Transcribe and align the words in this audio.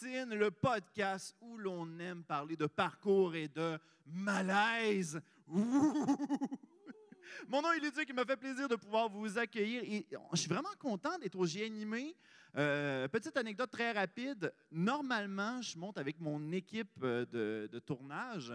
Le 0.00 0.48
podcast 0.50 1.36
où 1.42 1.58
l'on 1.58 1.98
aime 1.98 2.24
parler 2.24 2.56
de 2.56 2.64
parcours 2.66 3.34
et 3.34 3.48
de 3.48 3.78
malaise. 4.06 5.20
Mon 7.46 7.60
nom 7.60 7.70
est 7.72 7.78
Luduc, 7.78 8.06
il 8.08 8.14
me 8.14 8.24
fait 8.24 8.38
plaisir 8.38 8.68
de 8.68 8.76
pouvoir 8.76 9.10
vous 9.10 9.36
accueillir 9.36 9.82
je 10.32 10.36
suis 10.38 10.48
vraiment 10.48 10.72
content 10.78 11.18
d'être 11.18 11.38
au 11.38 11.44
G-Animé. 11.44 12.16
Euh, 12.56 13.06
petite 13.08 13.36
anecdote 13.36 13.70
très 13.70 13.92
rapide. 13.92 14.54
Normalement, 14.70 15.60
je 15.60 15.76
monte 15.76 15.98
avec 15.98 16.18
mon 16.20 16.52
équipe 16.52 16.88
euh, 17.02 17.26
de, 17.26 17.68
de 17.70 17.78
tournage. 17.78 18.54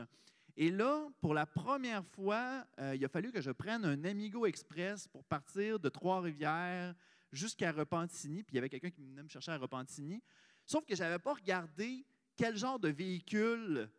Et 0.56 0.72
là, 0.72 1.08
pour 1.22 1.36
la 1.36 1.46
première 1.46 2.04
fois, 2.04 2.66
euh, 2.80 2.96
il 2.96 3.06
a 3.06 3.10
fallu 3.10 3.32
que 3.32 3.42
je 3.42 3.52
prenne 3.52 3.86
un 3.86 4.04
Amigo 4.06 4.48
Express 4.48 5.08
pour 5.08 5.24
partir 5.24 5.80
de 5.80 5.88
Trois-Rivières 5.88 6.96
jusqu'à 7.32 7.72
Repentigny. 7.72 8.42
Puis 8.44 8.54
il 8.54 8.56
y 8.56 8.60
avait 8.60 8.70
quelqu'un 8.70 8.90
qui 8.90 9.04
venait 9.04 9.24
me 9.24 9.30
chercher 9.30 9.52
à 9.52 9.58
Repentigny. 9.58 10.22
Sauf 10.68 10.84
que 10.84 10.94
je 10.94 11.02
n'avais 11.02 11.18
pas 11.18 11.34
regardé 11.34 12.06
quel 12.36 12.58
genre 12.58 12.78
de 12.78 12.90
véhicule, 12.90 13.90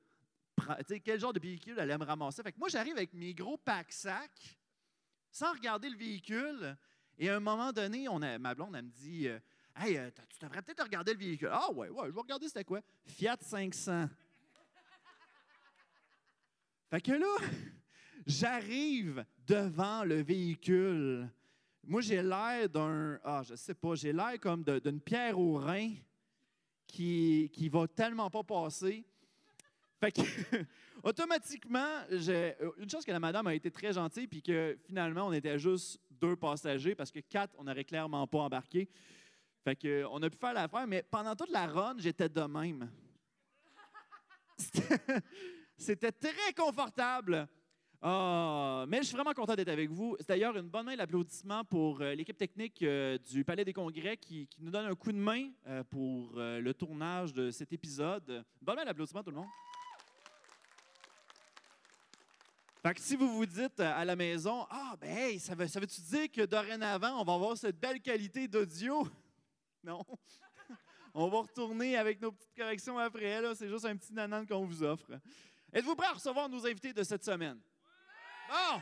quel 1.02 1.18
genre 1.18 1.32
de 1.32 1.40
véhicule 1.40 1.80
allait 1.80 1.96
me 1.96 2.04
ramasser. 2.04 2.42
Fait 2.42 2.52
que 2.52 2.58
moi, 2.58 2.68
j'arrive 2.68 2.94
avec 2.94 3.14
mes 3.14 3.32
gros 3.32 3.56
pack-sacs 3.56 4.58
sans 5.30 5.54
regarder 5.54 5.88
le 5.88 5.96
véhicule. 5.96 6.76
Et 7.16 7.30
à 7.30 7.36
un 7.36 7.40
moment 7.40 7.72
donné, 7.72 8.06
ma 8.38 8.54
blonde, 8.54 8.76
elle 8.76 8.84
me 8.84 8.90
dit 8.90 9.28
euh, 9.28 9.38
Hey, 9.74 9.96
euh, 9.96 10.10
tu 10.28 10.38
devrais 10.44 10.60
peut-être 10.60 10.82
regarder 10.82 11.14
le 11.14 11.18
véhicule. 11.18 11.48
Ah, 11.50 11.72
ouais, 11.72 11.88
ouais, 11.88 12.06
je 12.08 12.12
vais 12.12 12.20
regarder 12.20 12.46
c'était 12.48 12.64
quoi? 12.64 12.82
Fiat 13.06 13.38
500. 13.40 14.06
Fait 16.90 17.00
que 17.00 17.12
là, 17.12 17.36
j'arrive 18.26 19.24
devant 19.46 20.04
le 20.04 20.20
véhicule. 20.20 21.30
Moi, 21.82 22.02
j'ai 22.02 22.22
l'air 22.22 22.68
d'un. 22.68 23.18
Ah, 23.24 23.42
je 23.42 23.54
sais 23.54 23.74
pas, 23.74 23.94
j'ai 23.94 24.12
l'air 24.12 24.38
comme 24.38 24.62
d'une 24.64 25.00
pierre 25.00 25.38
au 25.38 25.54
rein 25.54 25.94
qui, 26.88 27.68
va 27.70 27.86
tellement 27.86 28.30
pas 28.30 28.42
passer. 28.42 29.04
Fait 30.00 30.12
que, 30.12 30.20
automatiquement, 31.02 32.02
euh, 32.10 32.52
une 32.78 32.90
chose 32.90 33.04
que 33.04 33.12
la 33.12 33.20
madame 33.20 33.46
a 33.46 33.54
été 33.54 33.70
très 33.70 33.92
gentille, 33.92 34.26
puis 34.26 34.42
que 34.42 34.76
finalement, 34.86 35.26
on 35.26 35.32
était 35.32 35.58
juste 35.58 36.00
deux 36.10 36.36
passagers, 36.36 36.94
parce 36.94 37.10
que 37.10 37.20
quatre, 37.20 37.54
on 37.58 37.64
n'aurait 37.64 37.84
clairement 37.84 38.26
pas 38.26 38.38
embarqué. 38.38 38.88
Fait 39.64 39.76
que, 39.76 40.04
on 40.10 40.22
a 40.22 40.30
pu 40.30 40.38
faire 40.38 40.54
l'affaire, 40.54 40.86
mais 40.86 41.02
pendant 41.02 41.34
toute 41.36 41.50
la 41.50 41.66
run, 41.66 41.96
j'étais 41.98 42.28
de 42.28 42.42
même. 42.42 42.90
C'était 45.76 46.12
très 46.12 46.52
confortable. 46.56 47.48
Ah, 48.00 48.84
mais 48.86 48.98
je 48.98 49.08
suis 49.08 49.16
vraiment 49.16 49.34
content 49.34 49.56
d'être 49.56 49.68
avec 49.68 49.90
vous. 49.90 50.16
C'est 50.20 50.28
d'ailleurs 50.28 50.56
une 50.56 50.68
bonne 50.68 50.86
main 50.86 50.96
d'applaudissement 50.96 51.64
pour 51.64 52.00
euh, 52.00 52.14
l'équipe 52.14 52.36
technique 52.36 52.80
euh, 52.82 53.18
du 53.18 53.44
Palais 53.44 53.64
des 53.64 53.72
Congrès 53.72 54.16
qui, 54.16 54.48
nous 54.60 54.70
donne 54.70 54.86
un 54.86 54.94
coup 54.94 55.10
de 55.10 55.18
main 55.18 55.50
euh, 55.66 55.82
pour 55.82 56.34
le 56.36 56.72
tournage 56.72 57.32
de 57.32 57.50
cet 57.50 57.72
épisode. 57.72 58.30
Une 58.30 58.44
bonne 58.64 58.76
main 58.76 58.84
d'applaudissement, 58.84 59.24
tout 59.24 59.30
le 59.30 59.36
monde. 59.36 59.48
Fait 62.80 62.94
que 62.94 63.00
si 63.00 63.16
vous 63.16 63.34
vous 63.34 63.46
dites 63.46 63.80
à 63.80 64.04
la 64.04 64.14
maison, 64.14 64.64
ah, 64.70 64.94
ben, 65.00 65.10
hey, 65.10 65.40
ça, 65.40 65.56
veut, 65.56 65.66
ça 65.66 65.80
veut-tu 65.80 66.00
dire 66.00 66.30
que 66.30 66.46
dorénavant, 66.46 67.20
on 67.20 67.24
va 67.24 67.34
avoir 67.34 67.56
cette 67.56 67.80
belle 67.80 68.00
qualité 68.00 68.46
d'audio? 68.46 69.06
Non. 69.84 70.04
on 71.14 71.28
va 71.28 71.38
retourner 71.38 71.96
avec 71.96 72.20
nos 72.20 72.32
petites 72.32 72.54
corrections 72.54 72.98
après. 72.98 73.40
C'est 73.54 73.68
juste 73.68 73.84
un 73.84 73.96
petit 73.96 74.12
nanan 74.12 74.44
qu'on 74.44 74.66
vous 74.66 74.82
offre. 74.82 75.12
Êtes-vous 75.72 75.94
prêts 75.94 76.08
à 76.08 76.14
recevoir 76.14 76.48
nos 76.48 76.66
invités 76.66 76.92
de 76.92 77.04
cette 77.04 77.24
semaine? 77.24 77.58
Bon! 78.48 78.80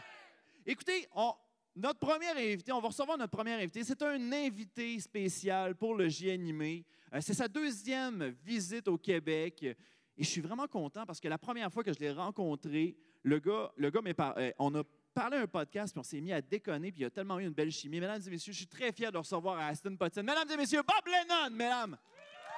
Écoutez, 0.65 1.07
on- 1.15 1.35
notre 1.75 1.99
premier 2.01 2.29
invité, 2.29 2.73
on 2.73 2.81
va 2.81 2.89
recevoir 2.89 3.19
notre 3.19 3.31
premier 3.37 3.53
invité. 3.53 3.85
C'est 3.85 4.01
un 4.03 4.33
invité 4.33 4.99
spécial 5.01 5.75
pour 5.77 5.95
le 5.95 6.09
J 6.09 6.31
animé. 6.31 6.85
Euh, 7.13 7.19
c'est 7.21 7.35
sa 7.35 7.49
deuxième 7.49 8.35
visite 8.45 8.89
au 8.89 8.97
Québec. 8.97 9.63
Et 9.63 10.25
je 10.25 10.29
suis 10.29 10.41
vraiment 10.41 10.67
content 10.67 11.05
parce 11.05 11.21
que 11.21 11.29
la 11.29 11.39
première 11.39 11.71
fois 11.73 11.85
que 11.85 11.93
je 11.93 11.99
l'ai 11.99 12.11
rencontré, 12.11 12.97
le 13.23 13.39
gars, 13.39 13.71
le 13.77 13.91
gars 13.91 14.01
par- 14.15 14.35
euh, 14.39 14.51
on 14.59 14.75
a 14.75 14.83
parlé 15.13 15.37
un 15.39 15.47
podcast, 15.47 15.93
puis 15.93 16.01
on 16.01 16.03
s'est 16.03 16.21
mis 16.21 16.33
à 16.33 16.41
déconner, 16.41 16.91
puis 16.91 17.01
il 17.01 17.05
y 17.05 17.07
a 17.07 17.11
tellement 17.11 17.39
eu 17.39 17.45
une 17.45 17.53
belle 17.53 17.71
chimie. 17.73 18.01
Mesdames 18.01 18.21
et 18.27 18.31
messieurs, 18.31 18.53
je 18.53 18.59
suis 18.59 18.67
très 18.67 18.93
fier 18.93 19.13
de 19.13 19.19
recevoir 19.19 19.59
à 19.59 19.67
Aston 19.67 19.97
Potine. 19.97 20.23
Mesdames 20.23 20.51
et 20.51 20.57
messieurs, 20.57 20.83
Bob 20.83 21.07
Lennon, 21.07 21.51
mesdames 21.55 21.97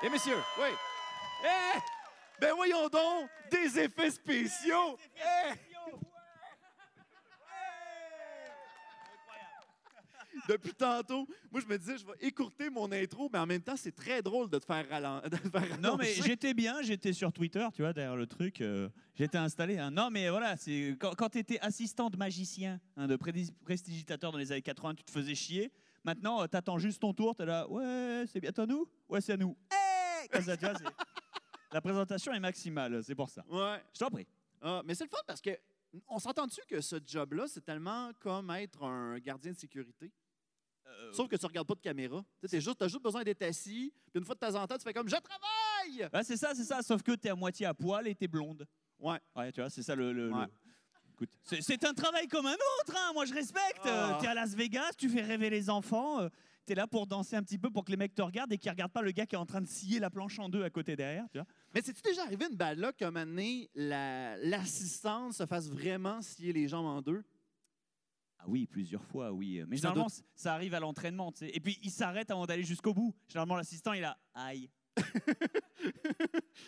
et 0.03 0.09
messieurs, 0.11 0.39
oui. 0.61 0.69
Eh! 1.45 1.79
Ben 2.41 2.55
voyons 2.55 2.89
donc, 2.89 3.29
des 3.51 3.79
effets 3.81 4.11
spéciaux! 4.11 4.97
Eh! 5.17 5.53
Depuis 10.49 10.73
tantôt, 10.75 11.27
moi 11.51 11.61
je 11.61 11.67
me 11.67 11.79
disais, 11.79 11.97
je 11.99 12.07
vais 12.07 12.13
écourter 12.21 12.71
mon 12.71 12.91
intro, 12.93 13.29
mais 13.33 13.39
en 13.39 13.47
même 13.47 13.63
temps, 13.63 13.77
c'est 13.77 13.95
très 13.95 14.23
drôle 14.23 14.49
de 14.51 14.59
te 14.59 14.65
faire, 14.65 14.87
ralen- 14.89 15.23
de 15.29 15.37
te 15.37 15.49
faire 15.49 15.79
Non, 15.81 15.97
mais 15.97 16.13
j'étais 16.13 16.55
bien, 16.55 16.83
j'étais 16.83 17.13
sur 17.13 17.33
Twitter, 17.33 17.67
tu 17.75 17.83
vois, 17.83 17.93
derrière 17.93 18.17
le 18.17 18.27
truc. 18.27 18.61
euh, 18.61 18.89
j'étais 19.15 19.39
installé. 19.39 19.79
hein. 19.79 19.91
Non, 19.91 20.11
mais 20.11 20.29
voilà, 20.31 20.57
c'est 20.57 20.97
quand, 21.01 21.15
quand 21.15 21.29
tu 21.31 21.39
étais 21.39 21.59
assistant 21.61 22.11
de 22.11 22.17
magicien, 22.17 22.81
hein, 22.97 23.07
de 23.07 23.17
prédis- 23.17 23.53
prestidigitateur 23.65 24.33
dans 24.33 24.39
les 24.39 24.53
années 24.53 24.63
80, 24.63 24.95
tu 24.95 25.05
te 25.05 25.11
faisais 25.11 25.35
chier. 25.35 25.73
Maintenant, 26.05 26.47
tu 26.47 26.57
attends 26.57 26.79
juste 26.79 27.01
ton 27.03 27.13
tour, 27.13 27.35
tu 27.35 27.43
es 27.43 27.47
là, 27.47 27.69
ouais, 27.69 28.25
c'est 28.33 28.41
bientôt 28.41 28.63
à 28.63 28.67
nous? 28.67 28.89
Ouais, 29.09 29.21
c'est 29.21 29.33
à 29.33 29.37
nous. 29.37 29.57
Hey 29.73 30.29
Comme 30.29 30.43
ça, 30.43 30.57
tu 30.57 30.65
vois, 30.65 30.75
c'est- 30.75 30.85
La 31.73 31.81
présentation 31.83 32.33
est 32.33 32.41
maximale, 32.41 33.03
c'est 33.05 33.15
pour 33.15 33.29
ça. 33.29 33.45
Ouais. 33.51 33.83
Je 33.93 33.99
t'en 33.99 34.09
prie. 34.11 34.27
Ah, 34.63 34.81
mais 34.87 34.95
c'est 34.95 35.05
le 35.05 35.11
fun 35.11 35.19
parce 35.27 35.41
que 35.43 35.51
on 36.09 36.19
s'entend-tu 36.19 36.61
que 36.67 36.81
ce 36.81 36.97
job-là, 37.05 37.45
c'est 37.47 37.63
tellement 37.65 38.11
comme 38.21 38.51
être 38.53 38.83
un 38.85 39.19
gardien 39.19 39.53
de 39.53 39.57
sécurité? 39.59 40.11
Euh, 40.89 41.13
Sauf 41.13 41.29
que 41.29 41.37
tu 41.37 41.47
regardes 41.47 41.67
pas 41.67 41.75
de 41.75 41.81
caméra. 41.81 42.25
Tu 42.49 42.57
as 42.57 42.61
juste, 42.61 43.03
besoin 43.03 43.23
d'être 43.23 43.43
assis, 43.43 43.93
puis 44.13 44.19
une 44.21 44.25
fois 44.25 44.35
de 44.35 44.41
temps 44.41 44.55
en 44.55 44.67
temps, 44.67 44.77
tu 44.77 44.85
fais 44.85 44.93
comme 44.93 45.09
«Je 45.11 45.17
travaille! 45.17 46.25
c'est 46.25 46.37
ça, 46.37 46.53
c'est 46.55 46.65
ça, 46.65 46.83
sauf 46.83 47.03
que 47.03 47.13
tu 47.13 47.27
es 47.29 47.31
à 47.31 47.35
moitié 47.35 47.67
à 47.67 47.75
poil 47.75 48.07
et 48.09 48.15
tu 48.15 48.25
es 48.25 48.29
blonde.» 48.29 48.67
Ouais. 48.99 49.19
Ouais, 49.37 49.53
tu 49.53 49.61
vois, 49.61 49.71
c'est 49.71 49.83
ça 49.83 49.95
le. 49.95 50.13
le- 50.13 50.31
Ouais. 50.33 50.41
le- 50.45 50.49
Écoute, 51.15 51.31
c'est 51.43 51.85
un 51.85 51.95
travail 51.95 52.29
comme 52.29 52.47
un 52.47 52.53
autre, 52.55 52.95
hein, 52.97 53.11
moi 53.13 53.25
je 53.25 53.35
respecte. 53.35 53.81
Ah. 53.85 54.19
tu 54.21 54.27
es 54.27 54.29
à 54.29 54.35
Las 54.35 54.55
Vegas, 54.55 54.93
tu 54.97 55.09
fais 55.09 55.23
rêver 55.23 55.51
les 55.51 55.69
enfants, 55.69 56.29
tu 56.65 56.73
es 56.73 56.75
là 56.77 56.87
pour 56.87 57.09
danser 57.09 57.35
un 57.35 57.43
petit 57.43 57.59
peu 57.59 57.71
pour 57.71 57.85
que 57.85 57.91
les 57.91 57.97
mecs 57.97 58.15
te 58.15 58.23
regardent 58.23 58.53
et 58.53 58.59
qu'ils 58.59 58.71
regardent 58.71 58.93
pas 58.93 59.03
le 59.03 59.11
gars 59.11 59.27
qui 59.27 59.35
est 59.35 59.39
en 59.39 59.45
train 59.47 59.61
de 59.61 59.67
scier 59.67 59.99
la 59.99 60.11
planche 60.11 60.39
en 60.39 60.49
deux 60.49 60.63
à 60.63 60.71
côté 60.71 60.95
derrière, 60.95 61.25
tu 61.33 61.39
vois. 61.39 61.47
Mais 61.75 61.81
c'est-tu 61.85 62.03
déjà 62.03 62.23
arrivé 62.23 62.47
une 62.49 62.57
balle 62.57 62.79
là 62.79 62.93
qu'à 62.93 63.09
un 63.09 63.11
moment 63.11 63.27
donné, 63.27 63.69
la- 63.75 64.37
l'assistante 64.37 65.33
se 65.33 65.45
fasse 65.45 65.69
vraiment 65.69 66.23
scier 66.23 66.53
les 66.53 66.69
jambes 66.69 66.87
en 66.87 67.03
deux? 67.03 67.25
Ah 68.39 68.45
oui, 68.47 68.67
plusieurs 68.67 69.05
fois, 69.05 69.33
oui. 69.33 69.63
Mais 69.69 69.77
Sans 69.77 69.89
généralement, 69.89 70.07
ça 70.35 70.55
arrive 70.55 70.75
à 70.75 70.81
l'entraînement, 70.81 71.33
tu 71.33 71.41
sais. 71.47 71.51
Et 71.55 71.61
puis, 71.61 71.79
il 71.83 71.91
s'arrête 71.91 72.31
avant 72.31 72.47
d'aller 72.47 72.63
jusqu'au 72.65 72.95
bout. 72.95 73.15
Généralement, 73.29 73.57
l'assistant, 73.57 73.93
il 73.93 74.05
a 74.05 74.17
aïe. 74.35 74.71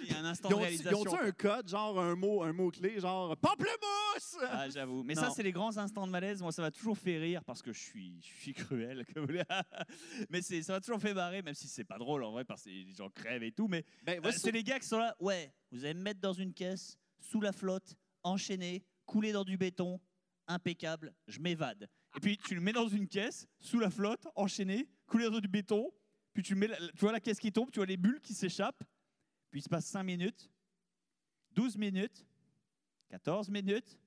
il 0.01 0.11
y 0.11 0.13
a 0.15 0.19
un 0.21 0.25
instant 0.25 0.49
Ils 0.49 0.53
de 0.53 0.59
réalisation. 0.61 1.03
ils 1.05 1.09
ont-tu 1.09 1.21
un 1.25 1.33
code, 1.33 1.69
genre 1.69 1.99
un 2.01 2.15
mot, 2.17 2.43
un 2.43 2.53
mot-clé, 2.53 3.01
genre 3.01 3.37
«Pamplemousse! 3.39 4.37
Ah, 4.43 4.69
j'avoue. 4.69 5.03
Mais 5.03 5.15
Non. 5.15 5.23
ça, 5.23 5.31
c'est 5.31 5.43
les 5.43 5.53
grands 5.53 5.77
instants 5.79 6.07
de 6.07 6.13
malaise. 6.13 6.41
Moi, 6.43 6.53
ça 6.53 6.63
m'a 6.63 6.71
toujours 6.71 6.97
fait 6.97 7.19
rire 7.19 7.43
parce 7.45 7.63
que 7.63 7.73
je 7.73 7.81
suis, 7.81 8.21
je 8.23 8.41
suis 8.41 8.53
cruel. 8.55 9.05
comme 9.15 9.23
vous 9.23 9.29
voulez. 9.29 9.43
mais 10.29 10.43
c'est- 10.43 10.63
ça 10.63 10.75
m'a 10.75 10.81
toujours 10.81 11.01
fait 11.01 11.15
marrer, 11.15 11.43
même 11.43 11.55
si 11.55 11.69
c'est 11.69 11.85
pas 11.85 11.99
drôle 11.99 12.23
en 12.25 12.33
vrai 12.33 12.45
parce 12.45 12.63
que 12.65 12.71
les 12.71 12.93
gens 12.95 13.11
crèvent 13.11 13.43
et 13.43 13.53
tout. 13.53 13.69
Mais 13.69 13.85
Ben, 14.05 14.19
euh, 14.19 14.21
voici- 14.23 14.41
c'est 14.41 14.53
les 14.53 14.63
gars 14.65 14.79
qui 14.79 14.87
sont 14.89 14.99
là. 14.99 15.15
Ouais, 15.21 15.53
vous 15.73 15.85
allez 15.85 15.95
me 15.95 16.03
mettre 16.03 16.21
dans 16.21 16.33
une 16.33 16.53
caisse, 16.55 16.99
sous 17.19 17.41
la 17.41 17.53
flotte, 17.53 17.97
enchaîné, 18.23 18.85
coulé 19.07 19.33
dans 19.33 19.45
du 19.45 19.57
béton, 19.57 20.01
impeccable, 20.51 21.15
je 21.27 21.39
m'évade. 21.41 21.89
Et 22.17 22.21
puis, 22.21 22.37
tu 22.37 22.55
le 22.55 22.61
mets 22.61 22.73
dans 22.73 22.89
une 22.89 23.07
caisse, 23.09 23.47
sous 23.59 23.79
la 23.79 23.91
flotte, 23.91 24.27
enchaîné, 24.35 24.89
coulé 25.07 25.31
dans 25.31 25.41
du 25.41 25.49
béton. 25.49 25.91
Puis, 26.33 26.43
tu, 26.43 26.55
mets 26.55 26.67
la- 26.69 26.77
tu 26.79 26.99
vois 27.01 27.13
la 27.13 27.21
caisse 27.21 27.39
qui 27.39 27.53
tombe, 27.53 27.71
tu 27.71 27.79
vois 27.79 27.87
les 27.87 27.97
bulles 27.97 28.21
qui 28.21 28.35
s'échappent. 28.35 28.83
Puis, 29.51 29.61
il 29.61 29.63
se 29.63 29.69
passe 29.69 29.87
5 29.87 30.03
minutes, 30.03 30.51
12 31.53 31.77
minutes, 31.77 32.27
14 33.09 33.49
minutes. 33.49 33.99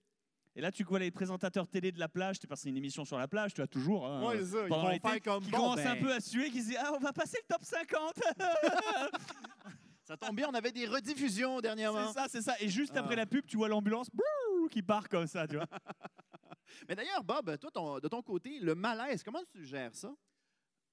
Et 0.56 0.62
là, 0.62 0.72
tu 0.72 0.84
vois 0.84 1.00
les 1.00 1.10
présentateurs 1.12 1.68
télé 1.68 1.92
de 1.92 2.00
la 2.00 2.08
plage, 2.08 2.40
tu 2.40 2.46
passes 2.48 2.64
une 2.66 2.78
émission 2.78 3.06
sur 3.06 3.18
la 3.18 3.28
plage, 3.28 3.54
tu 3.56 3.62
as 3.62 3.68
toujours. 3.68 4.06
hein, 4.08 4.24
Ouais, 4.24 4.38
c'est 4.40 4.46
ça, 4.52 4.64
ils 4.64 4.70
pendant 4.70 4.90
l'été, 4.90 5.10
faire 5.10 5.22
comme, 5.22 5.44
qui 5.44 5.50
bon, 5.50 5.58
commencent 5.58 5.78
ben- 5.78 5.98
un 5.98 6.02
peu 6.02 6.14
à 6.14 6.20
suer, 6.20 6.52
qui 6.52 6.62
se 6.62 6.68
disent 6.68 6.78
Ah, 6.80 6.92
on 6.94 7.00
va 7.00 7.12
passer 7.12 7.38
le 7.42 7.48
top 7.56 7.64
50 7.66 8.22
Ça 10.04 10.18
tombe 10.18 10.36
bien, 10.36 10.48
on 10.50 10.54
avait 10.54 10.72
des 10.74 10.86
rediffusions 10.86 11.62
dernièrement. 11.62 12.08
C'est 12.08 12.14
ça, 12.20 12.26
c'est 12.30 12.42
ça. 12.42 12.56
Et 12.60 12.68
juste 12.70 12.92
Ah. 12.96 13.00
après 13.00 13.16
la 13.16 13.26
pub, 13.26 13.46
tu 13.46 13.56
vois 13.58 13.70
l'ambulance 13.70 14.10
qui 14.70 14.82
part 14.84 15.08
comme 15.10 15.28
ça, 15.28 15.48
tu 15.48 15.56
vois. 15.56 15.66
Mais 16.88 16.96
d'ailleurs, 16.96 17.24
Bob, 17.24 17.58
toi, 17.58 17.72
ton- 17.72 18.00
de 18.00 18.08
ton 18.08 18.22
côté, 18.22 18.60
le 18.60 18.76
malaise, 18.76 19.24
comment 19.24 19.42
tu 19.52 19.64
gères 19.66 19.96
ça? 19.96 20.14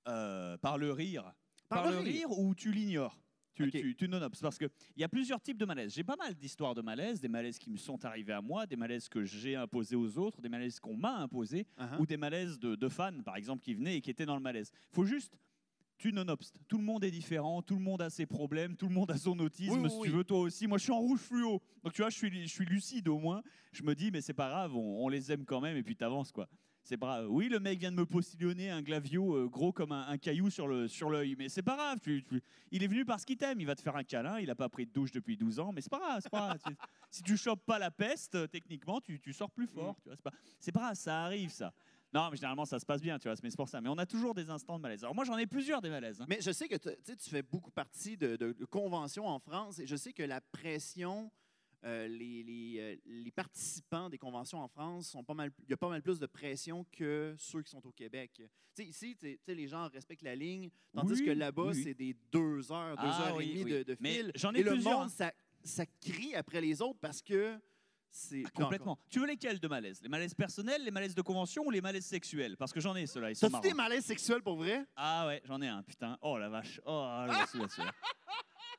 Euh, 0.09 0.57
par 0.59 0.79
le 0.79 0.93
rire. 0.93 1.33
Par 1.69 1.83
Par, 1.83 1.93
le 1.93 1.99
rire. 1.99 2.29
rire, 2.29 2.39
ou 2.39 2.55
tu 2.55 2.73
l'ignores? 2.73 3.17
Tu, 3.55 3.65
Ok. 3.65 3.71
tu, 3.73 3.95
tu. 3.97 4.09
Parce 4.09 4.57
qu'il 4.59 4.71
y 4.97 5.05
a 5.05 5.09
plusieurs 5.09 5.41
types 5.41 5.59
de 5.59 5.65
malaises. 5.67 5.93
J'ai 5.93 6.05
pas 6.05 6.17
mal 6.17 6.35
d'histoires 6.35 6.75
de 6.75 6.81
malaises, 6.83 7.21
des 7.21 7.29
malaises 7.29 7.59
qui 7.59 7.69
me 7.71 7.77
sont 7.77 8.03
arrivés 8.05 8.33
à 8.33 8.41
moi, 8.41 8.65
des 8.67 8.77
malaises 8.77 9.09
que 9.09 9.23
j'ai 9.25 9.55
imposés 9.57 9.97
aux 9.97 10.17
autres, 10.19 10.41
des 10.41 10.49
malaises 10.49 10.81
qu'on 10.81 10.97
m'a 10.97 11.17
imposés, 11.17 11.67
Uh-huh. 11.77 12.01
ou 12.01 12.07
des 12.07 12.17
malaises 12.17 12.59
de, 12.59 12.75
de 12.75 12.89
fans, 12.89 13.21
par 13.23 13.37
exemple, 13.37 13.63
qui 13.63 13.75
venaient 13.75 13.97
et 13.97 14.01
qui 14.01 14.11
étaient 14.11 14.25
dans 14.27 14.37
le 14.37 14.41
malaise. 14.43 14.71
faut 14.93 15.05
juste. 15.05 15.37
Tu 16.01 16.15
non-obstes. 16.15 16.57
Tout 16.67 16.79
le 16.79 16.85
monde 16.85 17.05
est 17.05 17.11
différent, 17.11 17.61
tout 17.61 17.75
le 17.75 17.83
monde 17.83 18.01
a 18.01 18.09
ses 18.09 18.25
problèmes, 18.25 18.75
tout 18.75 18.89
le 18.89 18.95
monde 18.95 19.11
a 19.11 19.19
son 19.19 19.39
autisme, 19.39 19.75
Oui, 19.75 19.81
oui, 19.83 19.91
si 19.91 19.97
oui. 19.99 20.09
tu 20.09 20.15
veux, 20.17 20.25
toi 20.25 20.39
aussi. 20.41 20.67
Moi, 20.67 20.79
je 20.79 20.85
suis 20.85 20.93
en 20.93 20.99
rouge 20.99 21.21
fluo. 21.21 21.61
Donc, 21.85 21.93
tu 21.93 22.01
vois, 22.01 22.09
je 22.09 22.17
suis, 22.17 22.43
je 22.43 22.49
suis 22.51 22.65
lucide 22.65 23.07
au 23.09 23.19
moins. 23.19 23.43
Je 23.73 23.83
me 23.83 23.95
dis, 23.95 24.11
mais 24.11 24.23
c'est 24.23 24.33
pas 24.33 24.49
grave, 24.49 24.75
on, 24.75 25.05
on 25.05 25.09
les 25.11 25.31
aime 25.31 25.45
quand 25.45 25.61
même, 25.61 25.77
et 25.77 25.83
puis 25.83 25.95
t'avances, 25.97 26.33
quoi. 26.33 26.49
C'est 26.83 26.97
bras. 26.97 27.29
Oui, 27.29 27.51
le 27.51 27.61
mec 27.61 27.79
vient 27.79 27.93
de 27.93 27.97
me 27.97 28.07
postillonner 28.07 28.71
un 28.71 28.81
glavio 28.81 29.35
euh, 29.37 29.47
gros 29.47 29.71
comme 29.75 29.93
un, 29.93 30.09
un 30.09 30.17
caillou 30.17 30.49
sur 30.49 30.67
l'œil, 30.67 31.37
mais 31.39 31.51
c'est 31.51 31.61
pas 31.63 31.77
grave. 31.77 31.99
tu- 32.03 32.25
tu- 32.25 32.41
il 32.73 32.83
est 32.83 32.87
venu 32.87 33.05
parce 33.05 33.27
qu'il 33.27 33.37
t'aime. 33.37 33.61
Il 33.61 33.67
va 33.67 33.75
te 33.75 33.83
faire 33.83 33.95
un 33.97 34.03
câlin. 34.03 34.39
Il 34.41 34.49
a 34.49 34.55
pas 34.55 34.71
pris 34.71 34.87
de 34.87 34.91
douche 34.93 35.13
depuis 35.13 35.37
12 35.37 35.61
ans, 35.61 35.71
mais 35.75 35.83
c'est 35.83 35.91
pas 35.91 35.99
grave. 35.99 36.23
pas 36.31 36.57
si 37.11 37.23
tu 37.23 37.37
chopes 37.37 37.67
pas 37.67 37.79
la 37.79 37.91
peste, 37.91 38.51
techniquement, 38.51 39.03
tu, 39.03 39.21
tu 39.21 39.35
sors 39.35 39.51
plus 39.51 39.67
fort. 39.67 39.99
C'est 40.07 40.23
pas, 40.23 40.31
c'est 40.59 40.73
pas 40.73 40.81
grave. 40.81 40.95
Ça 40.95 41.23
arrive, 41.25 41.51
ça. 41.51 41.75
Non, 42.13 42.29
mais 42.31 42.37
généralement, 42.37 42.65
ça 42.65 42.79
se 42.81 42.85
passe 42.87 43.01
bien, 43.01 43.19
tu 43.19 43.29
vois. 43.29 43.37
Mais 43.43 43.51
c'est 43.51 43.57
pour 43.57 43.69
ça. 43.69 43.81
Mais 43.81 43.89
on 43.89 43.99
a 43.99 44.07
toujours 44.07 44.35
des 44.35 44.51
instants 44.51 44.77
de 44.79 44.83
malaise. 44.83 45.05
Alors 45.05 45.15
moi, 45.15 45.25
j'en 45.25 45.39
ai 45.39 45.47
plusieurs 45.47 45.81
des 45.81 45.91
malaises. 45.91 46.21
hein. 46.21 46.27
Mais 46.29 46.41
je 46.41 46.51
sais 46.51 46.67
que 46.69 46.77
tu 46.77 46.89
sais, 47.05 47.17
tu 47.17 47.31
fais 47.31 47.43
beaucoup 47.43 47.71
partie 47.71 48.17
de, 48.17 48.37
de- 48.37 48.53
de 48.53 48.65
conventions 48.65 49.27
en 49.29 49.39
France 49.39 49.79
et 49.79 49.87
je 49.87 49.95
sais 49.97 50.13
que 50.13 50.23
la 50.25 50.41
pression, 50.41 51.31
euh, 51.85 52.09
les, 52.09 52.43
les, 52.43 52.77
euh, 52.81 52.97
les 53.07 53.31
participants 53.31 54.11
des 54.11 54.19
conventions 54.19 54.59
en 54.61 54.69
France, 54.69 55.09
sont 55.09 55.23
pas 55.23 55.35
mal, 55.35 55.51
il 55.65 55.71
y 55.71 55.73
a 55.73 55.77
pas 55.77 55.89
mal 55.89 56.03
plus 56.03 56.19
de 56.19 56.27
pression 56.27 56.85
que 56.91 57.35
ceux 57.39 57.63
qui 57.63 57.71
sont 57.71 57.87
au 57.87 57.93
Québec. 57.93 58.33
Tu 58.35 58.45
sais, 58.75 58.85
ici, 58.89 59.17
tu 59.17 59.27
sais, 59.27 59.37
tu 59.37 59.45
sais, 59.47 59.55
les 59.55 59.69
gens 59.69 59.89
respectent 59.89 60.23
la 60.23 60.35
ligne, 60.37 60.69
tandis 60.93 61.15
Oui, 61.21 61.25
que 61.27 61.31
là-bas, 61.31 61.63
oui, 61.67 61.73
oui. 61.75 61.83
c'est 61.85 61.95
des 61.95 62.17
deux 62.33 62.71
heures, 62.73 62.97
deux 62.97 63.03
Ah 63.07 63.29
heures 63.29 63.37
oui, 63.37 63.45
et 63.45 63.49
demie 63.53 63.65
oui. 63.65 63.71
de, 63.73 63.83
de 63.85 63.97
Mais 64.01 64.15
fil. 64.15 64.33
j'en 64.35 64.53
ai 64.55 64.61
et 64.61 64.63
le 64.65 64.73
plusieurs, 64.73 64.99
monde, 64.99 65.07
hein. 65.07 65.09
ça, 65.09 65.33
ça 65.63 65.87
crie 66.01 66.35
après 66.35 66.61
les 66.61 66.83
autres 66.83 66.99
parce 67.01 67.23
que 67.23 67.59
c'est... 68.11 68.43
Ah, 68.47 68.51
complètement. 68.55 68.99
Tu 69.09 69.21
veux 69.21 69.27
lesquels 69.27 69.59
de 69.61 69.69
malaises? 69.69 70.01
Les 70.03 70.09
malaises 70.09 70.35
personnels, 70.35 70.83
les 70.85 70.91
malaises 70.91 71.15
de 71.15 71.23
convention 71.23 71.65
ou 71.65 71.71
les 71.71 71.81
malaises 71.81 72.07
sexuels? 72.07 72.57
Parce 72.57 72.73
que 72.73 72.81
j'en 72.81 72.95
ai 72.97 73.07
ceux-là. 73.07 73.33
T'as-tu 73.35 73.61
des 73.61 73.75
malaises 73.75 74.05
sexuels 74.05 74.43
pour 74.43 74.57
vrai? 74.57 74.85
Ah 74.97 75.27
ouais, 75.27 75.41
j'en 75.45 75.61
ai 75.63 75.69
un, 75.69 75.83
putain. 75.83 76.19
Oh 76.23 76.39
la 76.39 76.49
vache. 76.49 76.81
Oh, 76.85 76.91
là, 77.27 77.47
celui-là, 77.47 77.69
celui-là. 77.69 77.93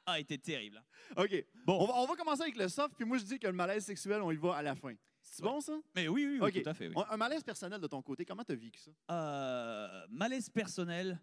Ah, 0.07 0.17
il 0.17 0.23
était 0.23 0.39
terrible. 0.39 0.77
hein. 1.15 1.23
OK. 1.23 1.45
Bon. 1.63 1.77
On 1.79 1.85
va, 1.85 1.93
on 1.97 2.05
va 2.07 2.15
commencer 2.15 2.41
avec 2.41 2.57
le 2.57 2.67
soft, 2.67 2.95
puis 2.97 3.05
moi, 3.05 3.19
je 3.19 3.23
dis 3.23 3.37
que 3.37 3.45
le 3.45 3.53
malaise 3.53 3.85
sexuel, 3.85 4.19
on 4.23 4.31
y 4.31 4.35
va 4.35 4.55
à 4.55 4.61
la 4.63 4.73
fin. 4.75 4.93
C'est 5.21 5.43
Ouais. 5.43 5.49
bon, 5.51 5.61
ça? 5.61 5.73
Mais 5.95 6.07
oui, 6.07 6.25
oui, 6.25 6.39
oui, 6.41 6.47
OK. 6.49 6.63
tout 6.63 6.69
à 6.69 6.73
fait. 6.73 6.87
oui. 6.87 6.95
Un 7.07 7.17
malaise 7.17 7.43
personnel 7.43 7.79
de 7.79 7.85
ton 7.85 8.01
côté, 8.01 8.25
comment 8.25 8.43
t'as 8.43 8.55
vécu 8.55 8.79
ça? 8.79 8.89
Euh, 9.11 10.07
malaise 10.09 10.49
personnel. 10.49 11.21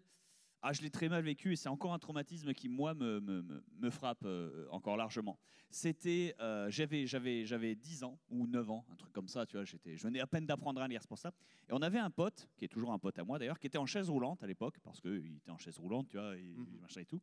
Ah, 0.61 0.73
je 0.73 0.81
l'ai 0.81 0.89
très 0.89 1.07
mal 1.07 1.23
vécu 1.23 1.53
et 1.53 1.55
c'est 1.55 1.69
encore 1.69 1.93
un 1.93 1.99
traumatisme 1.99 2.53
qui, 2.53 2.67
moi, 2.67 2.93
me, 2.93 3.21
me, 3.21 3.41
me- 3.77 3.89
frappe 3.89 4.23
euh, 4.25 4.67
encore 4.71 4.97
largement. 4.97 5.39
C'était, 5.69 6.35
euh, 6.41 6.69
j'avais, 6.69 7.07
j'avais, 7.07 7.45
j'avais 7.45 7.75
10 7.75 8.03
ans 8.03 8.19
ou 8.29 8.45
9 8.45 8.69
ans, 8.69 8.85
un 8.91 8.95
truc 8.95 9.13
comme 9.13 9.27
ça, 9.29 9.45
tu 9.45 9.55
vois, 9.55 9.63
j'étais, 9.63 9.95
je 9.95 10.03
venais 10.03 10.19
à 10.19 10.27
peine 10.27 10.45
d'apprendre 10.45 10.81
à 10.81 10.87
lire, 10.87 11.01
c'est 11.01 11.07
pour 11.07 11.17
ça. 11.17 11.31
Et 11.69 11.73
on 11.73 11.81
avait 11.81 11.99
un 11.99 12.09
pote, 12.09 12.49
qui 12.57 12.65
est 12.65 12.69
toujours 12.69 12.91
un 12.91 12.99
pote 12.99 13.17
à 13.19 13.23
moi 13.23 13.39
d'ailleurs, 13.39 13.57
qui 13.57 13.67
était 13.67 13.77
en 13.77 13.85
chaise 13.85 14.09
roulante 14.09 14.43
à 14.43 14.47
l'époque, 14.47 14.79
parce 14.83 14.99
qu'il 14.99 15.37
était 15.37 15.51
en 15.51 15.57
chaise 15.57 15.77
roulante, 15.79 16.09
tu 16.09 16.17
vois, 16.17 16.35
et 16.37 16.43
Mhm. 16.43 16.79
machin 16.81 17.01
et 17.01 17.05
tout. 17.05 17.21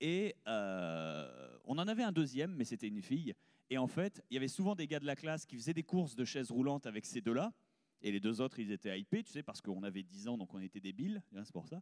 Et 0.00 0.36
euh, 0.46 1.58
on 1.64 1.78
en 1.78 1.88
avait 1.88 2.04
un 2.04 2.12
deuxième, 2.12 2.54
mais 2.54 2.64
c'était 2.64 2.86
une 2.88 3.02
fille. 3.02 3.34
Et 3.70 3.78
en 3.78 3.88
fait, 3.88 4.22
il 4.30 4.34
y 4.34 4.36
avait 4.36 4.46
souvent 4.48 4.76
des 4.76 4.86
gars 4.86 5.00
de 5.00 5.06
la 5.06 5.16
classe 5.16 5.44
qui 5.44 5.56
faisaient 5.56 5.74
des 5.74 5.82
courses 5.82 6.14
de 6.14 6.24
chaise 6.24 6.50
roulante 6.52 6.86
avec 6.86 7.04
ces 7.04 7.20
deux-là. 7.20 7.52
Et 8.02 8.12
les 8.12 8.20
deux 8.20 8.40
autres, 8.40 8.58
ils 8.60 8.70
étaient 8.70 8.98
hypés, 8.98 9.22
tu 9.24 9.32
sais, 9.32 9.42
parce 9.42 9.60
qu'on 9.60 9.82
avait 9.82 10.02
10 10.04 10.28
ans, 10.28 10.38
donc 10.38 10.54
on 10.54 10.60
était 10.60 10.78
débiles, 10.80 11.20
hein, 11.34 11.42
c'est 11.44 11.52
pour 11.52 11.66
ça. 11.66 11.80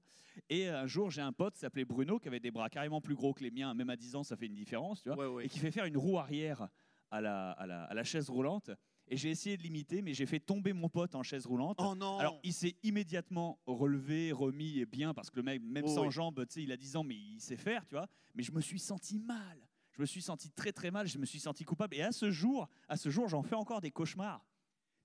Et 0.49 0.67
un 0.69 0.87
jour, 0.87 1.11
j'ai 1.11 1.21
un 1.21 1.33
pote 1.33 1.55
qui 1.55 1.61
s'appelait 1.61 1.85
Bruno, 1.85 2.19
qui 2.19 2.29
avait 2.29 2.41
des 2.41 2.51
bras 2.51 2.71
carrément 2.71 3.01
plus 3.03 3.15
gros 3.15 3.35
que 3.35 3.43
les 3.45 3.51
miens, 3.51 3.75
même 3.75 3.91
à 3.91 3.97
10 3.97 4.17
ans, 4.17 4.23
ça 4.23 4.37
fait 4.37 4.47
une 4.47 4.55
différence, 4.55 5.03
tu 5.03 5.11
vois, 5.11 5.19
Ouais, 5.19 5.35
ouais. 5.35 5.45
et 5.47 5.49
qui 5.49 5.59
fait 5.59 5.71
faire 5.71 5.85
une 5.85 5.97
roue 5.99 6.19
arrière 6.19 6.69
à 7.11 7.21
la, 7.21 7.51
à 7.53 7.67
la, 7.67 7.85
à 7.85 7.95
la 7.95 8.03
chaise 8.05 8.31
roulante. 8.31 8.71
Et 9.09 9.17
j'ai 9.17 9.31
essayé 9.31 9.57
de 9.57 9.63
l'imiter, 9.63 10.03
mais 10.03 10.15
j'ai 10.15 10.27
fait 10.27 10.41
tomber 10.41 10.73
mon 10.73 10.89
pote 10.89 11.15
en 11.15 11.23
chaise 11.23 11.47
roulante. 11.47 11.77
Oh 11.81 11.95
non! 11.95 12.19
Alors, 12.19 12.41
il 12.43 12.53
s'est 12.53 12.75
immédiatement 12.83 13.61
relevé, 13.67 14.33
remis 14.33 14.81
et 14.81 14.87
bien, 14.87 15.15
parce 15.15 15.31
que 15.31 15.37
le 15.37 15.43
mec, 15.45 15.63
même 15.63 15.85
Oh 15.87 15.95
sans 15.95 16.03
oui. 16.07 16.11
jambes, 16.11 16.45
tu 16.49 16.55
sais, 16.55 16.63
il 16.63 16.73
a 16.73 16.77
10 16.77 16.97
ans, 16.97 17.05
mais 17.05 17.15
il 17.15 17.39
sait 17.41 17.57
faire, 17.57 17.87
tu 17.87 17.95
vois. 17.95 18.09
Mais 18.35 18.43
je 18.43 18.51
me 18.53 18.61
suis 18.61 18.81
senti 18.81 19.19
mal. 19.21 19.69
Je 19.93 20.01
me 20.01 20.07
suis 20.07 20.23
senti 20.23 20.51
très, 20.51 20.73
très 20.73 20.91
mal. 20.91 21.07
Je 21.07 21.19
me 21.19 21.25
suis 21.25 21.39
senti 21.39 21.63
coupable. 21.65 21.95
Et 21.95 22.03
à 22.03 22.11
ce 22.11 22.31
jour, 22.33 22.69
à 22.89 22.97
ce 22.97 23.09
jour, 23.11 23.29
j'en 23.29 23.43
fais 23.43 23.55
encore 23.55 23.81
des 23.81 23.91
cauchemars. 23.93 24.45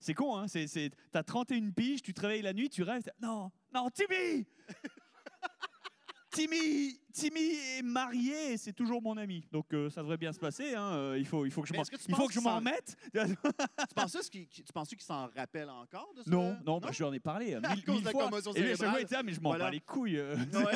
C'est 0.02 0.14
con, 0.16 0.36
hein 0.36 0.48
c'est, 0.48 0.68
c'est, 0.68 0.90
T'as 1.12 1.24
31 1.24 1.70
piges, 1.72 2.02
tu 2.02 2.14
te 2.14 2.20
réveilles 2.22 2.42
la 2.42 2.54
nuit, 2.54 2.70
tu 2.70 2.84
rêves. 2.84 3.04
Non, 3.22 3.52
non, 3.74 3.88
Timmy 3.92 4.46
Timmy, 6.34 6.98
Timmy 7.14 7.56
est 7.78 7.82
marié 7.82 8.54
et 8.54 8.58
c'est 8.58 8.72
toujours 8.72 9.02
mon 9.02 9.18
ami. 9.18 9.46
Donc 9.52 9.74
euh, 9.74 9.90
ça 9.90 10.00
devrait 10.02 10.16
bien 10.16 10.32
se 10.32 10.40
passer. 10.40 10.76
hein, 10.76 10.94
euh, 10.94 11.18
Il, 11.20 11.26
faut, 11.28 11.46
il 11.46 11.52
faut 11.52 11.62
que 11.62 11.68
je 11.68 11.74
m'en, 11.74 11.84
il 11.84 11.98
faut 12.00 12.10
penses 12.22 12.28
que 12.30 12.34
je 12.34 12.40
m'en 12.40 12.56
remette? 12.56 12.96
tu 13.14 13.94
penses 13.94 14.30
qu'il 14.30 14.48
tu 14.48 14.64
penses 14.74 14.88
qu'il 14.88 15.02
s'en 15.02 15.28
rappelle 15.36 15.70
encore 15.70 16.14
de 16.16 16.24
ça? 16.24 16.32
Non, 16.32 16.58
non, 16.66 16.80
bah, 16.80 16.88
je 16.94 17.00
lui 17.00 17.04
en 17.04 17.12
ai 17.12 17.20
parlé 17.20 17.54
euh, 17.56 17.60
À 17.62 17.76
mille, 17.76 17.84
cause 17.84 17.96
mille 17.96 18.04
de 18.04 18.06
la 18.06 18.12
fois. 18.12 18.24
commotion 18.30 18.54
Et 18.54 18.62
lui, 18.62 18.72
à 18.72 18.76
chaque 18.78 18.90
fois, 18.92 19.00
il 19.02 19.04
était 19.04 19.16
là, 19.16 19.24
mais 19.24 19.34
je 19.34 19.42
m'en 19.42 19.50
Voilà. 19.50 19.66
bats 19.66 19.72
les 19.72 19.82
couilles. 19.82 20.18
euh. 20.20 20.36
Ouais. 20.54 20.72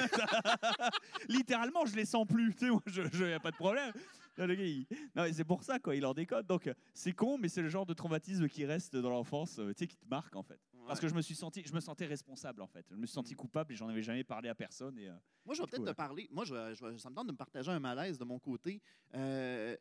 Littéralement, 1.29 1.85
je 1.85 1.95
les 1.95 2.05
sens 2.05 2.27
plus. 2.27 2.53
Tu 2.53 2.65
sais, 2.65 2.69
moi, 2.71 2.81
je, 2.87 3.03
je, 3.13 3.23
y 3.25 3.33
a 3.33 3.39
pas 3.39 3.51
de 3.51 3.55
problème. 3.55 3.93
Là, 4.37 4.47
le 4.47 4.55
gars, 4.55 4.63
il- 4.65 4.85
Non, 5.15 5.23
mais 5.23 5.33
c'est 5.33 5.43
pour 5.45 5.63
ça, 5.63 5.79
quoi. 5.79 5.95
Il 5.95 6.05
en 6.05 6.13
décode. 6.13 6.45
Donc, 6.45 6.69
c'est 6.93 7.13
con, 7.13 7.37
mais 7.37 7.47
c'est 7.49 7.61
le 7.61 7.69
genre 7.69 7.85
de 7.85 7.93
traumatisme 7.93 8.47
qui 8.49 8.65
reste 8.65 8.95
dans 8.95 9.09
l'enfance, 9.09 9.59
euh, 9.59 9.69
tu 9.73 9.79
sais, 9.79 9.87
qui 9.87 9.97
te 9.97 10.05
marque, 10.07 10.35
en 10.35 10.43
fait. 10.43 10.59
Parce 10.87 10.99
que 10.99 11.07
je 11.07 11.15
me 11.15 11.21
suis 11.21 11.33
senti, 11.35 11.63
je 11.65 11.73
me 11.73 11.79
sentais 11.79 12.05
responsable, 12.05 12.61
en 12.61 12.67
fait. 12.67 12.85
Je 12.91 12.95
me 12.95 13.05
suis 13.07 13.13
senti 13.13 13.33
Mm. 13.33 13.37
coupable 13.37 13.73
et 13.73 13.75
j'en 13.75 13.87
avais 13.87 14.03
jamais 14.03 14.23
parlé 14.23 14.49
à 14.49 14.55
personne. 14.55 14.99
Et, 14.99 15.07
euh, 15.09 15.15
Moi, 15.45 15.55
je 15.55 15.61
vais 15.61 15.67
peut-être 15.67 15.85
te 15.85 15.91
parler. 15.95 16.27
Moi, 16.31 16.45
je, 16.45 16.53
je 16.75 16.97
ça 16.97 17.09
me 17.09 17.15
tente 17.15 17.27
de 17.27 17.31
me 17.31 17.37
partager 17.37 17.71
un 17.71 17.79
malaise 17.79 18.17
de 18.19 18.23
mon 18.25 18.37
côté. 18.39 18.81
Euh, 19.15 19.75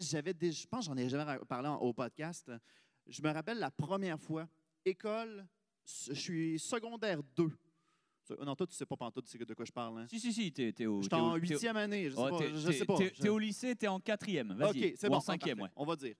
j'avais 0.00 0.34
déjà, 0.34 0.62
je 0.62 0.66
pense 0.66 0.86
que 0.88 0.92
j'en 0.92 0.96
ai 0.96 1.08
jamais 1.08 1.38
parlé 1.48 1.68
en- 1.68 1.76
au 1.76 1.92
podcast. 1.92 2.50
Je 3.06 3.22
me 3.22 3.30
rappelle 3.30 3.58
la 3.58 3.70
première 3.70 4.18
fois, 4.20 4.48
école, 4.84 5.46
je 5.84 6.12
suis 6.14 6.58
secondaire 6.58 7.22
2. 7.36 7.50
Non, 8.44 8.54
toi, 8.54 8.66
tu 8.66 8.74
sais 8.74 8.86
pas 8.86 8.96
pantoute 8.96 9.24
tu 9.26 9.30
sais 9.36 9.44
de 9.44 9.54
quoi 9.54 9.64
je 9.64 9.72
parle. 9.72 10.00
Hein? 10.00 10.06
Si, 10.08 10.20
si, 10.20 10.32
si, 10.32 10.52
t'es, 10.52 10.72
t'es 10.72 10.86
au. 10.86 11.00
T'es 11.00 11.14
au- 11.16 11.18
en 11.18 11.34
huitième 11.36 11.76
année, 11.76 12.08
je 12.10 12.14
sais 12.16 12.22
Oh, 12.22 12.38
pas. 12.38 12.46
Je 12.54 12.70
sais 12.72 12.84
pas. 12.84 12.96
T'es, 12.96 13.12
Je- 13.20 13.28
au 13.28 13.38
lycée, 13.38 13.74
t'es 13.74 13.88
en 13.88 14.00
quatrième. 14.00 14.52
Vas-y. 14.54 14.86
OK, 14.90 14.94
c'est 14.96 15.08
bon. 15.08 15.16
en 15.16 15.20
cinquième, 15.20 15.60
ouais. 15.60 15.68
On 15.76 15.84
va 15.84 15.96
dire. 15.96 16.14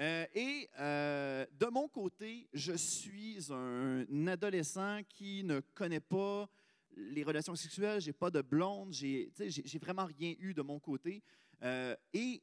Euh, 0.00 0.24
et 0.34 0.68
euh, 0.78 1.44
de 1.58 1.66
mon 1.66 1.88
côté, 1.88 2.48
je 2.52 2.72
suis 2.74 3.38
un 3.52 4.26
adolescent 4.28 5.00
qui 5.08 5.42
ne 5.42 5.58
connaît 5.74 5.98
pas 6.00 6.48
les 6.96 7.24
relations 7.24 7.54
sexuelles, 7.56 8.00
j'ai 8.00 8.12
pas 8.12 8.30
de 8.30 8.40
blonde, 8.40 8.92
j'ai 8.92 9.30
vraiment 9.80 10.06
rien 10.06 10.34
eu 10.38 10.54
de 10.54 10.62
mon 10.62 10.78
côté. 10.78 11.22
Euh, 11.62 11.94
et 12.12 12.40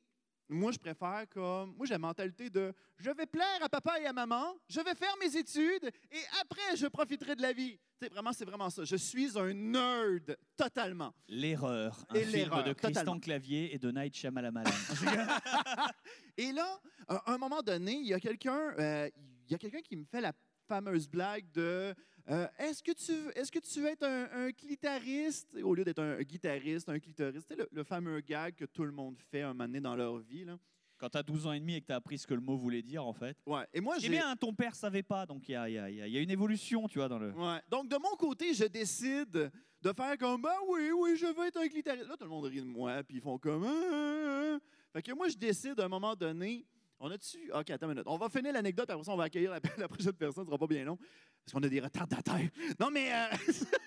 moi, 0.50 0.71
je 0.73 0.77
préfère 0.77 1.25
comme. 1.29 1.73
Moi, 1.75 1.85
j'ai 1.85 1.94
la 1.94 2.00
mentalité 2.00 2.50
de 2.50 2.73
je 2.97 3.09
vais 3.12 3.25
plaire 3.25 3.59
à 3.62 3.69
papa 3.69 4.00
et 4.01 4.06
à 4.06 4.13
maman, 4.13 4.55
je 4.69 4.79
vais 4.81 4.93
faire 4.95 5.15
mes 5.22 5.36
études 5.38 5.86
et 6.12 6.22
après, 6.41 6.75
je 6.75 6.88
profiterai 6.88 7.36
de 7.36 7.41
la 7.41 7.53
vie. 7.53 7.79
Tu 8.00 8.06
sais, 8.06 8.10
vraiment, 8.12 8.34
c'est 8.34 8.46
vraiment 8.46 8.70
ça. 8.70 8.84
Je 8.84 8.98
suis 8.98 9.38
un 9.38 9.54
nerd, 9.54 10.36
totalement. 10.58 11.14
L'erreur. 11.30 12.06
Un 12.10 12.16
Et 12.16 12.25
film 12.25 12.64
de 12.64 12.74
Christian. 12.74 13.20
Clavier 13.20 13.74
et 13.74 13.80
de 13.80 13.90
Night 13.90 14.14
Shyamalan. 14.16 14.54
Et 16.38 16.52
là, 16.52 16.80
à 17.08 17.34
un 17.34 17.38
moment 17.38 17.62
donné, 17.62 17.94
il 17.94 18.08
y 18.08 18.14
a 18.14 18.20
quelqu'un 18.20 18.74
euh, 18.78 19.10
il 19.48 19.52
y 19.52 19.56
a 19.56 19.58
quelqu'un 19.58 19.82
qui 19.82 19.96
me 19.96 20.04
fait 20.04 20.20
la 20.22 20.34
fameuse 20.68 21.08
blague 21.08 21.50
de 21.54 21.94
euh, 22.30 22.48
est-ce 22.58 22.82
que 22.84 22.92
tu 22.92 23.14
est-ce 23.36 23.52
que 23.52 23.60
tu 23.60 23.82
veux 23.82 23.88
être 23.90 24.04
un, 24.04 24.48
un 24.48 24.52
clitariste? 24.52 25.56
Au 25.64 25.74
lieu 25.75 25.84
d'être 25.86 26.02
un 26.02 26.20
guitariste, 26.22 26.90
un 26.90 27.00
clitoriste, 27.00 27.56
le, 27.56 27.70
le 27.72 27.84
fameux 27.84 28.20
gag 28.22 28.56
que 28.56 28.66
tout 28.66 28.84
le 28.84 28.92
monde 28.92 29.16
fait 29.32 29.44
un 29.44 29.50
moment 29.54 29.66
donné 29.66 29.80
dans 29.80 29.96
leur 29.96 30.18
vie 30.18 30.44
là. 30.44 30.58
Quand 31.05 31.09
t'as 31.12 31.21
12 31.21 31.45
ans 31.45 31.51
et 31.53 31.59
demi 31.59 31.75
et 31.75 31.81
que 31.81 31.85
t'as 31.85 31.97
appris 31.97 32.17
ce 32.17 32.25
que 32.25 32.33
le 32.33 32.41
mot 32.41 32.57
voulait 32.57 32.81
dire, 32.81 33.05
en 33.05 33.13
fait. 33.13 33.38
Ouais. 33.45 33.62
Et 33.75 33.79
moi 33.79 33.93
Eh 34.00 34.01
j'ai 34.01 34.09
bien, 34.09 34.27
hein, 34.31 34.35
ton 34.35 34.55
père 34.55 34.74
savait 34.74 35.03
pas, 35.03 35.27
donc 35.27 35.47
il 35.47 35.51
y 35.51 35.55
a, 35.55 35.69
y 35.69 35.77
a- 35.77 35.88
y 35.88 36.01
a- 36.01 36.07
y 36.07 36.17
a 36.17 36.19
une 36.19 36.31
évolution, 36.31 36.88
tu 36.88 36.97
vois, 36.97 37.07
dans 37.07 37.19
le. 37.19 37.29
Ouais. 37.31 37.59
Donc, 37.69 37.88
de 37.89 37.95
mon 37.97 38.15
côté, 38.17 38.55
je 38.55 38.65
décide 38.65 39.29
de 39.29 39.93
faire 39.95 40.17
comme, 40.17 40.41
ben 40.41 40.55
oui, 40.67 40.89
oui, 40.97 41.15
je 41.15 41.27
veux 41.27 41.45
être 41.45 41.57
un 41.57 41.67
clitariste. 41.67 42.07
Là, 42.07 42.15
tout 42.17 42.24
le 42.24 42.31
monde 42.31 42.45
rit 42.45 42.59
de 42.62 42.65
moi, 42.65 43.03
puis 43.03 43.17
ils 43.17 43.21
font 43.21 43.38
comme, 43.38 43.65
Ah, 43.65 43.69
ah, 43.93 44.55
ah. 44.55 44.59
Fait 44.93 45.03
que 45.03 45.12
moi, 45.12 45.27
je 45.29 45.35
décide 45.38 45.79
à 45.79 45.85
un 45.85 45.89
moment 45.89 46.15
donné, 46.15 46.65
on 47.00 47.12
a-tu. 47.12 47.51
OK, 47.53 47.69
attends 47.69 47.85
une 47.85 47.91
minute. 47.93 48.07
On 48.07 48.17
va 48.17 48.27
finir 48.27 48.51
l'anecdote, 48.51 48.89
après 48.89 49.03
ça, 49.03 49.12
on 49.12 49.15
va 49.15 49.25
accueillir 49.25 49.51
la, 49.51 49.59
la 49.77 49.88
prochaine 49.88 50.13
personne, 50.13 50.43
ce 50.45 50.47
sera 50.50 50.57
pas 50.57 50.65
bien 50.65 50.85
long, 50.85 50.97
parce 50.97 51.53
qu'on 51.53 51.62
a 51.62 51.69
des 51.69 51.81
retardataires. 51.81 52.50
Non, 52.79 52.89
mais. 52.89 53.13
euh, 53.13 53.27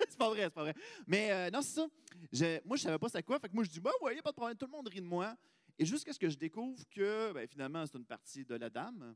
c'est 0.09 0.17
pas 0.19 0.29
vrai, 0.29 0.43
c'est 0.45 0.55
pas 0.55 0.63
vrai. 0.63 0.75
Mais 1.05 1.33
euh, 1.33 1.51
non, 1.51 1.63
c'est 1.63 1.81
ça. 1.81 1.87
Je- 2.33 2.65
moi, 2.65 2.77
je 2.77 2.83
savais 2.83 2.99
pas 3.01 3.09
c'était 3.09 3.25
quoi. 3.25 3.41
Fait 3.41 3.49
que 3.49 3.55
moi, 3.55 3.65
je 3.65 3.71
dis, 3.71 3.81
ben 3.81 3.91
oui, 4.03 4.13
a 4.17 4.23
pas 4.23 4.31
de 4.31 4.37
problème. 4.37 4.57
Tout 4.57 4.67
le 4.67 4.73
monde 4.73 4.87
rit 4.87 5.01
de 5.01 5.07
moi. 5.07 5.35
Et 5.79 5.85
jusqu'à 5.85 6.13
ce 6.13 6.19
que 6.19 6.29
je 6.29 6.37
découvre 6.37 6.83
que, 6.91 7.33
ben, 7.33 7.47
finalement, 7.47 7.87
c'est 7.87 7.97
une 7.99 8.05
partie 8.07 8.45
de 8.45 8.55
la 8.55 8.69
dame. 8.71 9.15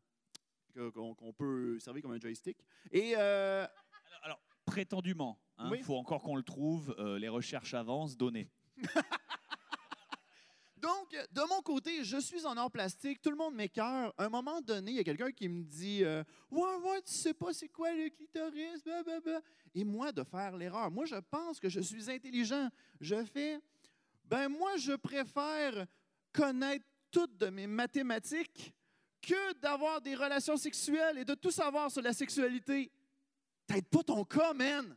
Qu'on 0.95 1.35
peut 1.37 1.78
servir 1.81 2.02
comme 2.02 2.12
un 2.12 2.21
joystick. 2.21 2.57
Et 2.90 3.12
euh, 3.16 3.64
Alors, 3.64 4.21
alors, 4.23 4.40
prétendument, 4.64 5.38
il 5.59 5.66
Oui. 5.71 5.83
faut 5.83 5.97
encore 5.97 6.23
qu'on 6.23 6.37
le 6.37 6.42
trouve, 6.42 6.95
euh, 6.99 7.19
les 7.19 7.28
recherches 7.28 7.75
avancent, 7.75 8.16
données. 8.16 8.49
Donc, 10.78 11.14
de 11.31 11.49
mon 11.49 11.61
côté, 11.62 12.02
je 12.02 12.16
suis 12.16 12.45
en 12.45 12.57
or 12.57 12.69
plastique, 12.71 13.21
tout 13.23 13.31
le 13.31 13.37
monde 13.37 13.54
m'écœure. 13.54 14.12
À 14.19 14.25
un 14.25 14.28
moment 14.28 14.61
donné, 14.61 14.90
il 14.92 14.97
y 14.97 15.00
a 15.00 15.04
quelqu'un 15.04 15.31
qui 15.31 15.49
me 15.49 15.62
dit 15.62 16.02
euh, 16.02 16.25
Ouais, 16.50 16.75
ouais, 16.83 17.02
tu 17.02 17.12
sais 17.12 17.35
pas 17.35 17.52
c'est 17.52 17.69
quoi 17.69 17.92
le 17.95 18.09
clitoris, 18.09 18.83
blablabla. 18.83 19.40
Et 19.75 19.85
moi, 19.85 20.11
de 20.11 20.25
faire 20.25 20.57
l'erreur. 20.57 20.90
Moi, 20.90 21.04
je 21.04 21.14
pense 21.31 21.61
que 21.61 21.69
je 21.69 21.81
suis 21.81 22.11
intelligent. 22.11 22.69
Je 23.00 23.25
fais 23.26 23.61
Ben, 24.25 24.49
moi, 24.49 24.76
je 24.78 24.92
préfère 24.95 25.87
connaître 26.33 26.85
toutes 27.11 27.37
de 27.39 27.47
mes 27.47 27.67
mathématiques 27.67 28.73
que 29.21 29.53
d'avoir 29.61 30.01
des 30.01 30.15
relations 30.15 30.57
sexuelles 30.57 31.19
et 31.19 31.25
de 31.25 31.35
tout 31.35 31.51
savoir 31.51 31.91
sur 31.91 32.03
la 32.03 32.12
sexualité. 32.12 32.91
T'aides 33.67 33.89
pas 33.89 34.03
ton 34.03 34.25
cas, 34.25 34.53
man. 34.53 34.97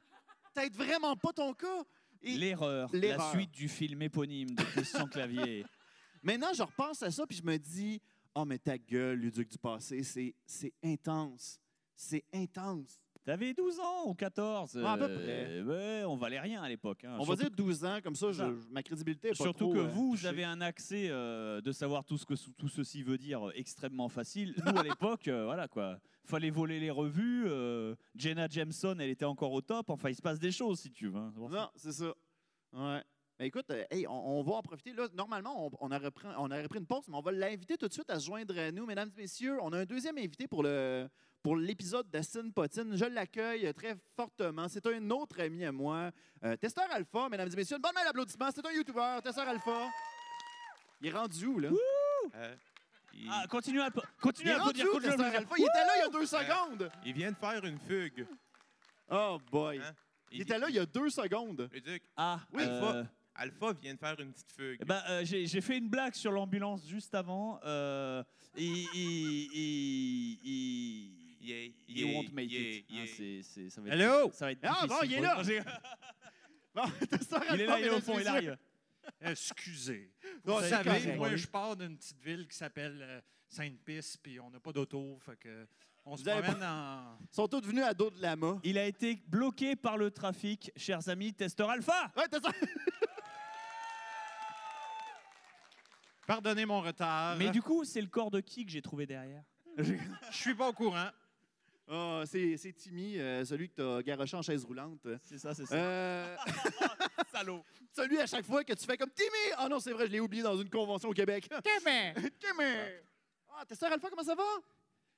T'aides 0.53 0.75
vraiment 0.75 1.15
pas 1.15 1.33
ton 1.33 1.53
cas. 1.53 1.83
Et- 2.21 2.37
L'erreur, 2.37 2.89
la 2.93 3.31
suite 3.31 3.51
du 3.51 3.67
film 3.69 4.01
éponyme 4.01 4.49
de 4.55 4.63
Christian 4.63 5.07
Clavier. 5.07 5.65
Maintenant, 6.23 6.53
je 6.53 6.63
repense 6.63 7.03
à 7.03 7.11
ça 7.11 7.27
puis 7.27 7.37
je 7.37 7.43
me 7.43 7.57
dis 7.57 8.01
Oh, 8.33 8.43
mais 8.45 8.57
ta 8.57 8.77
gueule, 8.77 9.19
Luduc 9.19 9.47
du 9.49 9.57
passé, 9.57 10.03
c'est 10.03 10.33
c'est 10.45 10.73
intense. 10.83 11.59
C'est 11.95 12.25
intense. 12.33 12.99
T'avais 13.25 13.53
12 13.55 13.79
ans 13.79 14.05
ou 14.07 14.13
14. 14.13 14.75
Ouais, 14.75 14.85
à 14.85 14.97
peu 14.97 15.07
euh, 15.09 15.63
ouais, 15.63 16.05
on 16.05 16.15
valait 16.15 16.39
rien 16.39 16.61
à 16.61 16.69
l'époque. 16.69 17.03
hein. 17.05 17.17
On 17.19 17.23
va 17.23 17.35
dire 17.35 17.49
12 17.49 17.83
ans, 17.83 17.99
comme 18.03 18.13
ça, 18.15 18.31
je- 18.31 18.43
ma 18.69 18.83
crédibilité 18.83 19.29
est 19.29 19.31
pas 19.31 19.43
Surtout 19.43 19.65
trop, 19.65 19.73
que 19.73 19.79
euh, 19.79 19.87
vous, 19.87 20.11
vous 20.11 20.25
avez 20.27 20.43
un 20.43 20.61
accès 20.61 21.07
euh, 21.09 21.59
de 21.59 21.71
savoir 21.71 22.05
tout 22.05 22.17
ce 22.19 22.25
que 22.25 22.35
tout 22.57 22.67
ceci 22.69 23.01
veut 23.01 23.17
dire 23.17 23.47
euh, 23.47 23.51
extrêmement 23.55 24.09
facile. 24.09 24.53
Nous, 24.63 24.77
à 24.79 24.83
l'époque, 24.83 25.27
voilà 25.27 25.67
quoi. 25.67 25.99
Fallait 26.23 26.51
voler 26.51 26.79
les 26.79 26.91
revues. 26.91 27.47
Jenna 28.15 28.47
Jameson, 28.47 28.95
elle 28.99 29.09
était 29.09 29.25
encore 29.25 29.51
au 29.53 29.61
top. 29.61 29.89
Enfin, 29.89 30.09
il 30.09 30.15
se 30.15 30.21
passe 30.21 30.39
des 30.39 30.51
choses, 30.51 30.79
si 30.79 30.91
tu 30.91 31.07
veux. 31.07 31.17
hein. 31.19 31.33
Non, 31.35 31.69
c'est 31.75 31.91
ça. 31.93 32.13
Ouais. 32.73 33.03
Ben 33.37 33.45
écoute, 33.45 33.65
hey, 33.91 34.07
on, 34.07 34.39
on 34.39 34.43
va 34.43 34.53
en 34.53 34.61
profiter. 34.61 34.93
Là, 34.93 35.07
normalement, 35.13 35.65
on, 35.67 35.71
on 35.81 35.91
aurait 35.91 36.09
pris, 36.11 36.27
on 36.37 36.45
aurait 36.45 36.67
pris 36.69 36.79
une 36.79 36.85
pause, 36.87 37.03
mais 37.09 37.17
on 37.17 37.21
va 37.21 37.31
l'inviter 37.33 37.75
tout 37.77 37.87
de 37.87 37.93
suite 37.93 38.09
à 38.09 38.17
se 38.19 38.25
joindre 38.25 38.57
à 38.57 38.71
nous. 38.71 38.85
Mesdames 38.85 39.09
et 39.17 39.21
messieurs, 39.21 39.57
on 39.61 39.73
a 39.73 39.79
un 39.79 39.85
deuxième 39.85 40.17
invité 40.17 40.47
pour 40.47 40.63
le 40.63 41.07
pour 41.45 41.57
l'épisode 41.57 42.09
d'Astin 42.09 42.49
Potine. 42.49 42.95
Je 42.97 43.05
l'accueille 43.05 43.71
très 43.75 43.95
fortement. 44.15 44.67
C'est 44.67 44.83
un 44.87 45.11
autre 45.11 45.39
ami 45.39 45.63
à 45.63 45.71
moi. 45.71 46.09
Euh, 46.43 46.55
Testeur 46.57 46.87
Alpha, 46.89 47.29
mesdames 47.29 47.49
et 47.53 47.55
messieurs. 47.55 47.75
Une 47.75 47.83
bonne 47.83 47.93
main 47.93 48.03
d'applaudissements. 48.03 48.49
C'est 48.51 48.65
un 48.65 48.71
YouTuber, 48.71 49.17
Testeur 49.23 49.47
Alpha. 49.47 49.87
Il 51.01 51.07
est 51.07 51.11
rendu 51.11 51.45
où, 51.45 51.59
là? 51.59 51.69
Euh, 52.33 52.55
il, 53.13 53.29
Ah, 53.31 53.45
continue 53.47 53.79
à, 53.79 53.89
Il 53.93 54.01
continue 54.19 54.49
à 54.49 54.55
applaudir. 54.55 54.87
où, 54.91 54.99
Testeur. 54.99 55.23
Alpha? 55.35 55.55
Il 55.59 55.65
était 55.65 55.85
là 55.85 55.95
il 55.97 55.99
y 55.99 56.01
a 56.01 56.09
deux 56.09 56.25
secondes. 56.25 56.91
il 57.05 57.13
vient 57.13 57.31
de 57.31 57.37
faire 57.37 57.63
une 57.63 57.77
fugue. 57.77 58.25
Oh 59.11 59.37
boy. 59.51 59.77
Hein? 59.77 59.93
Il 60.31 60.41
était 60.41 60.57
là 60.57 60.65
il 60.67 60.73
y 60.75 60.79
a 60.79 60.85
deux 60.87 61.11
secondes. 61.11 61.69
Duc, 61.71 62.01
Ah, 62.17 62.39
Oui, 62.53 62.63
euh, 62.65 63.03
Alpha 63.35 63.73
vient 63.73 63.93
de 63.93 63.99
faire 63.99 64.19
une 64.19 64.33
petite 64.33 64.51
fugue. 64.51 64.79
eh 64.81 64.85
ben, 64.85 65.03
euh, 65.09 65.21
j'ai 65.23 65.45
j'ai 65.45 65.61
fait 65.61 65.77
une 65.77 65.89
blague 65.89 66.15
sur 66.15 66.31
l'ambulance 66.31 66.87
juste 66.87 67.13
avant. 67.13 67.59
Euh, 67.65 68.23
il, 68.57 68.85
il- 71.47 71.73
Yeah, 71.87 72.05
yeah, 72.07 72.15
won't 72.17 72.31
make 72.33 72.51
yeah, 72.51 72.59
it. 72.59 72.85
yeah. 72.89 73.01
hein, 73.01 73.05
c'est- 73.15 73.41
c'est- 73.43 73.69
ça 73.69 73.81
va 73.81 73.87
être, 73.89 73.93
Hello! 73.93 74.31
ça 74.33 74.45
va 74.45 74.51
être 74.51 74.59
Ah, 74.63 74.85
bon, 74.87 74.95
il 75.03 75.13
est 75.13 75.21
là! 75.21 75.41
Bon, 76.73 76.83
Testeur 77.09 77.41
Il 77.53 77.61
est 77.61 77.63
Alpha, 77.63 77.65
là, 77.73 77.79
il 77.79 77.85
est 77.85 77.89
au 77.89 77.99
fond, 78.01 78.19
il 78.19 78.27
arrive. 78.27 78.57
Excusez. 79.21 80.11
Vous 80.43 80.59
savez, 80.61 81.15
moi, 81.15 81.35
je 81.35 81.47
pars 81.47 81.75
d'une 81.75 81.95
petite 81.97 82.19
ville 82.21 82.47
qui 82.47 82.57
s'appelle 82.57 82.99
euh, 83.01 83.21
Sainte-Pisse, 83.47 84.17
puis 84.17 84.39
on 84.39 84.49
n'a 84.49 84.59
pas 84.59 84.71
d'auto, 84.73 85.17
fait 85.25 85.37
que 85.37 85.67
on 86.07 86.17
se 86.17 86.23
Vous 86.23 86.29
promène 86.29 86.63
en... 86.63 87.17
Ils 87.21 87.35
sont 87.35 87.47
tous 87.47 87.61
venus 87.61 87.83
à 87.83 87.93
dos 87.93 88.09
de 88.11 88.21
lama. 88.21 88.59
Il 88.63 88.77
a 88.77 88.85
été 88.85 89.15
bloqué 89.27 89.75
par 89.75 89.97
le 89.97 90.11
trafic, 90.11 90.71
chers 90.75 91.07
amis, 91.09 91.33
testeur 91.33 91.69
alpha. 91.69 92.11
Ouais, 92.15 92.27
Testeur. 92.27 92.51
Pardonnez 96.27 96.65
mon 96.65 96.81
retard. 96.81 97.37
Mais 97.37 97.49
du 97.51 97.61
coup, 97.61 97.83
c'est 97.85 98.01
le 98.01 98.07
corps 98.07 98.31
de 98.31 98.39
qui 98.41 98.65
que 98.65 98.71
j'ai 98.71 98.81
trouvé 98.81 99.05
derrière? 99.05 99.43
Je 99.77 99.95
suis 100.31 100.55
pas 100.55 100.69
au 100.69 100.73
courant. 100.73 101.09
Ah, 101.87 102.23
c'est 102.25 102.57
c'est 102.57 102.73
Timmy, 102.73 103.19
euh, 103.19 103.45
celui 103.45 103.69
que 103.69 103.75
tu 103.75 103.81
as 103.81 104.01
garoché 104.01 104.35
en 104.35 104.41
chaise 104.41 104.63
roulante. 104.65 105.07
C'est 105.23 105.37
ça, 105.37 105.53
c'est 105.53 105.65
ça. 105.65 105.75
Euh, 105.75 106.35
Salaud. 107.31 107.63
celui 107.95 108.17
à 108.19 108.25
chaque 108.25 108.45
fois 108.45 108.63
que 108.63 108.73
tu 108.73 108.85
fais 108.85 108.97
comme 108.97 109.11
Timmy! 109.11 109.53
Ah 109.57 109.67
non, 109.69 109.79
c'est 109.79 109.91
vrai, 109.91 110.07
je 110.07 110.11
l'ai 110.11 110.19
oublié 110.19 110.41
dans 110.41 110.57
une 110.57 110.69
convention 110.69 111.09
au 111.09 111.13
Québec. 111.13 111.47
Timmy! 111.63 112.13
Timmy! 112.39 112.75
Ah, 113.49 113.65
Testeur 113.65 113.91
Alpha, 113.91 114.09
comment 114.09 114.23
ça 114.23 114.35
va? 114.35 114.43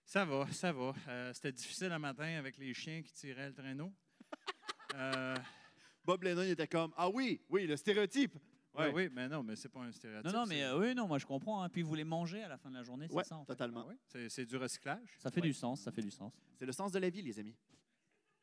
Ça 0.03 0.25
va, 0.25 0.47
ça 0.51 0.71
va. 0.71 0.93
Euh, 1.07 1.31
C'était 1.33 1.51
difficile 1.51 1.89
le 1.89 1.99
matin 1.99 2.37
avec 2.37 2.57
les 2.57 2.73
chiens 2.73 3.01
qui 3.01 3.11
tiraient 3.13 3.47
le 3.49 3.53
traîneau. 3.53 3.91
Euh, 4.95 5.35
Bob 6.05 6.23
Lennon 6.23 6.43
il 6.43 6.51
était 6.51 6.65
comme 6.65 6.93
Ah 6.95 7.09
oui, 7.09 7.41
oui, 7.49 7.67
le 7.67 7.75
stéréotype. 7.75 8.33
Ouais, 8.77 8.91
oui, 8.93 9.09
mais 9.11 9.27
non, 9.27 9.43
mais 9.43 9.55
c'est 9.55 9.69
pas 9.69 9.79
un 9.81 9.91
stéréotype. 9.91 10.31
Non, 10.31 10.39
non, 10.41 10.45
mais 10.45 10.63
euh, 10.63 10.77
oui, 10.79 10.93
non, 10.95 11.07
moi 11.07 11.17
je 11.19 11.25
comprends. 11.25 11.61
hein. 11.63 11.69
Puis 11.69 11.81
vous 11.81 11.95
les 11.95 12.03
mangez 12.03 12.43
à 12.43 12.47
la 12.47 12.57
fin 12.57 12.69
de 12.69 12.75
la 12.75 12.83
journée, 12.83 13.07
c'est 13.09 13.23
ça 13.25 13.35
en 13.37 13.41
fait. 13.45 13.53
totalement. 13.53 13.83
Ah 13.85 13.89
oui, 13.89 13.95
c'est- 14.07 14.29
c'est 14.29 14.45
du 14.45 14.57
recyclage? 14.57 15.09
Ça 15.19 15.31
fait 15.31 15.41
Ouais. 15.41 15.47
du 15.47 15.53
sens, 15.53 15.81
ça 15.81 15.91
fait 15.91 16.01
du 16.01 16.11
sens. 16.11 16.31
C'est 16.55 16.65
le 16.65 16.71
sens 16.71 16.91
de 16.91 16.99
la 16.99 17.09
vie, 17.09 17.21
les 17.21 17.39
amis. 17.39 17.55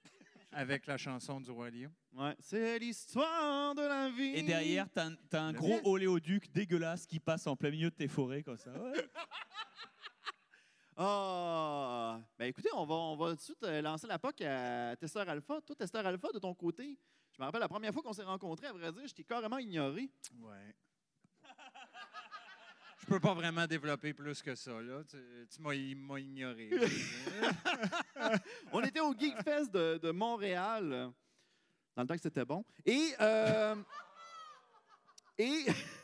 Avec 0.53 0.87
la 0.87 0.97
chanson 0.97 1.41
du 1.41 1.50
Roi 1.50 1.71
Lion. 1.71 1.91
Ouais, 2.12 2.37
c'est 2.41 2.79
l'histoire 2.79 3.75
de 3.75 3.83
la 3.83 4.09
vie. 4.11 4.35
Et 4.37 4.43
derrière, 4.43 4.88
t'as 4.91 5.07
un, 5.07 5.14
t'as 5.29 5.43
un 5.43 5.53
Le 5.53 5.59
gros 5.59 5.81
oléoduc 5.85 6.50
dégueulasse 6.53 7.07
qui 7.07 7.19
passe 7.19 7.47
en 7.47 7.57
plein 7.57 7.71
milieu 7.71 7.91
de 7.91 7.95
tes 7.97 8.09
forêts 8.09 8.43
comme 8.43 8.57
ça. 8.59 8.71
Ouais. 8.73 8.93
Ah! 10.97 12.21
Ben 12.38 12.47
écoutez, 12.47 12.69
on 12.73 12.87
va, 12.87 12.95
on 12.95 13.17
va 13.17 13.31
tout 13.31 13.35
de 13.37 13.41
suite 13.41 13.62
euh, 13.64 13.83
lancer 13.83 14.07
la 14.07 14.17
POC 14.17 14.43
à 14.43 14.95
Testeur 14.97 15.29
Alpha. 15.29 15.61
Toi, 15.61 15.75
Testeur 15.75 16.07
Alpha, 16.07 16.29
de 16.33 16.38
ton 16.38 16.55
côté, 16.55 16.97
je 17.35 17.41
me 17.41 17.47
rappelle 17.47 17.61
la 17.61 17.69
première 17.69 17.93
fois 17.93 18.03
qu'on 18.03 18.12
s'est 18.12 18.23
rencontrés, 18.23 18.69
à 18.69 18.73
vrai 18.73 18.93
dire, 18.93 19.07
je 19.09 19.14
t'ai 19.14 19.25
carrément 19.25 19.59
ignoré. 19.59 20.09
Ouais. 20.41 20.75
Je 23.00 23.07
peux 23.07 23.21
pas 23.21 23.35
vraiment 23.35 23.67
développer 23.67 24.14
plus 24.14 24.41
que 24.41 24.55
ça, 24.55 24.81
là. 24.81 25.03
Tu, 25.05 25.19
tu 25.50 25.61
m'as 25.61 25.75
il 25.75 25.97
m'as 25.97 26.19
ignoré. 26.19 26.71
On 28.73 28.83
était 28.83 29.00
au 29.00 29.12
Geek 29.14 29.43
Fest 29.43 29.71
de, 29.73 29.99
de 29.99 30.11
Montréal, 30.11 30.91
euh, 30.93 31.11
dans 31.97 32.03
le 32.03 32.09
temps 32.09 32.14
que 32.14 32.23
c'était 32.23 32.47
bon. 32.47 32.64
Et. 32.87 33.14
euh, 33.21 33.75
et. 35.37 35.67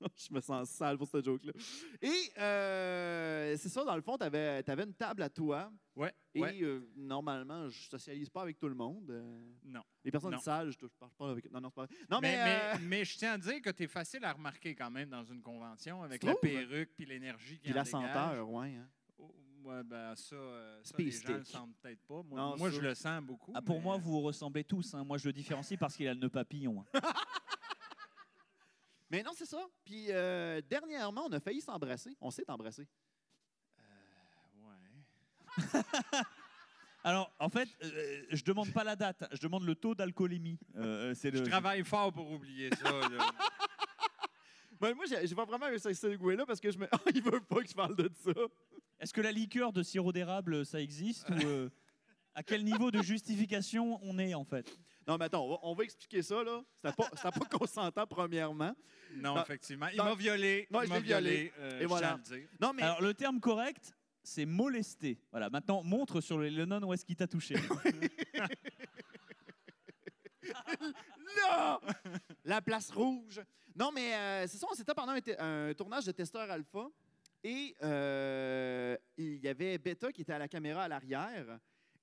Je 0.16 0.32
me 0.34 0.40
sens 0.40 0.68
sale 0.70 0.98
pour 0.98 1.08
cette 1.08 1.24
joke-là. 1.24 1.52
Et 2.02 2.30
euh, 2.38 3.56
c'est 3.56 3.68
ça, 3.68 3.84
dans 3.84 3.96
le 3.96 4.02
fond, 4.02 4.16
tu 4.18 4.24
avais, 4.24 4.60
une 4.68 4.94
table 4.94 5.22
à 5.22 5.30
toi. 5.30 5.72
ouais, 5.94 6.12
Et 6.34 6.40
ouais. 6.40 6.58
euh, 6.62 6.88
normalement, 6.96 7.68
je 7.68 7.88
socialise 7.88 8.28
pas 8.28 8.42
avec 8.42 8.58
tout 8.58 8.68
le 8.68 8.74
monde. 8.74 9.10
euh, 9.10 9.40
Non. 9.64 9.82
les 10.04 10.10
personnes 10.10 10.32
Non. 10.32 10.38
sales, 10.38 10.70
je 10.72 10.84
ne 10.84 10.88
parle 10.98 11.12
pas 11.16 11.30
avec. 11.30 11.50
Non, 11.50 11.60
non, 11.60 11.68
c'est 11.70 11.74
pas 11.76 11.86
vrai. 11.86 11.94
Non, 12.10 12.18
mais, 12.20 12.32
mais. 12.36 12.44
mais, 12.44 12.60
euh, 12.74 12.78
mais 12.82 13.04
je 13.04 13.16
tiens 13.16 13.32
à 13.32 13.38
dire 13.38 13.60
que 13.62 13.70
tu 13.70 13.84
es 13.84 13.88
facile 13.88 14.24
à 14.24 14.32
remarquer 14.32 14.74
quand 14.74 14.90
même 14.90 15.08
dans 15.08 15.24
une 15.24 15.42
convention 15.42 16.02
avec 16.02 16.22
la 16.22 16.34
perruque 16.34 16.90
puis 16.94 17.06
l'énergie 17.06 17.54
qui 17.58 17.64
puis 17.64 17.72
la 17.72 17.82
dégage. 17.84 17.90
senteur, 18.02 18.50
ouais. 18.50 18.74
hein. 18.76 18.88
Oh, 19.18 19.34
ouais, 19.64 19.82
ben 19.82 20.14
ça, 20.14 20.36
ça 20.82 20.94
les 20.98 21.10
gens 21.10 21.28
le 21.32 21.42
stick. 21.42 21.56
sentent 21.56 21.76
peut-être 21.82 22.02
pas. 22.06 22.22
Moi, 22.22 22.38
Non, 22.38 22.56
moi 22.58 22.70
ça. 22.70 22.76
je 22.76 22.80
le 22.82 22.94
sens 22.94 23.22
beaucoup. 23.22 23.52
Ah, 23.54 23.62
pour 23.62 23.76
mais- 23.76 23.82
moi, 23.82 23.96
vous 23.96 24.12
vous 24.12 24.20
ressemblez 24.20 24.62
tous. 24.64 24.92
hein. 24.94 25.04
Moi, 25.04 25.16
je 25.16 25.26
le 25.26 25.32
différencie 25.32 25.78
parce 25.80 25.96
qu'il 25.96 26.06
a 26.06 26.12
le 26.14 26.20
nœud 26.20 26.28
papillon. 26.28 26.84
hein. 26.94 27.00
Mais 29.10 29.22
non, 29.22 29.32
c'est 29.36 29.46
ça. 29.46 29.64
Puis 29.84 30.06
euh, 30.10 30.60
dernièrement, 30.68 31.26
on 31.26 31.32
a 31.32 31.40
failli 31.40 31.60
s'embrasser. 31.60 32.16
On 32.20 32.30
s'est 32.30 32.48
embrassé. 32.50 32.86
Ouais. 34.58 35.62
Alors, 37.04 37.32
en 37.38 37.48
fait, 37.48 37.68
euh, 37.84 38.24
je 38.30 38.42
demande 38.42 38.72
pas 38.72 38.82
la 38.82 38.96
date, 38.96 39.22
je 39.30 39.40
demande 39.40 39.64
le 39.64 39.76
taux 39.76 39.94
d'alcoolémie. 39.94 40.58
Euh, 40.74 41.14
c'est 41.14 41.32
Je 41.32 41.42
le. 41.42 41.48
travaille 41.48 41.84
fort 41.84 42.12
pour 42.12 42.30
oublier 42.32 42.70
ça. 42.74 42.90
là. 42.90 43.30
Ben, 44.78 44.94
moi, 44.94 45.06
j'ai 45.08 45.26
j'ai 45.26 45.34
pas 45.34 45.46
vraiment 45.46 45.70
eu 45.70 45.78
ce 45.78 45.90
segway-là 45.94 46.44
parce 46.44 46.60
que 46.60 46.70
je 46.70 46.76
me. 46.78 46.86
il 47.14 47.22
veut 47.22 47.40
pas 47.40 47.62
que 47.62 47.68
je 47.68 47.74
parle 47.74 47.96
de 47.96 48.10
ça. 48.22 48.30
Est-ce 49.00 49.14
que 49.14 49.22
la 49.22 49.32
liqueur 49.32 49.72
de 49.72 49.82
sirop 49.82 50.12
d'érable, 50.12 50.66
ça 50.66 50.82
existe 50.82 51.30
ou 51.30 51.46
euh, 51.46 51.70
à 52.36 52.42
quel 52.44 52.62
niveau 52.64 52.90
de 52.92 53.02
justification 53.02 53.98
on 54.02 54.18
est 54.18 54.34
en 54.34 54.44
fait? 54.44 54.70
Non, 55.08 55.16
mais 55.18 55.24
attends, 55.24 55.44
on 55.46 55.50
va, 55.50 55.58
on 55.62 55.74
va 55.74 55.84
expliquer 55.84 56.22
ça, 56.22 56.42
là. 56.44 56.62
C'était 56.74 56.92
pas, 56.94 57.08
c'était 57.14 57.38
pas 57.38 57.58
consentant, 57.58 58.06
premièrement. 58.06 58.74
Non, 59.14 59.34
Dans- 59.36 59.42
effectivement. 59.42 59.86
Il 59.88 59.96
dans- 59.96 60.04
m'a 60.04 60.14
violé. 60.14 60.66
Non, 60.70 60.82
il 60.82 60.86
je 60.86 60.90
m'a 60.90 60.98
l'ai 60.98 61.04
violé. 61.04 61.30
violé. 61.30 61.52
euh, 61.60 61.78
Et 61.78 61.82
je 61.82 61.86
voilà. 61.88 62.08
tiens 62.08 62.16
à 62.34 62.36
le 62.36 62.40
dire. 62.40 62.48
Non, 62.60 62.72
mais. 62.74 62.82
Alors, 62.82 63.00
le 63.02 63.14
terme 63.14 63.40
correct, 63.40 63.94
c'est 64.22 64.44
molester. 64.46 65.18
Voilà, 65.30 65.48
maintenant, 65.48 65.82
montre 65.82 66.20
sur 66.20 66.38
le 66.38 66.48
Lennon 66.48 66.82
où 66.86 66.92
est-ce 66.92 67.04
qu'il 67.04 67.16
t'a 67.16 67.26
touché. 67.28 67.54
là! 71.36 71.80
La 72.44 72.60
place 72.60 72.90
rouge. 72.90 73.40
Non, 73.74 73.90
mais 73.92 74.14
euh, 74.14 74.46
c'est 74.46 74.58
ça, 74.58 74.66
on 74.70 74.74
s'était 74.74 74.94
pendant 74.94 75.12
un 75.38 75.74
tournage 75.74 76.06
de 76.06 76.12
Testeur 76.12 76.50
Alpha. 76.50 76.88
Et 77.44 77.76
euh, 77.82 78.96
il 79.16 79.36
y 79.36 79.48
avait 79.48 79.78
Beta 79.78 80.10
qui 80.10 80.22
était 80.22 80.32
à 80.32 80.38
la 80.38 80.48
caméra 80.48 80.84
à 80.84 80.88
l'arrière. 80.88 81.58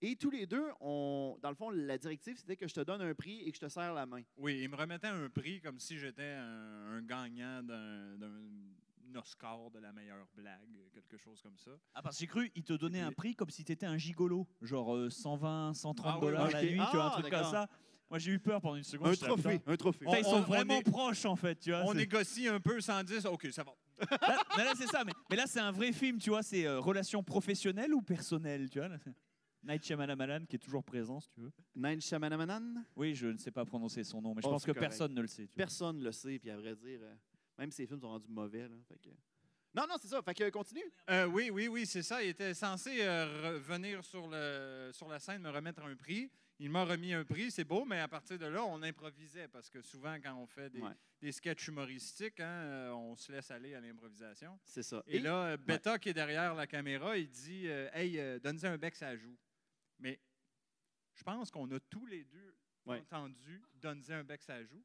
Et 0.05 0.17
tous 0.17 0.29
les 0.29 0.45
deux, 0.45 0.65
on, 0.81 1.37
dans 1.41 1.47
le 1.49 1.55
fond, 1.55 1.69
la 1.69 1.97
directive, 1.97 2.35
c'était 2.37 2.57
que 2.57 2.67
je 2.67 2.73
te 2.73 2.81
donne 2.81 3.01
un 3.01 3.13
prix 3.13 3.39
et 3.41 3.51
que 3.51 3.55
je 3.55 3.61
te 3.61 3.69
serre 3.69 3.93
la 3.93 4.05
main. 4.05 4.21
Oui, 4.35 4.59
il 4.61 4.67
me 4.69 4.75
remettait 4.75 5.07
un 5.07 5.29
prix 5.29 5.61
comme 5.61 5.79
si 5.79 5.97
j'étais 5.97 6.33
un, 6.37 6.97
un 6.97 7.01
gagnant 7.01 7.63
d'un 7.63 8.17
Oscar 9.15 9.71
de 9.71 9.79
la 9.79 9.93
meilleure 9.93 10.27
blague, 10.35 10.59
quelque 10.93 11.15
chose 11.17 11.41
comme 11.41 11.57
ça. 11.57 11.71
Ah, 11.93 12.01
parce 12.01 12.17
que 12.17 12.19
j'ai 12.19 12.27
cru, 12.27 12.51
il 12.53 12.63
te 12.63 12.73
donnait 12.73 12.99
un 12.99 13.13
prix 13.13 13.33
comme 13.33 13.49
si 13.49 13.63
t'étais 13.63 13.85
un 13.85 13.97
gigolo. 13.97 14.45
Genre 14.61 14.93
euh, 14.93 15.09
120, 15.09 15.73
130 15.73 16.05
Ah 16.05 16.15
oui, 16.17 16.21
dollars 16.25 16.45
ok. 16.47 16.51
la 16.51 16.63
nuit, 16.63 16.81
tu 16.91 16.95
vois, 16.97 17.05
un 17.05 17.07
Ah, 17.07 17.21
truc 17.21 17.29
comme 17.31 17.43
ça. 17.51 17.69
Moi, 18.09 18.19
j'ai 18.19 18.31
eu 18.31 18.39
peur 18.39 18.59
pendant 18.59 18.75
une 18.75 18.83
seconde. 18.83 19.07
Un 19.07 19.15
trophée, 19.15 19.61
un 19.65 19.75
trophée. 19.77 19.99
Putain, 20.05 20.17
ils 20.19 20.25
On- 20.25 20.29
sont 20.31 20.35
on 20.37 20.41
vraiment 20.41 20.79
est- 20.79 20.83
proches, 20.91 21.23
en 21.25 21.37
fait, 21.37 21.55
tu 21.55 21.69
vois. 21.71 21.83
On 21.85 21.93
négocie 21.93 22.47
un 22.49 22.59
peu 22.59 22.81
110, 22.81 23.25
OK, 23.25 23.47
ça 23.51 23.63
va. 23.63 23.73
Là, 24.21 24.43
mais 24.57 24.65
là, 24.65 24.73
c'est 24.75 24.87
ça. 24.87 25.03
Mais, 25.05 25.13
mais 25.29 25.35
là, 25.37 25.45
c'est 25.47 25.61
un 25.61 25.71
vrai 25.71 25.93
film, 25.93 26.17
tu 26.19 26.29
vois. 26.29 26.43
C'est 26.43 26.65
euh, 26.67 26.79
relation 26.79 27.23
professionnelle 27.23 27.93
ou 27.93 28.01
personnelle, 28.01 28.69
tu 28.69 28.79
vois. 28.79 28.89
là, 28.89 28.97
Night 29.63 29.83
Shyamalan 29.85 30.45
qui 30.45 30.55
est 30.57 30.59
toujours 30.59 30.83
présent, 30.83 31.19
si 31.19 31.29
tu 31.29 31.41
veux. 31.41 31.51
Nine 31.75 32.01
Shamanamanan. 32.01 32.83
Oui, 32.95 33.15
je 33.15 33.27
ne 33.27 33.37
sais 33.37 33.51
pas 33.51 33.65
prononcer 33.65 34.03
son 34.03 34.21
nom, 34.21 34.33
mais 34.35 34.41
je 34.41 34.47
Oh, 34.47 34.51
pense 34.51 34.63
que 34.65 34.71
correct. 34.71 34.81
personne 34.89 35.13
ne 35.13 35.21
le 35.21 35.27
sait. 35.27 35.47
tu. 35.47 35.55
Personne 35.55 35.99
ne 35.99 36.03
le 36.03 36.11
sait, 36.11 36.37
puis 36.39 36.49
à 36.49 36.57
vrai 36.57 36.75
dire, 36.75 36.99
euh, 37.01 37.15
même 37.57 37.71
ses 37.71 37.85
films 37.85 37.99
sont 38.01 38.09
rendus 38.09 38.29
mauvais. 38.29 38.67
Là, 38.67 38.75
fait 38.87 38.99
que- 38.99 39.09
Non, 39.75 39.83
non, 39.87 39.95
c'est 40.01 40.07
ça. 40.09 40.21
Fait 40.21 40.33
que 40.33 40.49
continue. 40.49 40.83
Euh, 41.09 41.25
oui, 41.25 41.49
oui, 41.49 41.67
oui, 41.67 41.85
c'est 41.85 42.03
ça. 42.03 42.21
Il 42.23 42.29
était 42.29 42.53
censé 42.53 43.01
euh, 43.01 43.53
revenir 43.53 44.03
sur, 44.03 44.27
le, 44.27 44.91
sur 44.93 45.07
la 45.07 45.19
scène, 45.19 45.41
me 45.41 45.49
remettre 45.49 45.81
un 45.83 45.95
prix. 45.95 46.29
Il 46.59 46.69
m'a 46.69 46.85
remis 46.85 47.11
un 47.13 47.25
prix, 47.25 47.49
c'est 47.49 47.63
beau, 47.63 47.83
mais 47.83 47.99
à 47.99 48.07
partir 48.07 48.37
de 48.37 48.45
là, 48.45 48.63
on 48.63 48.83
improvisait 48.83 49.47
parce 49.47 49.69
que 49.71 49.81
souvent, 49.81 50.15
quand 50.23 50.35
on 50.35 50.45
fait 50.45 50.69
des, 50.69 50.79
Ouais. 50.79 50.91
des 51.19 51.31
sketchs 51.31 51.67
humoristiques, 51.67 52.39
hein, 52.39 52.45
euh, 52.45 52.91
on 52.91 53.15
se 53.15 53.31
laisse 53.31 53.49
aller 53.49 53.73
à 53.73 53.81
l'improvisation. 53.81 54.59
C'est 54.63 54.83
ça. 54.83 55.03
Et, 55.07 55.19
là, 55.19 55.45
euh, 55.45 55.57
Beta, 55.57 55.97
qui 55.97 56.09
est 56.09 56.13
derrière 56.13 56.53
la 56.53 56.67
caméra, 56.67 57.17
il 57.17 57.27
dit 57.27 57.63
euh, 57.65 57.89
Hey, 57.93 58.19
euh, 58.19 58.39
donne-y 58.39 58.67
un 58.67 58.77
bec, 58.77 58.95
ça 58.95 59.15
joue. 59.17 59.35
Mais 59.99 60.19
je 61.13 61.23
pense 61.23 61.49
qu'on 61.51 61.69
a 61.71 61.79
tous 61.79 62.05
les 62.05 62.23
deux 62.25 62.55
Ouais. 62.85 62.99
entendu 62.99 63.61
donner 63.75 64.03
un 64.11 64.23
bec 64.25 64.41
à 64.49 64.61
joue. 64.63 64.83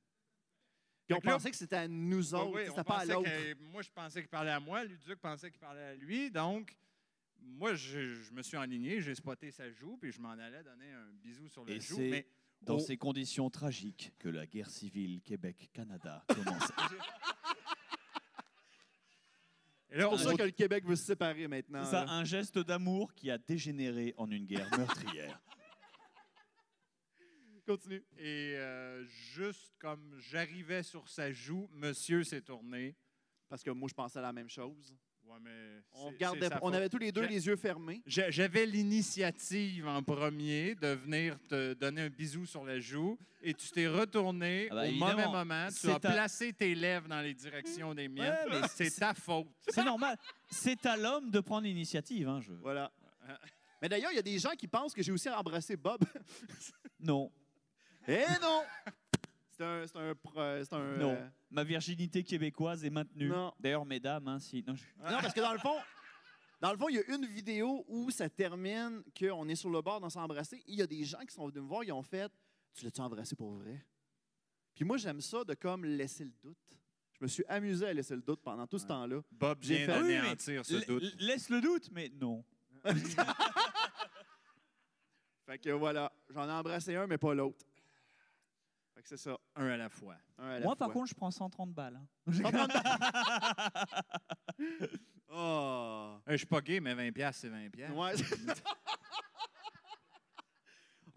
Puis 1.07 1.15
on 1.15 1.21
là- 1.27 1.33
pensait 1.33 1.51
que 1.51 1.57
c'était 1.57 1.77
à 1.77 1.89
nous 1.89 2.35
autres, 2.35 2.53
ouais, 2.53 2.67
c'était 2.69 2.85
pas 2.85 2.99
à 2.99 3.05
l'autre. 3.05 3.29
moi, 3.73 3.83
je 3.83 3.91
pensais 3.91 4.21
qu'il 4.21 4.29
parlait 4.29 4.51
à 4.53 4.61
moi. 4.61 4.85
Luduc 4.85 5.19
pensait 5.21 5.51
qu'il 5.51 5.59
parlait 5.59 5.83
à 5.83 5.95
lui. 5.95 6.31
Donc, 6.31 6.77
moi, 7.41 7.75
je, 7.75 8.15
je 8.15 8.33
me 8.33 8.43
suis 8.43 8.57
enligné, 8.57 9.01
j'ai 9.01 9.15
spoté 9.15 9.51
sa 9.51 9.71
joue, 9.71 9.97
puis 9.97 10.13
je 10.13 10.21
m'en 10.21 10.31
allais 10.33 10.63
donner 10.63 10.93
un 10.93 11.13
bisou 11.15 11.49
sur 11.49 11.65
le 11.65 11.73
Et 11.73 11.81
joue. 11.81 11.97
c'est 11.97 12.11
Mais 12.11 12.27
Dans 12.61 12.75
Oh. 12.77 12.81
ces 12.81 12.97
conditions 12.97 13.49
tragiques 13.51 14.13
que 14.19 14.29
la 14.29 14.45
guerre 14.47 14.69
civile 14.71 15.23
Québec-Canada 15.23 16.25
commence. 16.29 16.71
et 19.91 19.99
là, 19.99 20.11
on, 20.11 20.19
ça 20.19 20.35
que 20.35 20.43
le 20.43 20.51
Québec 20.51 20.85
veut 20.85 20.97
se 20.97 21.05
séparer 21.05 21.49
maintenant. 21.49 21.85
C'est 21.85 21.93
ça, 21.93 22.05
là. 22.05 22.13
un 22.13 22.25
geste 22.25 22.59
d'amour 22.59 23.15
qui 23.15 23.31
a 23.31 23.39
dégénéré 23.39 24.15
en 24.17 24.31
une 24.31 24.47
guerre 24.47 24.69
meurtrière. 24.77 25.41
Continue. 27.67 28.05
et 28.17 28.55
euh, 28.57 29.05
juste 29.07 29.75
comme 29.79 30.17
j'arrivais 30.21 30.83
sur 30.83 31.07
sa 31.09 31.33
joue, 31.33 31.69
monsieur 31.73 32.25
s'est 32.25 32.41
tourné. 32.41 32.97
Parce 33.49 33.63
que 33.63 33.71
moi, 33.71 33.89
je 33.89 33.95
pensais 33.95 34.19
à 34.19 34.23
la 34.23 34.33
même 34.33 34.49
chose. 34.49 34.95
Ouais, 35.29 35.37
mais 35.43 35.83
On, 36.63 36.73
avait 36.73 36.89
tous 36.89 36.99
les 36.99 37.13
deux 37.13 37.27
les 37.27 37.47
yeux 37.47 37.57
fermés. 37.57 38.03
J'a- 38.07 38.31
J'avais 38.31 38.65
l'initiative 38.67 39.87
en 39.87 40.03
premier 40.03 40.75
de 40.75 40.89
venir 40.89 41.39
te 41.49 41.75
donner 41.75 42.03
un 42.03 42.09
bisou 42.09 42.47
sur 42.47 42.65
la 42.65 42.79
joue 42.81 43.19
et 43.43 43.53
tu 43.55 43.69
t'es 43.71 43.87
retourné 43.89 44.69
Ah 44.71 44.75
bah, 44.75 44.89
au 44.89 44.93
mauvais 44.93 45.27
moment. 45.27 45.69
Tu 45.79 45.91
as 45.91 45.99
ta- 45.99 46.11
placé 46.13 46.53
tes 46.53 46.75
lèvres 46.75 47.09
dans 47.09 47.21
les 47.21 47.35
directions 47.35 47.95
des 47.95 48.09
miennes. 48.09 48.33
Ouais, 48.51 48.61
mais 48.63 48.69
c'est 48.69 48.91
ta 48.99 49.13
faute. 49.15 49.49
C'est 49.69 49.85
normal. 49.85 50.17
C'est 50.51 50.85
à 50.87 50.97
l'homme 50.97 51.31
de 51.31 51.41
prendre 51.41 51.65
l'initiative. 51.65 52.29
Hein, 52.29 52.41
je... 52.41 52.53
Voilà. 52.53 52.91
Mais 53.83 53.89
d'ailleurs, 53.89 54.11
il 54.11 54.17
y 54.17 54.19
a 54.19 54.23
des 54.23 54.39
gens 54.41 54.55
qui 54.59 54.67
pensent 54.67 54.93
que 54.93 55.03
j'ai 55.05 55.13
aussi 55.13 55.29
embrassé 55.29 55.77
Bob. 55.77 56.01
Non, 56.99 57.31
Eh 58.09 58.25
non! 58.43 58.63
C'est 59.59 59.65
un. 59.65 59.87
C'est 59.87 59.97
un. 59.99 60.15
C'est 60.65 60.73
un. 60.73 60.97
Non. 60.97 61.13
euh, 61.15 61.29
ma 61.51 61.65
virginité 61.65 62.23
québécoise 62.23 62.85
est 62.85 62.91
maintenue. 62.91 63.29
Non. 63.29 63.53
D'ailleurs, 63.59 63.85
mesdames, 63.85 64.27
hein, 64.29 64.39
si... 64.39 64.63
non, 64.67 64.75
je- 64.75 64.85
Non, 64.99 65.19
parce 65.21 65.35
que 65.35 65.41
dans 65.41 65.53
le 65.53 65.59
fond, 65.59 65.75
dans 66.61 66.71
le 66.73 66.79
fond, 66.79 66.89
il 66.89 66.95
y 66.97 66.99
a 66.99 67.15
une 67.15 67.27
vidéo 67.27 67.85
où 67.89 68.11
ça 68.11 68.29
termine 68.31 69.03
qu'on 69.19 69.49
est 69.49 69.55
sur 69.57 69.71
le 69.71 69.83
bord 69.83 70.01
d'en 70.01 70.11
s'embrasser. 70.11 70.63
Il 70.67 70.77
y 70.77 70.83
a 70.83 70.87
des 70.87 71.05
gens 71.05 71.21
qui 71.27 71.35
sont 71.35 71.47
venus 71.49 71.63
me 71.63 71.69
voir, 71.69 71.83
ils 71.85 71.93
ont 71.93 72.03
fait 72.03 72.31
Tu 72.75 72.85
l'as-tu 72.85 73.01
embrassé 73.01 73.35
pour 73.37 73.53
vrai? 73.53 73.85
Puis 74.75 74.85
moi, 74.85 74.97
j'aime 74.97 75.21
ça 75.21 75.43
de 75.45 75.55
comme 75.55 75.85
laisser 75.85 76.25
le 76.25 76.33
doute. 76.43 76.57
Je 77.19 77.25
me 77.25 77.27
suis 77.29 77.45
amusé 77.49 77.85
à 77.87 77.93
laisser 77.93 78.15
le 78.15 78.23
doute 78.23 78.41
pendant 78.43 78.65
tout 78.69 78.79
ce 78.79 78.85
Ouais. 78.85 78.89
temps-là. 78.91 79.21
Bob 79.33 79.59
J'ai 79.61 79.79
vient 79.79 79.87
fait- 79.87 80.01
Oui, 80.03 80.09
mais 80.09 80.19
d'anéantir 80.19 80.65
ce 80.65 80.75
L- 80.75 80.85
doute. 80.87 81.03
l- 81.03 81.15
Laisse 81.19 81.49
le 81.51 81.61
doute, 81.61 81.89
mais 81.91 82.11
non. 82.15 82.45
Fait 85.47 85.59
que 85.59 85.71
voilà, 85.71 86.13
j'en 86.31 86.49
ai 86.49 86.53
embrassé 86.53 86.95
un, 86.95 87.07
mais 87.07 87.19
pas 87.19 87.35
l'autre. 87.35 87.65
Fait 88.99 89.03
que 89.05 89.09
c'est 89.11 89.17
ça. 89.17 89.39
Un 89.55 89.67
à 89.69 89.77
la 89.77 89.89
fois. 89.89 90.17
un 90.39 90.49
à 90.49 90.59
la 90.59 90.65
Moi, 90.65 90.75
par 90.75 90.91
contre, 90.91 91.07
je 91.07 91.15
prends 91.15 91.31
130 91.31 91.73
balles. 91.73 92.01
hein. 92.27 92.33
130 92.33 92.73
Oh! 95.31 96.17
Euh, 96.27 96.33
Je 96.33 96.37
suis 96.39 96.47
pas 96.47 96.61
gay, 96.61 96.81
mais 96.81 96.97
20$, 96.97 97.13
piastres, 97.13 97.43
c'est 97.43 97.49
20$. 97.49 97.71
piastres. 97.71 97.97
Ouais. 97.97 98.15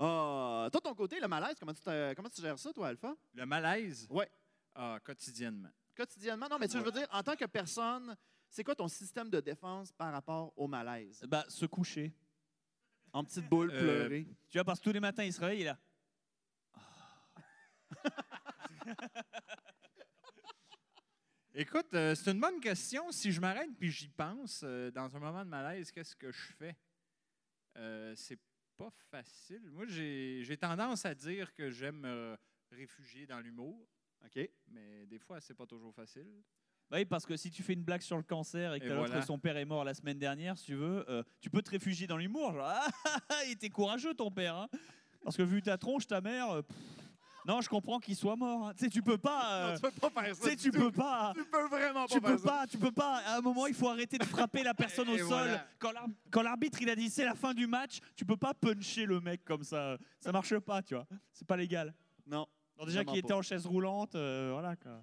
Ah, 0.03 0.67
toi, 0.71 0.81
ton 0.81 0.95
côté, 0.95 1.19
le 1.19 1.27
malaise, 1.27 1.55
comment 1.59 1.73
tu, 1.75 1.81
te- 1.81 2.13
comment 2.15 2.29
tu 2.29 2.41
gères 2.41 2.57
ça, 2.57 2.73
toi, 2.73 2.87
Alpha? 2.87 3.15
Le 3.35 3.45
malaise? 3.45 4.07
Ouais. 4.09 4.27
Ah, 4.73 4.97
quotidiennement. 5.03 5.69
Quotidiennement? 5.95 6.47
Non, 6.49 6.57
mais 6.59 6.67
tu 6.67 6.71
sais, 6.73 6.79
je 6.79 6.83
veux 6.85 6.91
dire, 6.91 7.07
en 7.11 7.21
tant 7.21 7.35
que 7.35 7.45
personne, 7.45 8.15
c'est 8.49 8.63
quoi 8.63 8.73
ton 8.73 8.87
système 8.87 9.29
de 9.29 9.39
défense 9.39 9.91
par 9.91 10.11
rapport 10.11 10.53
au 10.57 10.67
malaise? 10.67 11.23
Bah, 11.27 11.45
se 11.49 11.67
coucher. 11.67 12.15
En 13.13 13.23
petite 13.23 13.47
boule, 13.47 13.69
Euh, 13.71 13.79
pleurer. 13.79 14.27
Tu 14.49 14.57
vois, 14.57 14.63
parce 14.65 14.79
que 14.79 14.85
tous 14.85 14.91
les 14.93 14.99
matins, 14.99 15.23
il 15.23 15.33
se 15.33 15.39
réveille, 15.39 15.59
il 15.59 15.63
est 15.63 15.65
là. 15.65 15.77
Écoute, 21.53 21.93
euh, 21.93 22.15
c'est 22.15 22.31
une 22.31 22.39
bonne 22.39 22.61
question. 22.61 23.11
Si 23.11 23.31
je 23.31 23.41
m'arrête 23.41 23.69
puis 23.77 23.91
j'y 23.91 24.07
pense, 24.07 24.61
euh, 24.63 24.89
dans 24.91 25.13
un 25.15 25.19
moment 25.19 25.43
de 25.43 25.49
malaise, 25.49 25.91
qu'est-ce 25.91 26.15
que 26.15 26.31
je 26.31 26.41
fais? 26.57 26.75
Euh, 27.77 28.13
c'est 28.15 28.39
pas 28.77 28.89
facile. 29.11 29.61
Moi, 29.71 29.85
j'ai 29.87 30.41
j'ai 30.43 30.55
tendance 30.57 31.05
à 31.05 31.13
dire 31.13 31.53
que 31.53 31.69
j'aime 31.69 31.99
me 31.99 32.37
réfugier 32.71 33.25
dans 33.27 33.39
l'humour, 33.39 33.85
OK? 34.23 34.49
mais 34.67 35.05
des 35.05 35.19
fois, 35.19 35.41
c'est 35.41 35.53
pas 35.53 35.65
toujours 35.65 35.93
facile. 35.93 36.41
Oui, 36.89 37.05
parce 37.05 37.25
que 37.25 37.37
si 37.37 37.49
tu 37.51 37.63
fais 37.63 37.73
une 37.73 37.83
blague 37.83 38.01
sur 38.01 38.17
le 38.17 38.23
cancer 38.23 38.73
et 38.73 38.79
que 38.79 38.85
Et 38.85 38.95
voilà. 38.95 39.21
son 39.21 39.39
père 39.39 39.55
est 39.57 39.63
mort 39.65 39.83
la 39.85 39.93
semaine 39.93 40.19
dernière, 40.19 40.57
si 40.57 40.65
tu 40.67 40.75
veux, 40.75 41.09
euh, 41.09 41.23
tu 41.39 41.49
peux 41.49 41.61
te 41.61 41.69
réfugier 41.69 42.05
dans 42.07 42.17
l'humour. 42.17 42.53
Genre, 42.53 42.65
ah, 42.65 42.87
ah, 43.05 43.17
ah, 43.29 43.43
il 43.45 43.51
était 43.51 43.69
courageux 43.69 44.13
ton 44.13 44.31
père. 44.31 44.55
hein. 44.55 44.69
Parce 45.23 45.37
que 45.37 45.43
vu 45.43 45.61
ta 45.61 45.77
tronche, 45.77 46.07
ta 46.07 46.19
mère, 46.19 46.49
euh, 46.49 46.61
pff, 46.61 46.77
non, 47.47 47.61
je 47.61 47.69
comprends 47.69 47.99
qu'il 47.99 48.15
soit 48.15 48.35
mort. 48.35 48.67
hein. 48.67 48.73
Tu 48.77 48.85
sais, 48.85 48.89
tu 48.89 49.01
peux 49.01 49.17
pas. 49.17 49.53
euh, 49.53 49.69
Non, 49.73 49.75
tu 49.75 49.81
peux 49.99 50.09
pas 50.09 50.21
faire 50.23 50.35
tu 50.35 50.41
ça. 50.41 50.49
sais, 50.49 50.55
du 50.55 50.61
tu 50.63 50.71
tout. 50.71 50.79
peux 50.79 50.91
pas. 50.91 51.33
Tu 51.35 51.43
peux 51.45 51.67
vraiment 51.67 52.05
pas 52.05 52.07
Tu 52.07 52.19
faire 52.19 52.31
peux 52.31 52.37
ça. 52.37 52.43
pas, 52.49 52.67
tu 52.67 52.77
peux 52.77 52.91
pas. 52.91 53.17
À 53.25 53.37
un 53.37 53.41
moment, 53.41 53.67
il 53.67 53.73
faut 53.73 53.87
arrêter 53.89 54.17
de 54.17 54.23
frapper 54.25 54.63
la 54.63 54.73
personne 54.73 55.09
au 55.09 55.15
Et 55.15 55.19
sol. 55.19 55.27
voilà. 55.27 55.65
Quand 55.79 55.91
l'ar- 55.91 56.07
Quand 56.31 56.41
l'arbitre 56.43 56.81
il 56.81 56.89
a 56.89 56.95
dit 56.95 57.09
c'est 57.09 57.25
la 57.25 57.35
fin 57.35 57.53
du 57.53 57.67
match, 57.67 57.99
tu 58.15 58.25
peux 58.25 58.37
pas 58.37 58.53
puncher 58.53 59.05
le 59.05 59.19
mec 59.19 59.43
comme 59.45 59.63
ça. 59.63 59.97
Ça 60.19 60.31
marche 60.31 60.57
pas, 60.59 60.81
tu 60.81 60.93
vois. 60.95 61.07
C'est 61.33 61.47
pas 61.47 61.57
légal. 61.57 61.93
Non. 62.27 62.47
Alors 62.75 62.85
déjà 62.87 62.99
Vraiment 62.99 63.11
qu'il 63.11 63.19
était 63.19 63.27
pas. 63.29 63.35
en 63.37 63.41
chaise 63.41 63.65
roulante, 63.65 64.15
euh, 64.15 64.49
voilà. 64.53 64.75
Quoi. 64.75 64.99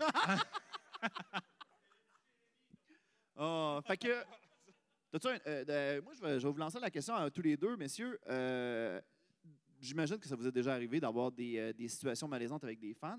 Ah, 3.36 3.80
fait 3.86 3.96
que. 3.96 4.22
t'as-tu 5.12 5.28
un- 5.28 5.38
euh, 5.46 6.02
moi, 6.02 6.12
je 6.14 6.20
vais, 6.20 6.40
je 6.40 6.46
vais 6.46 6.52
vous 6.52 6.58
lancer 6.58 6.80
la 6.80 6.90
question 6.90 7.14
à 7.14 7.30
tous 7.30 7.42
les 7.42 7.56
deux, 7.56 7.76
messieurs. 7.76 8.18
Euh, 8.28 9.00
J'imagine 9.80 10.18
que 10.18 10.26
ça 10.26 10.34
vous 10.36 10.46
est 10.46 10.52
déjà 10.52 10.74
arrivé 10.74 10.98
d'avoir 11.00 11.30
des, 11.30 11.58
euh, 11.58 11.72
des 11.72 11.88
situations 11.88 12.26
malaisantes 12.28 12.64
avec 12.64 12.78
des 12.80 12.94
fans? 12.94 13.18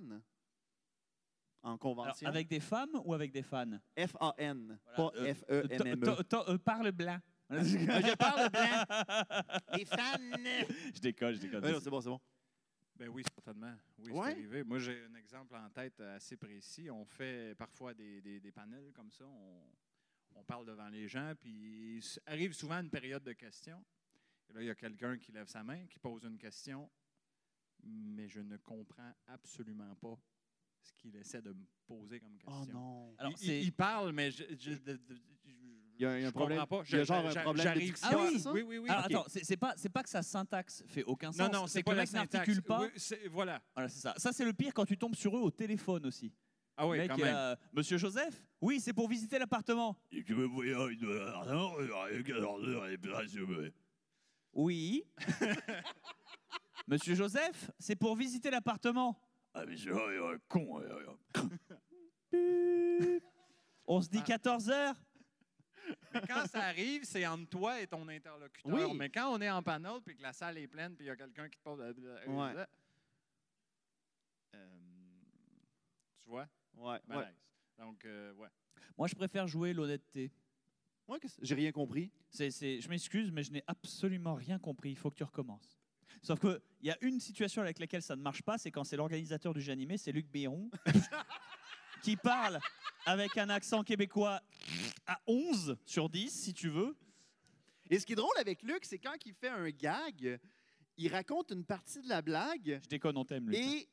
En 1.62 1.69
Alors, 1.69 1.80
convention? 1.80 2.28
avec 2.28 2.48
des 2.48 2.60
femmes 2.60 3.02
ou 3.04 3.13
avec 3.13 3.32
des 3.32 3.43
fans? 3.43 3.80
F-A-N, 3.98 4.80
Voilà, 4.95 5.12
pas 5.12 5.12
euh, 5.52 5.95
to- 5.98 6.24
to- 6.24 6.50
euh, 6.50 6.58
Parle 6.58 6.91
blanc. 6.91 7.19
Je 7.50 8.15
parle 8.15 8.50
blanc. 8.50 8.86
Les 9.78 9.86
fans. 9.86 10.17
Je 10.93 11.00
déconne, 11.00 11.36
je 11.36 11.48
non, 11.58 11.80
c'est 11.82 11.89
bon, 11.89 12.00
c'est 12.02 12.10
bon. 12.10 12.19
Ben 12.95 13.10
oui, 13.10 13.24
certainement. 13.34 13.74
Oui, 14.00 14.12
Ouais? 14.12 14.26
c'est 14.28 14.32
arrivé. 14.34 14.63
Moi, 14.63 14.78
j'ai 14.80 15.04
un 15.06 15.15
exemple 15.15 15.56
en 15.56 15.69
tête 15.69 16.00
assez 16.02 16.36
précis. 16.38 16.89
On 16.91 17.06
fait 17.06 17.56
parfois 17.58 17.93
des, 17.93 18.22
des, 18.22 18.39
des 18.39 18.52
panels 18.52 18.91
comme 18.93 19.10
ça. 19.12 19.26
On, 19.26 19.63
on 20.36 20.43
parle 20.43 20.65
devant 20.65 20.89
les 20.89 21.08
gens, 21.08 21.34
puis 21.39 21.98
il 21.98 22.04
arrive 22.26 22.54
souvent 22.54 22.80
une 22.82 22.89
période 22.89 23.24
de 23.24 23.34
questions. 23.34 23.84
Et 24.50 24.54
là, 24.54 24.62
il 24.62 24.68
y 24.68 24.70
a 24.70 24.76
quelqu'un 24.76 25.18
qui 25.18 25.32
lève 25.32 25.48
sa 25.48 25.64
main, 25.64 25.86
qui 25.88 26.00
pose 26.00 26.24
une 26.24 26.38
question, 26.38 26.90
mais 27.84 28.28
je 28.28 28.40
ne 28.40 28.58
comprends 28.58 29.14
absolument 29.28 29.96
pas 29.96 30.18
ce 30.82 30.92
qu'il 30.94 31.16
essaie 31.16 31.42
de 31.42 31.52
me 31.52 31.66
poser 31.86 32.20
comme 32.20 32.38
Oh 32.46 32.50
question. 32.60 32.74
non. 32.74 33.16
Alors, 33.18 33.32
il, 33.34 33.38
c'est- 33.38 33.62
il 33.62 33.72
parle, 33.74 34.12
mais 34.12 34.32
je, 34.32 34.44
je, 34.60 34.72
de- 34.74 34.94
de- 34.98 35.00
je- 35.16 35.52
Il 36.00 36.04
y 36.04 36.06
a 36.06 36.12
un- 36.12 36.20
je 36.22 36.30
problème- 36.30 36.64
il 36.88 36.96
y 36.96 37.00
a 37.00 37.04
genre 37.04 37.28
un 37.28 37.34
problème 37.44 37.74
de 37.76 37.80
diction, 37.82 38.08
Ah 38.10 38.16
oui? 38.18 38.42
Oui, 38.54 38.62
oui, 38.62 38.78
oui. 38.78 38.90
Alors, 38.90 39.04
attends, 39.06 39.26
c'est 39.28 39.44
c'est 39.44 39.58
pas, 39.58 39.74
c'est 39.76 39.90
pas 39.90 40.02
que 40.02 40.08
sa 40.10 40.24
syntaxe 40.24 40.82
fait 40.88 41.04
aucun 41.04 41.32
sens. 41.34 41.52
Non, 41.52 41.60
non, 41.62 41.68
c'est 41.68 41.82
que 41.82 41.86
pas 41.88 41.92
le 41.92 41.98
la 41.98 42.04
mec 42.04 42.10
syntaxe. 42.10 42.34
n'articule 42.34 42.62
pas. 42.64 42.82
Oui, 42.84 42.88
c'est- 42.96 43.28
voilà. 43.28 43.62
Voilà, 43.76 43.90
c'est 43.90 44.00
ça. 44.00 44.14
Ça, 44.18 44.32
c'est 44.32 44.46
le 44.46 44.54
pire 44.54 44.74
quand 44.74 44.86
tu 44.86 44.98
tombes 44.98 45.16
sur 45.16 45.36
eux 45.38 45.42
au 45.42 45.52
téléphone 45.52 46.06
aussi. 46.06 46.32
Ah 46.78 46.88
oui, 46.88 47.00
mec 47.00 47.10
quand 47.12 47.18
même. 47.18 47.34
là, 47.34 47.60
Monsieur 47.74 47.98
Joseph 47.98 48.42
Oui, 48.62 48.80
c'est 48.80 48.94
pour 48.94 49.10
visiter 49.10 49.38
l'appartement. 49.38 49.98
Tu 50.10 50.24
veux 50.34 50.46
voir 50.46 50.88
une 50.88 51.04
appartement 51.28 51.74
Oui. 54.54 55.04
Monsieur 56.88 57.16
Joseph, 57.16 57.70
c'est 57.78 57.96
pour 57.96 58.16
visiter 58.16 58.50
l'appartement. 58.50 59.20
Ah, 59.54 59.66
mais 59.66 59.78
c'est 59.78 59.90
vrai, 59.90 60.16
il 60.16 60.36
est 60.36 60.40
con. 60.48 60.82
On 63.86 64.02
se 64.02 64.10
dit 64.10 64.20
Ah. 64.22 64.28
14 64.28 64.70
heures. 64.70 64.96
Mais 66.14 66.22
quand 66.28 66.46
ça 66.48 66.64
arrive, 66.66 67.04
c'est 67.04 67.26
entre 67.26 67.50
toi 67.50 67.82
et 67.82 67.88
ton 67.88 68.08
interlocuteur. 68.08 68.72
Oui. 68.72 68.96
Mais 68.96 69.10
quand 69.10 69.34
on 69.34 69.42
est 69.42 69.50
en 69.50 69.64
panel 69.64 70.00
puis 70.06 70.16
que 70.16 70.22
la 70.22 70.34
salle 70.34 70.58
est 70.58 70.68
pleine 70.68 70.96
puis 70.96 71.06
il 71.06 71.08
y 71.08 71.12
a 71.12 71.16
quelqu'un 71.16 71.50
qui 71.50 71.58
te 71.58 71.64
pose. 71.64 71.80
Ouais. 71.80 72.66
Euh, 74.56 74.68
tu 76.20 76.30
vois? 76.30 76.48
Ouais. 76.78 77.00
Donc, 77.78 78.06
euh, 78.06 78.34
ouais. 78.34 78.50
Moi, 78.98 79.08
je 79.08 79.16
préfère 79.16 79.48
jouer 79.48 79.74
l'honnêteté. 79.74 80.32
Ouais, 81.10 81.19
qu'est-ce- 81.19 81.39
J'ai 81.41 81.56
rien 81.56 81.72
compris. 81.72 82.12
Je 82.38 82.88
m'excuse, 82.88 83.32
mais 83.32 83.43
je 83.43 83.52
n'ai 83.52 83.63
absolument 83.67 84.36
rien 84.36 84.60
compris. 84.60 84.91
Il 84.91 84.95
faut 84.98 85.10
que 85.10 85.15
tu 85.15 85.24
recommences. 85.24 85.78
Sauf 86.22 86.39
qu'il 86.39 86.60
y 86.84 86.91
a 86.91 86.98
une 87.02 87.19
situation 87.19 87.62
avec 87.62 87.80
laquelle 87.80 88.02
ça 88.02 88.15
ne 88.15 88.22
marche 88.22 88.41
pas, 88.43 88.58
c'est 88.58 88.72
quand 88.72 88.84
c'est 88.84 88.98
l'organisateur 88.98 89.54
du 89.54 89.62
jeu 89.62 89.72
animé, 89.72 89.98
c'est 89.98 90.12
Luc 90.12 90.28
Béron, 90.30 90.69
qui 92.04 92.15
parle 92.15 92.60
avec 93.06 93.38
un 93.38 93.50
accent 93.50 93.84
québécois 93.84 94.41
à 95.08 95.19
11 95.28 95.78
sur 95.86 96.10
10, 96.10 96.30
si 96.30 96.54
tu 96.54 96.69
veux. 96.69 96.95
Et 97.89 98.00
ce 98.00 98.06
qui 98.06 98.13
est 98.13 98.17
drôle 98.17 98.38
avec 98.39 98.62
Luc, 98.63 98.86
c'est 98.86 99.00
quand 99.00 99.15
il 99.26 99.34
fait 99.34 99.50
un 99.50 99.69
gag, 99.69 100.39
il 100.98 101.12
raconte 101.12 101.52
une 101.52 101.63
partie 101.65 102.02
de 102.02 102.10
la 102.10 102.22
blague 102.22 102.80
Je 102.84 102.88
déconne, 102.89 103.17
on 103.17 103.26
t'aime, 103.26 103.50
Luc. 103.50 103.58
et 103.60 103.89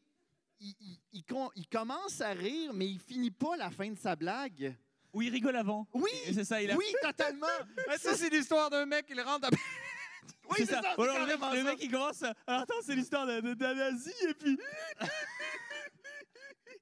il, 0.60 0.74
il- 0.80 0.98
il 1.12 1.24
com- 1.24 1.50
il 1.54 1.66
commence 1.68 2.20
à 2.20 2.30
rire, 2.32 2.72
mais 2.74 2.88
il 2.88 2.98
finit 2.98 3.30
pas 3.30 3.56
la 3.56 3.70
fin 3.70 3.90
de 3.90 3.96
sa 3.98 4.16
blague. 4.16 4.76
Ou 5.16 5.22
il 5.22 5.30
rigole 5.30 5.56
avant. 5.56 5.88
Oui! 5.94 6.10
C'est 6.34 6.44
ça, 6.44 6.60
il 6.60 6.70
a... 6.70 6.76
Oui, 6.76 6.84
totalement! 7.00 7.46
Mais 7.88 7.96
ça, 7.96 8.14
c'est 8.14 8.28
l'histoire 8.28 8.68
d'un 8.68 8.84
mec, 8.84 9.06
il 9.08 9.18
rentre 9.20 9.48
à... 9.48 9.50
Oui, 10.50 10.56
c'est 10.58 10.66
ça. 10.66 10.82
ça, 10.82 10.92
c'est 10.94 11.02
Alors, 11.02 11.26
le, 11.26 11.62
mec, 11.64 11.78
le 11.78 11.84
il 11.84 11.90
commence. 11.90 12.22
Alors 12.22 12.60
attends, 12.62 12.74
c'est 12.82 12.94
l'histoire 12.94 13.26
nazi 13.26 14.12
et 14.28 14.34
puis. 14.34 14.58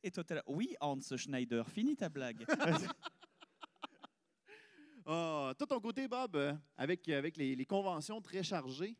Et 0.02 0.10
toi, 0.10 0.24
t'es 0.24 0.34
là. 0.34 0.42
Oui, 0.46 0.74
Hans 0.80 0.98
Schneider, 1.16 1.66
finis 1.70 1.96
ta 1.96 2.08
blague. 2.10 2.44
Ah, 5.06 5.54
toi, 5.58 5.66
ton 5.66 5.80
côté, 5.80 6.08
Bob, 6.08 6.58
avec, 6.76 7.08
avec 7.08 7.36
les, 7.38 7.56
les 7.56 7.64
conventions 7.64 8.20
très 8.20 8.42
chargées, 8.42 8.96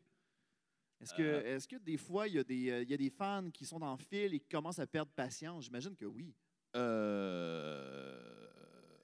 est-ce 1.01 1.13
que, 1.13 1.21
Euh. 1.21 1.55
est-ce 1.55 1.67
que 1.67 1.75
des 1.75 1.97
fois, 1.97 2.27
il 2.27 2.35
y, 2.35 2.39
a 2.39 2.43
des, 2.43 2.69
euh, 2.71 2.81
il 2.83 2.89
y 2.89 2.93
a 2.93 2.97
des 2.97 3.09
fans 3.09 3.49
qui 3.51 3.65
sont 3.65 3.79
dans 3.79 3.91
le 3.91 3.97
fil 4.03 4.33
et 4.33 4.39
qui 4.39 4.47
commencent 4.47 4.79
à 4.79 4.87
perdre 4.87 5.11
patience? 5.11 5.65
J'imagine 5.65 5.95
que 5.95 6.05
oui. 6.05 6.33
Euh, 6.75 8.44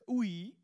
Oui, 0.07 0.55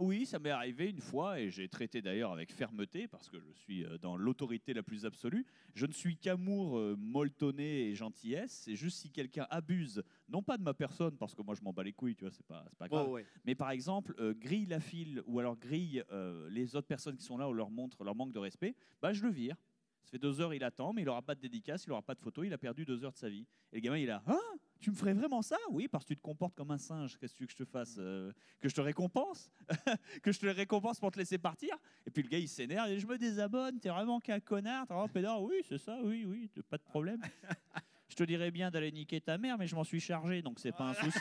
oui, 0.00 0.24
ça 0.24 0.38
m'est 0.38 0.50
arrivé 0.50 0.88
une 0.88 1.00
fois 1.00 1.40
et 1.40 1.50
j'ai 1.50 1.68
traité 1.68 2.00
d'ailleurs 2.00 2.32
avec 2.32 2.52
fermeté 2.52 3.06
parce 3.06 3.28
que 3.28 3.38
je 3.38 3.52
suis 3.52 3.84
euh, 3.84 3.98
dans 3.98 4.16
l'autorité 4.16 4.72
la 4.72 4.82
plus 4.82 5.04
absolue. 5.04 5.44
Je 5.74 5.84
ne 5.84 5.92
suis 5.92 6.16
qu'amour, 6.16 6.78
euh, 6.78 6.96
molletonné 6.98 7.88
et 7.88 7.94
gentillesse. 7.94 8.62
C'est 8.64 8.76
juste 8.76 8.96
si 8.98 9.10
quelqu'un 9.10 9.46
abuse, 9.50 10.02
non 10.28 10.42
pas 10.42 10.56
de 10.56 10.62
ma 10.62 10.72
personne 10.72 11.18
parce 11.18 11.34
que 11.34 11.42
moi 11.42 11.54
je 11.54 11.62
m'en 11.62 11.74
bats 11.74 11.82
les 11.82 11.92
couilles, 11.92 12.16
tu 12.16 12.24
vois, 12.24 12.32
c'est 12.32 12.46
pas, 12.46 12.64
c'est 12.70 12.78
pas 12.78 12.88
grave. 12.88 13.10
Ouais. 13.10 13.26
Mais 13.44 13.54
par 13.54 13.70
exemple, 13.70 14.14
euh, 14.18 14.32
grille 14.32 14.66
la 14.66 14.80
file 14.80 15.22
ou 15.26 15.38
alors 15.38 15.58
grille 15.58 16.02
euh, 16.10 16.48
les 16.48 16.74
autres 16.76 16.88
personnes 16.88 17.16
qui 17.16 17.24
sont 17.24 17.36
là 17.36 17.46
ou 17.46 17.52
leur 17.52 17.70
montre 17.70 18.02
leur 18.02 18.14
manque 18.14 18.32
de 18.32 18.38
respect, 18.38 18.74
bah 19.02 19.12
je 19.12 19.22
le 19.22 19.30
vire. 19.30 19.56
Ça 20.04 20.12
fait 20.12 20.18
deux 20.18 20.40
heures, 20.40 20.54
il 20.54 20.64
attend, 20.64 20.94
mais 20.94 21.02
il 21.02 21.04
n'aura 21.04 21.20
pas 21.20 21.34
de 21.34 21.40
dédicace, 21.40 21.84
il 21.84 21.90
n'aura 21.90 22.02
pas 22.02 22.14
de 22.14 22.20
photo, 22.20 22.42
il 22.42 22.52
a 22.54 22.58
perdu 22.58 22.86
deux 22.86 23.04
heures 23.04 23.12
de 23.12 23.18
sa 23.18 23.28
vie. 23.28 23.46
Et 23.70 23.76
le 23.76 23.80
gamin, 23.80 23.98
il 23.98 24.10
a 24.10 24.22
Ah, 24.26 24.38
tu 24.80 24.90
me 24.90 24.96
ferais 24.96 25.12
vraiment 25.14 25.42
ça? 25.42 25.56
Oui, 25.70 25.88
parce 25.88 26.04
que 26.04 26.08
tu 26.08 26.16
te 26.16 26.22
comportes 26.22 26.54
comme 26.54 26.70
un 26.70 26.78
singe. 26.78 27.16
Qu'est-ce 27.18 27.32
que 27.34 27.38
tu 27.38 27.42
veux 27.44 27.46
que 27.46 27.52
je 27.52 27.58
te 27.58 27.64
fasse 27.64 27.96
Euh, 27.98 28.32
Que 28.60 28.68
je 28.68 28.74
te 28.74 28.80
récompense? 28.80 29.50
Que 30.22 30.32
je 30.32 30.38
te 30.40 30.46
récompense 30.46 30.98
pour 30.98 31.10
te 31.10 31.18
laisser 31.18 31.38
partir? 31.38 31.76
Et 32.06 32.10
puis 32.10 32.22
le 32.22 32.28
gars, 32.28 32.38
il 32.38 32.48
s'énerve 32.48 32.88
et 32.90 32.98
Je 32.98 33.06
me 33.06 33.18
désabonne, 33.18 33.78
t'es 33.78 33.90
vraiment 33.90 34.20
qu'un 34.20 34.40
connard, 34.40 34.86
t'es 34.86 34.94
vraiment 34.94 35.08
pédard. 35.08 35.42
Oui, 35.42 35.56
c'est 35.68 35.78
ça, 35.78 35.98
oui, 36.02 36.24
oui, 36.26 36.50
pas 36.68 36.78
de 36.78 36.82
problème. 36.82 37.20
je 38.08 38.14
te 38.16 38.24
dirais 38.24 38.50
bien 38.50 38.70
d'aller 38.70 38.90
niquer 38.90 39.20
ta 39.20 39.38
mère, 39.38 39.56
mais 39.58 39.66
je 39.66 39.74
m'en 39.76 39.84
suis 39.84 40.00
chargé, 40.00 40.42
donc 40.42 40.58
c'est 40.58 40.72
pas 40.72 40.84
un 40.90 40.94
souci. 40.94 41.18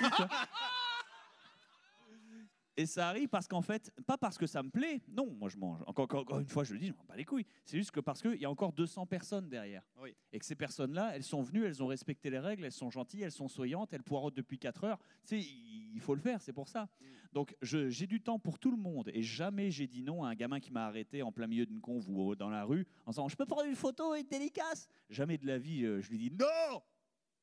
Et 2.80 2.86
ça 2.86 3.10
arrive 3.10 3.28
parce 3.28 3.46
qu'en 3.46 3.62
fait, 3.62 3.92
pas 4.08 4.18
parce 4.18 4.38
que 4.38 4.48
ça 4.48 4.64
me 4.64 4.70
plaît, 4.70 5.02
non, 5.10 5.30
moi 5.38 5.50
je 5.50 5.58
mange. 5.58 5.82
Encore, 5.86 6.06
encore- 6.06 6.22
encore 6.22 6.40
une 6.40 6.48
fois, 6.48 6.64
je 6.64 6.72
le 6.72 6.80
dis, 6.80 6.88
je 6.88 6.94
m'en 6.94 7.04
bats 7.04 7.18
les 7.18 7.26
couilles. 7.26 7.46
C'est 7.66 7.76
juste 7.78 7.92
que 7.92 8.00
parce 8.00 8.22
qu'il 8.22 8.36
y 8.40 8.46
a 8.46 8.50
encore 8.50 8.72
200 8.72 9.06
personnes 9.06 9.50
derrière. 9.50 9.84
Oui. 10.02 10.16
Et 10.32 10.40
que 10.40 10.46
ces 10.46 10.56
personnes-là, 10.56 11.12
elles 11.14 11.24
sont 11.24 11.42
venues, 11.42 11.66
elles 11.66 11.84
ont 11.84 11.88
respecté 11.88 12.30
les 12.30 12.40
règles, 12.40 12.64
elles 12.64 12.72
sont 12.72 12.90
gentilles, 12.90 13.24
elles 13.24 13.34
sont 13.34 13.50
souriantes, 13.50 13.92
elles 13.92 14.04
poireautent 14.04 14.38
depuis 14.38 14.58
4 14.58 14.86
heures. 14.86 15.00
Tu 15.26 15.42
sais, 15.42 15.48
il 15.94 16.00
faut 16.00 16.16
le 16.16 16.22
faire, 16.22 16.42
c'est 16.42 16.54
pour 16.54 16.70
ça. 16.70 16.88
Donc 17.34 17.54
je- 17.62 17.90
j'ai 17.90 18.08
du 18.08 18.22
temps 18.22 18.40
pour 18.40 18.58
tout 18.60 18.72
le 18.72 18.78
monde 18.78 19.12
et 19.14 19.24
jamais 19.24 19.72
j'ai 19.72 19.86
dit 19.88 20.02
non 20.02 20.24
à 20.24 20.30
un 20.30 20.36
gamin 20.36 20.62
qui 20.62 20.72
m'a 20.72 20.86
arrêté 20.86 21.22
en 21.22 21.34
plein 21.34 21.48
milieu 21.48 21.66
d'une 21.66 21.82
conve 21.82 22.10
ou 22.10 22.34
dans 22.36 22.50
la 22.50 22.64
rue 22.64 22.88
en 23.06 23.12
disant 23.12 23.28
Je 23.28 23.36
peux 23.36 23.46
prendre 23.46 23.66
une 23.68 23.76
photo 23.76 24.16
et 24.16 24.22
une 24.22 24.28
dédicace 24.28 24.88
Jamais 25.10 25.38
de 25.38 25.46
la 25.46 25.58
vie, 25.58 25.84
euh, 25.84 26.00
je 26.02 26.10
lui 26.12 26.18
dis 26.18 26.32
non 26.32 26.82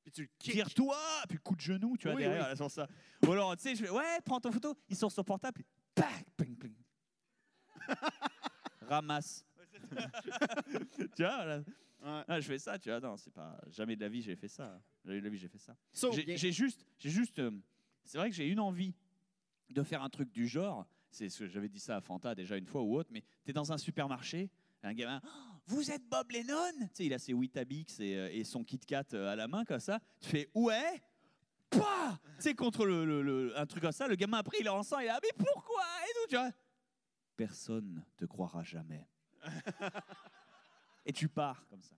Puis 0.07 0.13
tu 0.13 0.23
le 0.23 0.29
kicks. 0.39 0.53
Tire-toi 0.55 0.97
Puis 1.29 1.39
coup 1.39 1.57
de 1.57 1.61
genou, 1.61 1.97
tu 1.97 2.07
vois, 2.07 2.15
Oui, 2.15 2.23
derrière, 2.23 2.45
oui. 2.45 2.49
là, 2.51 2.55
sur 2.57 2.71
ça. 2.71 2.87
Ou 3.27 3.33
alors, 3.33 3.57
tu 3.57 3.65
sais, 3.65 3.75
je 3.75 3.83
fais, 3.85 3.91
ouais, 3.91 4.21
prends 4.25 4.39
ton 4.39 4.53
photo. 4.53 4.73
Il 4.89 4.95
sort 4.95 5.11
son 5.11 5.25
portable, 5.25 5.55
puis, 5.55 5.65
pac, 5.97 6.25
ping, 6.37 6.57
ping. 6.57 6.75
Ramasse. 8.83 9.45
tu 11.17 11.23
vois. 11.25 11.57
Ouais. 11.57 11.65
Ah, 12.29 12.39
je 12.41 12.47
fais 12.47 12.59
ça, 12.59 12.79
tu 12.79 12.89
vois, 12.89 13.01
non, 13.01 13.17
c'est 13.17 13.33
pas... 13.33 13.61
Jamais 13.69 13.97
de 13.97 14.01
la 14.01 14.09
vie, 14.09 14.23
j'ai 14.23 14.37
fait 14.37 14.47
ça. 14.47 14.81
Jamais 15.05 15.19
de 15.19 15.25
la 15.25 15.31
vie, 15.31 15.39
j'ai 15.39 15.49
fait 15.49 15.59
ça. 15.59 15.77
J'ai 16.13 16.53
juste... 16.53 16.87
J'ai 16.99 17.11
juste 17.11 17.41
euh, 17.41 17.51
c'est 18.05 18.19
vrai 18.19 18.31
que 18.31 18.37
j'ai 18.37 18.47
une 18.49 18.61
envie 18.61 18.95
de 19.71 19.83
faire 19.83 20.05
un 20.05 20.09
truc 20.09 20.31
du 20.31 20.47
genre. 20.47 20.87
C'est 21.11 21.29
ce 21.29 21.41
que 21.41 21.47
j'avais 21.49 21.69
dit 21.69 21.81
ça 21.81 21.97
à 21.97 22.01
Fanta 22.01 22.33
déjà 22.37 22.57
une 22.57 22.67
fois 22.67 22.83
ou 22.83 22.95
autre, 22.97 23.11
mais 23.13 23.23
tu 23.45 23.51
es 23.51 23.53
dans 23.53 23.73
un 23.73 23.79
supermarché, 23.79 24.51
un 24.85 24.95
gamin, 24.95 25.21
Oh, 25.25 25.46
vous 25.67 25.91
êtes 25.91 26.03
Bob 26.09 26.31
Lennon? 26.31 26.73
Tu 26.79 26.87
sais, 26.95 27.05
il 27.07 27.15
a 27.15 27.19
ses 27.19 27.33
Weetabix 27.35 27.99
et, 28.01 28.17
euh, 28.17 28.29
et 28.33 28.45
son 28.45 28.63
Kit 28.65 28.79
Kat 28.79 29.05
euh, 29.15 29.33
à 29.33 29.37
la 29.37 29.49
main 29.49 29.65
comme 29.65 29.81
ça. 29.81 29.99
Tu 30.21 30.29
fais 30.29 30.49
ouais? 30.55 31.03
Pouah 31.71 32.19
Tu 32.37 32.43
sais, 32.43 32.55
contre 32.55 32.87
le, 32.87 33.05
le- 33.05 33.23
le- 33.23 33.59
un 33.59 33.67
truc 33.67 33.83
comme 33.83 33.93
ça, 33.93 34.07
le 34.07 34.15
gamin 34.15 34.39
après 34.39 34.59
il 34.61 34.67
est 34.67 34.71
en 34.71 34.83
sang, 34.83 34.99
il 35.01 35.05
est 35.05 35.09
là, 35.09 35.19
mais 35.23 35.31
pourquoi? 35.45 35.83
Et 36.05 36.13
nous, 36.21 36.27
tu 36.29 36.37
vois? 36.37 36.51
Personne 37.37 38.05
te 38.17 38.25
croira 38.25 38.63
jamais. 38.63 39.07
et 41.05 41.13
tu 41.13 41.29
pars 41.29 41.67
comme 41.69 41.83
ça. 41.83 41.95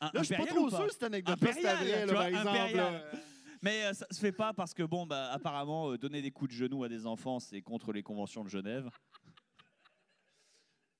Un- 0.00 0.10
Là, 0.14 0.20
je 0.20 0.22
suis 0.22 0.36
pas 0.36 0.46
trop 0.46 0.70
sûr 0.70 0.90
cette 0.92 1.02
anecdote 1.02 1.34
Impérial, 1.42 1.78
c'est 1.78 1.84
vrai, 1.84 2.00
tu 2.02 2.06
là, 2.06 2.12
vois, 2.14 2.14
par 2.14 2.26
exemple. 2.28 3.18
Mais 3.60 3.84
euh, 3.84 3.92
ça 3.92 4.06
se 4.12 4.20
fait 4.20 4.30
pas 4.30 4.52
parce 4.52 4.72
que, 4.72 4.84
bon, 4.84 5.04
bah, 5.04 5.32
apparemment, 5.32 5.90
euh, 5.90 5.98
donner 5.98 6.22
des 6.22 6.30
coups 6.30 6.52
de 6.52 6.56
genou 6.56 6.84
à 6.84 6.88
des 6.88 7.04
enfants, 7.06 7.40
c'est 7.40 7.60
contre 7.60 7.92
les 7.92 8.04
conventions 8.04 8.44
de 8.44 8.48
Genève. 8.48 8.88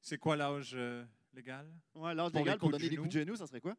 C'est 0.00 0.18
quoi 0.18 0.36
l'âge 0.36 0.72
euh, 0.74 1.04
légal? 1.34 1.66
Ouais, 1.94 2.14
l'âge 2.14 2.30
Pour 2.30 2.38
les 2.40 2.44
légal 2.44 2.58
pour 2.58 2.68
coups 2.70 2.78
de 2.78 2.78
donner 2.84 2.90
des 2.90 2.96
coups 2.96 3.08
de 3.14 3.20
genoux. 3.20 3.36
ça 3.36 3.46
serait 3.46 3.60
quoi? 3.60 3.76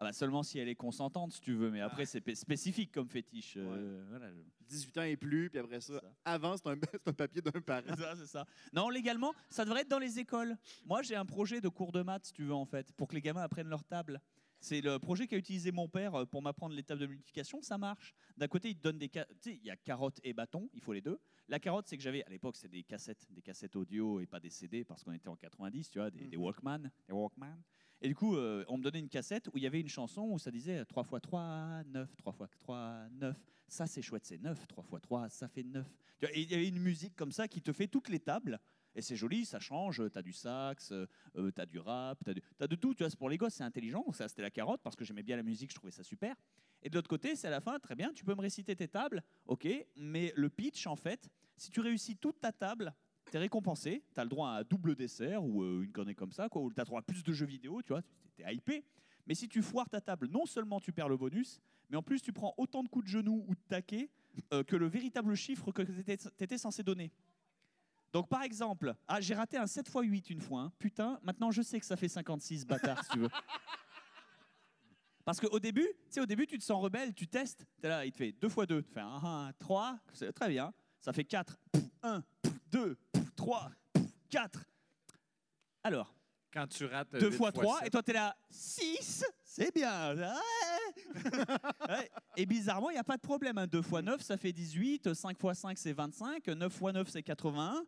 Ah 0.00 0.04
bah, 0.04 0.12
seulement 0.12 0.44
si 0.44 0.60
elle 0.60 0.68
est 0.68 0.76
consentante, 0.76 1.32
si 1.32 1.40
tu 1.40 1.54
veux, 1.54 1.70
mais 1.72 1.80
après, 1.80 2.02
Ah. 2.04 2.06
c'est 2.06 2.20
p- 2.20 2.36
spécifique 2.36 2.92
comme 2.92 3.08
fétiche. 3.08 3.54
euh, 3.56 4.04
voilà, 4.08 4.30
je- 4.32 4.38
18 4.64 4.96
ans 4.98 5.02
et 5.02 5.16
plus, 5.16 5.50
puis 5.50 5.58
après 5.58 5.80
ça, 5.80 5.94
C'est 5.94 6.00
ça. 6.06 6.12
avant, 6.24 6.56
c'est 6.56 6.68
un, 6.68 6.76
c'est 7.02 7.08
un 7.08 7.12
papier 7.12 7.42
d'un 7.42 7.60
parent. 7.60 7.82
C'est 7.88 7.96
ça, 8.00 8.14
c'est 8.16 8.26
ça. 8.26 8.46
Non, 8.72 8.90
légalement, 8.90 9.34
ça 9.50 9.64
devrait 9.64 9.80
être 9.80 9.88
dans 9.88 9.98
les 9.98 10.20
écoles. 10.20 10.56
Moi, 10.86 11.02
j'ai 11.02 11.16
un 11.16 11.26
projet 11.26 11.60
de 11.60 11.68
cours 11.68 11.90
de 11.90 12.02
maths, 12.02 12.26
si 12.26 12.32
tu 12.32 12.44
veux, 12.44 12.54
en 12.54 12.64
fait, 12.64 12.92
pour 12.92 13.08
que 13.08 13.14
les 13.16 13.20
gamins 13.20 13.42
apprennent 13.42 13.68
leur 13.68 13.82
table. 13.82 14.20
C'est 14.60 14.80
le 14.80 14.98
projet 14.98 15.26
qu'a 15.26 15.36
utilisé 15.36 15.70
mon 15.72 15.88
père 15.88 16.14
euh, 16.14 16.24
pour 16.26 16.42
m'apprendre 16.42 16.78
tables 16.82 17.00
de 17.00 17.06
multiplication, 17.06 17.62
ça 17.62 17.78
marche. 17.78 18.14
D'un 18.36 18.48
côté, 18.48 18.70
il 18.70 18.76
te 18.76 18.82
donne 18.82 18.98
des... 18.98 19.10
il 19.46 19.64
y 19.64 19.70
a 19.70 19.76
carotte 19.76 20.18
et 20.24 20.32
bâton, 20.32 20.68
il 20.74 20.80
faut 20.80 20.92
les 20.92 21.00
deux. 21.00 21.20
La 21.48 21.58
carotte, 21.58 21.86
c'est 21.88 21.96
que 21.96 22.02
j'avais, 22.02 22.24
à 22.24 22.28
l'époque, 22.28 22.56
c'était 22.56 22.68
des 22.76 22.82
cassettes, 22.84 23.26
des 23.30 23.40
cassettes 23.42 23.76
audio 23.76 24.20
et 24.20 24.26
pas 24.26 24.40
des 24.40 24.50
CD, 24.50 24.84
parce 24.84 25.02
qu'on 25.04 25.12
était 25.12 25.28
en 25.28 25.36
90, 25.36 25.90
tu 25.90 25.98
vois, 25.98 26.10
des, 26.10 26.26
des 26.26 26.36
Mhm. 26.36 26.42
Walkman, 26.42 26.90
des 27.06 27.12
Walkman. 27.14 27.62
Et 28.00 28.08
du 28.08 28.14
coup, 28.14 28.36
euh, 28.36 28.64
on 28.68 28.78
me 28.78 28.82
donnait 28.82 29.00
une 29.00 29.08
cassette 29.08 29.48
où 29.48 29.56
il 29.56 29.62
y 29.62 29.66
avait 29.66 29.80
une 29.80 29.88
chanson 29.88 30.22
où 30.22 30.38
ça 30.38 30.50
disait 30.50 30.84
3 30.84 31.02
x 31.02 31.20
3, 31.22 31.82
9, 31.84 32.16
3 32.16 32.36
x 32.40 32.58
3, 32.58 33.08
9. 33.12 33.36
Ça, 33.66 33.86
c'est 33.86 34.02
chouette, 34.02 34.24
c'est 34.24 34.38
9, 34.38 34.66
3 34.68 34.84
x 34.92 35.02
3, 35.02 35.28
ça 35.28 35.48
fait 35.48 35.64
9. 35.64 35.86
Tu 36.18 36.26
vois, 36.26 36.36
et 36.36 36.42
Il 36.42 36.50
y 36.50 36.54
avait 36.54 36.68
une 36.68 36.78
musique 36.78 37.16
comme 37.16 37.32
ça 37.32 37.48
qui 37.48 37.60
te 37.60 37.72
fait 37.72 37.88
toutes 37.88 38.08
les 38.08 38.20
tables. 38.20 38.60
Et 38.94 39.02
c'est 39.02 39.16
joli, 39.16 39.44
ça 39.44 39.60
change. 39.60 40.02
Tu 40.12 40.18
as 40.18 40.22
du 40.22 40.32
sax, 40.32 40.92
euh, 40.92 41.06
tu 41.34 41.60
as 41.60 41.66
du 41.66 41.78
rap, 41.78 42.18
tu 42.24 42.42
as, 42.60 42.66
de 42.66 42.76
tout. 42.76 42.94
Tu 42.94 43.02
vois, 43.02 43.10
c'est 43.10 43.18
pour 43.18 43.30
les 43.30 43.36
gosses, 43.36 43.54
c'est 43.54 43.64
intelligent. 43.64 44.04
Ça, 44.12 44.28
c'était 44.28 44.42
la 44.42 44.50
carotte 44.50 44.80
parce 44.82 44.96
que 44.96 45.04
j'aimais 45.04 45.22
bien 45.22 45.36
la 45.36 45.42
musique, 45.42 45.70
je 45.70 45.76
trouvais 45.76 45.92
ça 45.92 46.02
super. 46.02 46.36
Et 46.82 46.90
de 46.90 46.94
l'autre 46.94 47.08
côté, 47.08 47.34
c'est 47.34 47.48
à 47.48 47.50
la 47.50 47.60
fin, 47.60 47.78
très 47.78 47.94
bien, 47.94 48.12
tu 48.12 48.24
peux 48.24 48.34
me 48.34 48.40
réciter 48.40 48.76
tes 48.76 48.88
tables, 48.88 49.22
ok, 49.46 49.66
mais 49.96 50.32
le 50.36 50.48
pitch, 50.48 50.86
en 50.86 50.96
fait, 50.96 51.28
si 51.56 51.70
tu 51.70 51.80
réussis 51.80 52.16
toute 52.16 52.40
ta 52.40 52.52
table, 52.52 52.94
tu 53.30 53.36
es 53.36 53.40
récompensé, 53.40 54.02
tu 54.14 54.20
as 54.20 54.24
le 54.24 54.30
droit 54.30 54.50
à 54.50 54.60
un 54.60 54.62
double 54.62 54.94
dessert 54.94 55.44
ou 55.44 55.62
euh, 55.62 55.82
une 55.82 55.92
connerie 55.92 56.14
comme 56.14 56.32
ça, 56.32 56.48
quoi, 56.48 56.62
ou 56.62 56.72
tu 56.72 56.80
as 56.80 56.84
droit 56.84 57.00
à 57.00 57.02
plus 57.02 57.22
de 57.22 57.32
jeux 57.32 57.46
vidéo, 57.46 57.82
tu 57.82 57.92
vois, 57.92 58.02
es 58.38 58.54
hypé. 58.54 58.84
Mais 59.26 59.34
si 59.34 59.48
tu 59.48 59.62
foires 59.62 59.88
ta 59.88 60.00
table, 60.00 60.28
non 60.28 60.46
seulement 60.46 60.80
tu 60.80 60.92
perds 60.92 61.08
le 61.08 61.16
bonus, 61.16 61.60
mais 61.90 61.96
en 61.96 62.02
plus 62.02 62.22
tu 62.22 62.32
prends 62.32 62.54
autant 62.56 62.82
de 62.82 62.88
coups 62.88 63.04
de 63.04 63.10
genoux 63.10 63.44
ou 63.46 63.54
de 63.54 63.60
taquets 63.68 64.10
euh, 64.52 64.62
que 64.62 64.76
le 64.76 64.86
véritable 64.86 65.34
chiffre 65.34 65.72
que 65.72 65.82
tu 65.82 66.44
étais 66.44 66.58
censé 66.58 66.82
donner. 66.82 67.12
Donc 68.12 68.28
par 68.28 68.42
exemple, 68.42 68.94
ah, 69.06 69.20
j'ai 69.20 69.34
raté 69.34 69.58
un 69.58 69.66
7 69.66 69.86
x 69.86 69.96
8 70.02 70.30
une 70.30 70.40
fois, 70.40 70.62
hein. 70.62 70.72
putain, 70.78 71.20
maintenant 71.22 71.50
je 71.50 71.62
sais 71.62 71.78
que 71.78 71.86
ça 71.86 71.96
fait 71.96 72.08
56 72.08 72.66
bâtard 72.66 73.04
si 73.04 73.10
tu 73.10 73.18
veux. 73.18 73.28
Parce 75.24 75.40
qu'au 75.40 75.60
début, 75.60 75.86
tu 76.10 76.26
début, 76.26 76.46
tu 76.46 76.56
te 76.56 76.64
sens 76.64 76.82
rebelle, 76.82 77.12
tu 77.12 77.26
testes. 77.26 77.66
T'es 77.82 77.88
là, 77.88 78.06
il 78.06 78.12
te 78.12 78.16
fait 78.16 78.32
2 78.32 78.48
x 78.48 78.66
2, 78.66 78.82
tu 78.82 78.90
fais 78.90 79.00
1, 79.00 79.52
3, 79.58 79.98
c'est 80.14 80.32
très 80.32 80.48
bien. 80.48 80.72
Ça 81.00 81.12
fait 81.12 81.24
4, 81.24 81.60
1, 82.02 82.24
2, 82.72 82.96
3, 83.38 83.70
4. 84.30 84.64
Alors, 85.84 86.12
Quand 86.52 86.66
tu 86.66 86.84
rates 86.86 87.12
2 87.12 87.30
huit 87.30 87.36
fois 87.36 87.52
3, 87.52 87.78
sept. 87.78 87.86
et 87.86 87.90
toi, 87.90 88.02
t'es 88.02 88.12
là, 88.12 88.36
6, 88.50 89.24
c'est 89.44 89.72
bien. 89.72 90.14
Ouais. 90.16 90.26
Ouais. 91.88 92.10
Et 92.36 92.44
bizarrement, 92.46 92.90
il 92.90 92.94
n'y 92.94 92.98
a 92.98 93.04
pas 93.04 93.16
de 93.16 93.22
problème. 93.22 93.56
hein. 93.58 93.66
2 93.66 93.78
x 93.78 93.90
9, 93.92 94.20
ça 94.22 94.36
fait 94.36 94.52
18. 94.52 95.14
5 95.14 95.36
x 95.42 95.58
5, 95.60 95.78
c'est 95.78 95.92
25. 95.92 96.46
9 96.48 96.72
x 96.72 96.82
9, 96.92 97.08
c'est 97.08 97.22
81. 97.22 97.84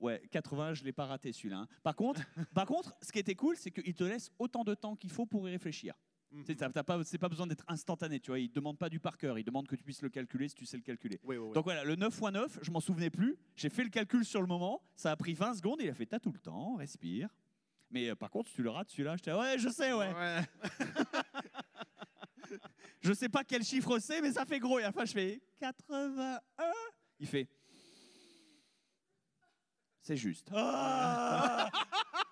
Ouais, 0.00 0.20
80, 0.30 0.74
je 0.74 0.82
ne 0.82 0.86
l'ai 0.86 0.92
pas 0.92 1.06
raté 1.06 1.32
celui-là. 1.32 1.58
hein. 1.60 1.68
Par, 1.82 1.96
contre, 1.96 2.20
par 2.54 2.66
contre, 2.66 2.94
ce 3.00 3.10
qui 3.10 3.18
était 3.18 3.34
cool, 3.34 3.56
c'est 3.56 3.70
qu'il 3.70 3.94
te 3.94 4.04
laisse 4.04 4.30
autant 4.38 4.64
de 4.64 4.74
temps 4.74 4.96
qu'il 4.96 5.10
faut 5.10 5.24
pour 5.24 5.48
y 5.48 5.52
réfléchir. 5.52 5.94
Mhm. 6.34 6.44
T'as- 6.56 6.82
pas, 6.82 7.04
c'est 7.04 7.18
pas 7.18 7.28
besoin 7.28 7.46
d'être 7.46 7.64
instantané, 7.68 8.18
tu 8.18 8.30
vois. 8.30 8.40
Il 8.40 8.50
demande 8.50 8.76
pas 8.76 8.88
du 8.88 8.98
par 8.98 9.16
cœur, 9.16 9.38
il 9.38 9.44
demande 9.44 9.68
que 9.68 9.76
tu 9.76 9.84
puisses 9.84 10.02
le 10.02 10.08
calculer 10.08 10.48
si 10.48 10.54
tu 10.56 10.66
sais 10.66 10.76
le 10.76 10.82
calculer. 10.82 11.20
Oui, 11.22 11.36
oui, 11.36 11.46
oui. 11.46 11.52
Donc 11.54 11.64
voilà, 11.64 11.84
le 11.84 11.94
9 11.94 12.12
x 12.12 12.32
9, 12.32 12.58
je 12.62 12.70
m'en 12.70 12.80
souvenais 12.80 13.10
plus. 13.10 13.36
J'ai 13.54 13.70
fait 13.70 13.84
le 13.84 13.90
calcul 13.90 14.24
sur 14.24 14.40
le 14.40 14.46
moment. 14.48 14.82
Ça 14.96 15.12
a 15.12 15.16
pris 15.16 15.34
20 15.34 15.54
secondes. 15.54 15.80
Il 15.80 15.88
a 15.88 15.94
fait 15.94 16.06
T'as 16.06 16.18
tout 16.18 16.32
le 16.32 16.38
temps, 16.40 16.74
respire. 16.74 17.28
Mais 17.90 18.08
euh, 18.10 18.16
par 18.16 18.30
contre, 18.30 18.48
si 18.50 18.56
tu 18.56 18.62
le 18.64 18.70
rates, 18.70 18.90
celui-là, 18.90 19.14
j'étais 19.16 19.32
Ouais, 19.32 19.56
je 19.58 19.68
sais, 19.68 19.92
ouais. 19.92 20.12
Ouais. 20.12 20.40
Je 23.00 23.12
sais 23.12 23.28
pas 23.28 23.44
quel 23.44 23.62
chiffre 23.62 23.98
c'est, 23.98 24.22
mais 24.22 24.32
ça 24.32 24.46
fait 24.46 24.58
gros. 24.58 24.78
Et 24.78 24.82
à 24.82 24.86
la 24.86 24.92
fin, 24.92 25.04
je 25.04 25.12
fais 25.12 25.42
81. 25.60 26.40
Il 27.20 27.26
fait 27.26 27.46
C'est 30.00 30.16
juste. 30.16 30.48
Ah 30.54 31.70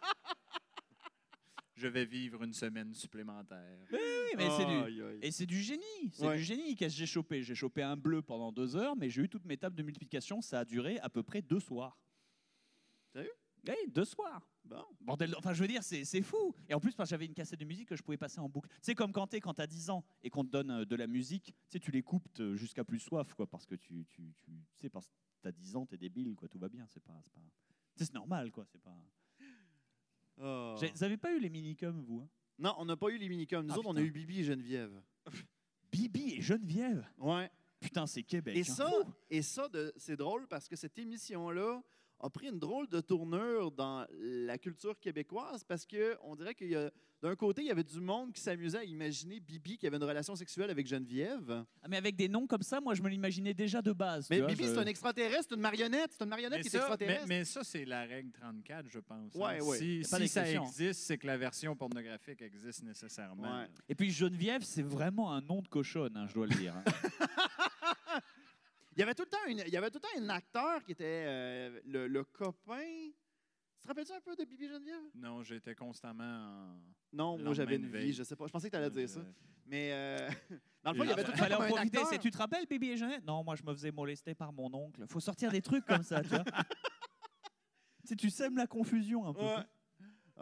Je 1.82 1.88
vais 1.88 2.04
vivre 2.04 2.44
une 2.44 2.52
semaine 2.54 2.94
supplémentaire. 2.94 3.76
oui, 3.90 3.98
mais 4.36 4.48
c'est 4.56 4.64
du. 4.64 4.72
Aïe, 4.72 5.02
aïe. 5.02 5.18
Et 5.20 5.32
c'est 5.32 5.46
du 5.46 5.60
génie, 5.60 5.82
c'est 6.12 6.24
Ouais. 6.28 6.36
du 6.36 6.42
génie. 6.44 6.76
Qu'est-ce 6.76 6.94
que 6.94 6.98
j'ai 7.00 7.06
chopé 7.06 7.42
J'ai 7.42 7.56
chopé 7.56 7.82
un 7.82 7.96
bleu 7.96 8.22
pendant 8.22 8.52
deux 8.52 8.76
heures, 8.76 8.94
mais 8.94 9.10
j'ai 9.10 9.22
eu 9.22 9.28
toutes 9.28 9.44
mes 9.44 9.56
tables 9.56 9.74
de 9.74 9.82
multiplication. 9.82 10.40
Ça 10.40 10.60
a 10.60 10.64
duré 10.64 11.00
à 11.00 11.08
peu 11.10 11.24
près 11.24 11.42
deux 11.42 11.58
soirs. 11.58 11.98
Sérieux 13.12 13.32
Oui, 13.66 13.74
deux 13.88 14.04
soirs. 14.04 14.48
Bon. 14.64 14.84
Bordel, 15.00 15.30
de- 15.30 15.36
enfin 15.36 15.52
je 15.52 15.60
veux 15.60 15.66
dire, 15.66 15.82
c'est 15.82 16.04
c'est 16.04 16.22
fou. 16.22 16.54
Et 16.68 16.74
en 16.74 16.78
plus, 16.78 16.94
parce 16.94 17.08
que 17.08 17.10
j'avais 17.14 17.26
une 17.26 17.34
cassette 17.34 17.58
de 17.58 17.64
musique 17.64 17.88
que 17.88 17.96
je 17.96 18.02
pouvais 18.04 18.16
passer 18.16 18.38
en 18.38 18.48
boucle. 18.48 18.68
C'est 18.80 18.94
comme 18.94 19.10
quand 19.12 19.26
t'es 19.26 19.40
quand 19.40 19.54
t'as 19.54 19.66
10 19.66 19.90
ans 19.90 20.04
et 20.22 20.30
qu'on 20.30 20.44
te 20.44 20.50
donne 20.50 20.70
euh, 20.70 20.84
de 20.84 20.94
la 20.94 21.08
musique, 21.08 21.46
tu 21.46 21.52
sais, 21.66 21.80
tu 21.80 21.90
les 21.90 22.02
coupes 22.02 22.28
euh, 22.38 22.54
jusqu'à 22.54 22.84
plus 22.84 23.00
soif, 23.00 23.34
quoi, 23.34 23.48
parce 23.48 23.66
que 23.66 23.74
tu, 23.74 24.04
tu, 24.08 24.22
tu, 24.36 24.44
tu 24.44 24.52
sais, 24.80 24.88
parce 24.88 25.08
que 25.08 25.14
t'as 25.42 25.50
10 25.52 25.74
ans, 25.74 25.84
t'es 25.84 25.96
débile, 25.98 26.36
quoi, 26.36 26.48
tout 26.48 26.60
va 26.60 26.68
bien, 26.68 26.86
c'est 26.86 27.02
pas, 27.02 27.18
c'est 27.24 27.32
pas, 27.32 27.40
tu 27.40 27.98
sais, 27.98 28.04
c'est 28.04 28.14
normal, 28.14 28.52
quoi, 28.52 28.64
c'est 28.66 28.80
pas. 28.80 28.96
J'ai- 30.38 30.90
Vous 30.94 31.04
avez 31.04 31.16
pas 31.16 31.32
eu 31.32 31.38
les 31.40 31.50
minicums, 31.50 32.02
vous 32.02 32.20
hein? 32.20 32.28
Non, 32.58 32.74
on 32.78 32.84
n'a 32.84 32.96
pas 32.96 33.08
eu 33.08 33.18
les 33.18 33.28
minicums. 33.28 33.66
Nous 33.66 33.72
Ah, 33.74 33.78
autres, 33.78 33.88
on 33.88 33.92
a 33.92 34.00
putain. 34.00 34.06
eu 34.06 34.10
Bibi 34.12 34.40
et 34.40 34.44
Geneviève. 34.44 35.02
Bibi 35.90 36.34
et 36.34 36.40
Geneviève? 36.42 37.04
Ouais. 37.18 37.50
Putain, 37.80 38.06
c'est 38.06 38.22
Québec. 38.22 38.56
Et 38.56 38.60
hein. 38.60 38.64
ça, 38.64 38.90
et 39.30 39.42
ça 39.42 39.68
de- 39.68 39.92
c'est 39.96 40.16
drôle 40.16 40.46
parce 40.46 40.68
que 40.68 40.76
cette 40.76 40.96
émission-là 40.98 41.82
a 42.22 42.30
pris 42.30 42.48
une 42.48 42.58
drôle 42.58 42.88
de 42.88 43.00
tournure 43.00 43.70
dans 43.72 44.06
la 44.20 44.56
culture 44.58 44.98
québécoise 44.98 45.64
parce 45.64 45.84
que 45.84 46.16
on 46.22 46.36
dirait 46.36 46.54
qu'il 46.54 46.68
y 46.70 46.76
a 46.76 46.90
d'un 47.20 47.36
côté, 47.36 47.62
il 47.62 47.68
y 47.68 47.70
avait 47.70 47.84
du 47.84 48.00
monde 48.00 48.32
qui 48.32 48.40
s'amusait 48.40 48.78
à 48.78 48.84
imaginer 48.84 49.38
Bibi 49.38 49.78
qui 49.78 49.86
avait 49.86 49.96
une 49.96 50.02
relation 50.02 50.34
sexuelle 50.34 50.70
avec 50.70 50.88
Geneviève. 50.88 51.64
Ah, 51.80 51.86
mais 51.88 51.96
avec 51.96 52.16
des 52.16 52.28
noms 52.28 52.48
comme 52.48 52.62
ça, 52.62 52.80
moi, 52.80 52.94
je 52.94 53.02
me 53.02 53.08
l'imaginais 53.08 53.54
déjà 53.54 53.80
de 53.80 53.92
base. 53.92 54.26
Mais 54.28 54.38
vois, 54.40 54.48
Bibi, 54.48 54.64
je- 54.64 54.68
c'est 54.70 54.78
un 54.78 54.86
extraterrestre, 54.86 55.46
c'est 55.50 55.54
une 55.54 55.60
marionnette, 55.60 56.10
c'est 56.18 56.24
une 56.24 56.30
marionnette 56.30 56.58
Mais 56.58 56.62
qui 56.62 56.66
est 56.66 56.70
ça, 56.70 56.78
mais, 56.78 56.84
extraterrestre. 56.94 57.28
mais 57.28 57.44
ça, 57.44 57.62
c'est 57.62 57.84
la 57.84 58.02
règle 58.06 58.32
34, 58.32 58.88
je 58.88 58.98
pense. 58.98 59.36
hein. 59.36 59.38
Ouais. 59.38 59.78
Si, 59.78 60.02
ça 60.02 60.18
existe, 60.50 61.00
c'est 61.02 61.16
que 61.16 61.28
la 61.28 61.36
version 61.36 61.76
pornographique 61.76 62.42
existe 62.42 62.82
nécessairement. 62.82 63.60
Ouais. 63.60 63.68
Et 63.88 63.94
puis 63.94 64.10
Geneviève, 64.10 64.62
c'est 64.64 64.82
vraiment 64.82 65.32
un 65.32 65.42
nom 65.42 65.62
de 65.62 65.68
cochonne, 65.68 66.16
hein, 66.16 66.26
je 66.26 66.34
dois 66.34 66.46
le 66.48 66.54
dire. 66.56 66.74
hein. 66.76 66.84
Il 68.94 69.00
y 69.00 69.02
avait 69.02 69.14
tout 69.14 69.22
le 69.22 69.28
temps, 69.28 69.44
une- 69.48 69.62
il 69.66 69.72
y 69.72 69.76
avait 69.76 69.90
tout 69.90 69.98
le 69.98 70.08
temps 70.08 70.22
un 70.24 70.28
acteur 70.28 70.82
qui 70.84 70.92
était 70.92 71.24
euh, 71.26 71.80
le, 71.86 72.08
le 72.08 72.24
copain. 72.24 72.80
Tu 72.82 73.82
te 73.82 73.88
rappelles-tu 73.88 74.12
un 74.12 74.20
peu 74.20 74.36
de 74.36 74.44
Bibi 74.44 74.68
Geneviève? 74.68 75.02
Non, 75.14 75.42
j'étais 75.42 75.74
constamment 75.74 76.22
en... 76.24 76.80
Non, 77.12 77.38
moi 77.38 77.52
j'avais 77.54 77.76
une 77.76 77.90
vie, 77.90 78.12
je 78.12 78.22
sais 78.22 78.36
pas. 78.36 78.46
Je 78.46 78.52
pensais 78.52 78.68
que 78.70 78.76
tu 78.76 78.80
allais 78.82 78.90
dire 78.90 79.08
ça. 79.08 79.20
Euh, 79.20 79.32
Mais 79.66 79.90
euh, 79.92 80.28
dans 80.84 80.92
le 80.92 80.96
fond, 80.98 81.04
il 81.04 81.06
y 81.06 81.10
Il 81.10 81.12
avait 81.12 81.24
tout 81.24 81.32
le 81.32 81.38
temps 81.38 81.56
comme 81.58 81.76
un 81.78 81.80
acteur. 81.80 82.06
c'est- 82.06 82.18
Tu 82.18 82.30
te 82.30 82.38
rappelles, 82.38 82.66
Bibi 82.66 82.90
et 82.90 82.96
Jeannette? 82.96 83.24
Non, 83.24 83.42
moi, 83.42 83.56
je 83.56 83.62
me 83.64 83.72
faisais 83.74 83.90
molester 83.90 84.34
par 84.34 84.52
mon 84.52 84.72
oncle. 84.74 85.04
Faut 85.08 85.20
sortir 85.20 85.50
des 85.50 85.62
trucs 85.62 85.84
comme 85.86 86.02
ça, 86.02 86.20
tu 86.22 86.28
vois. 86.28 86.44
Tu 88.04 88.08
sais, 88.08 88.16
tu 88.16 88.30
sèmes 88.30 88.56
la 88.56 88.66
confusion 88.66 89.26
un 89.28 89.32
peu. 89.32 89.40
Ouais. 89.44 89.64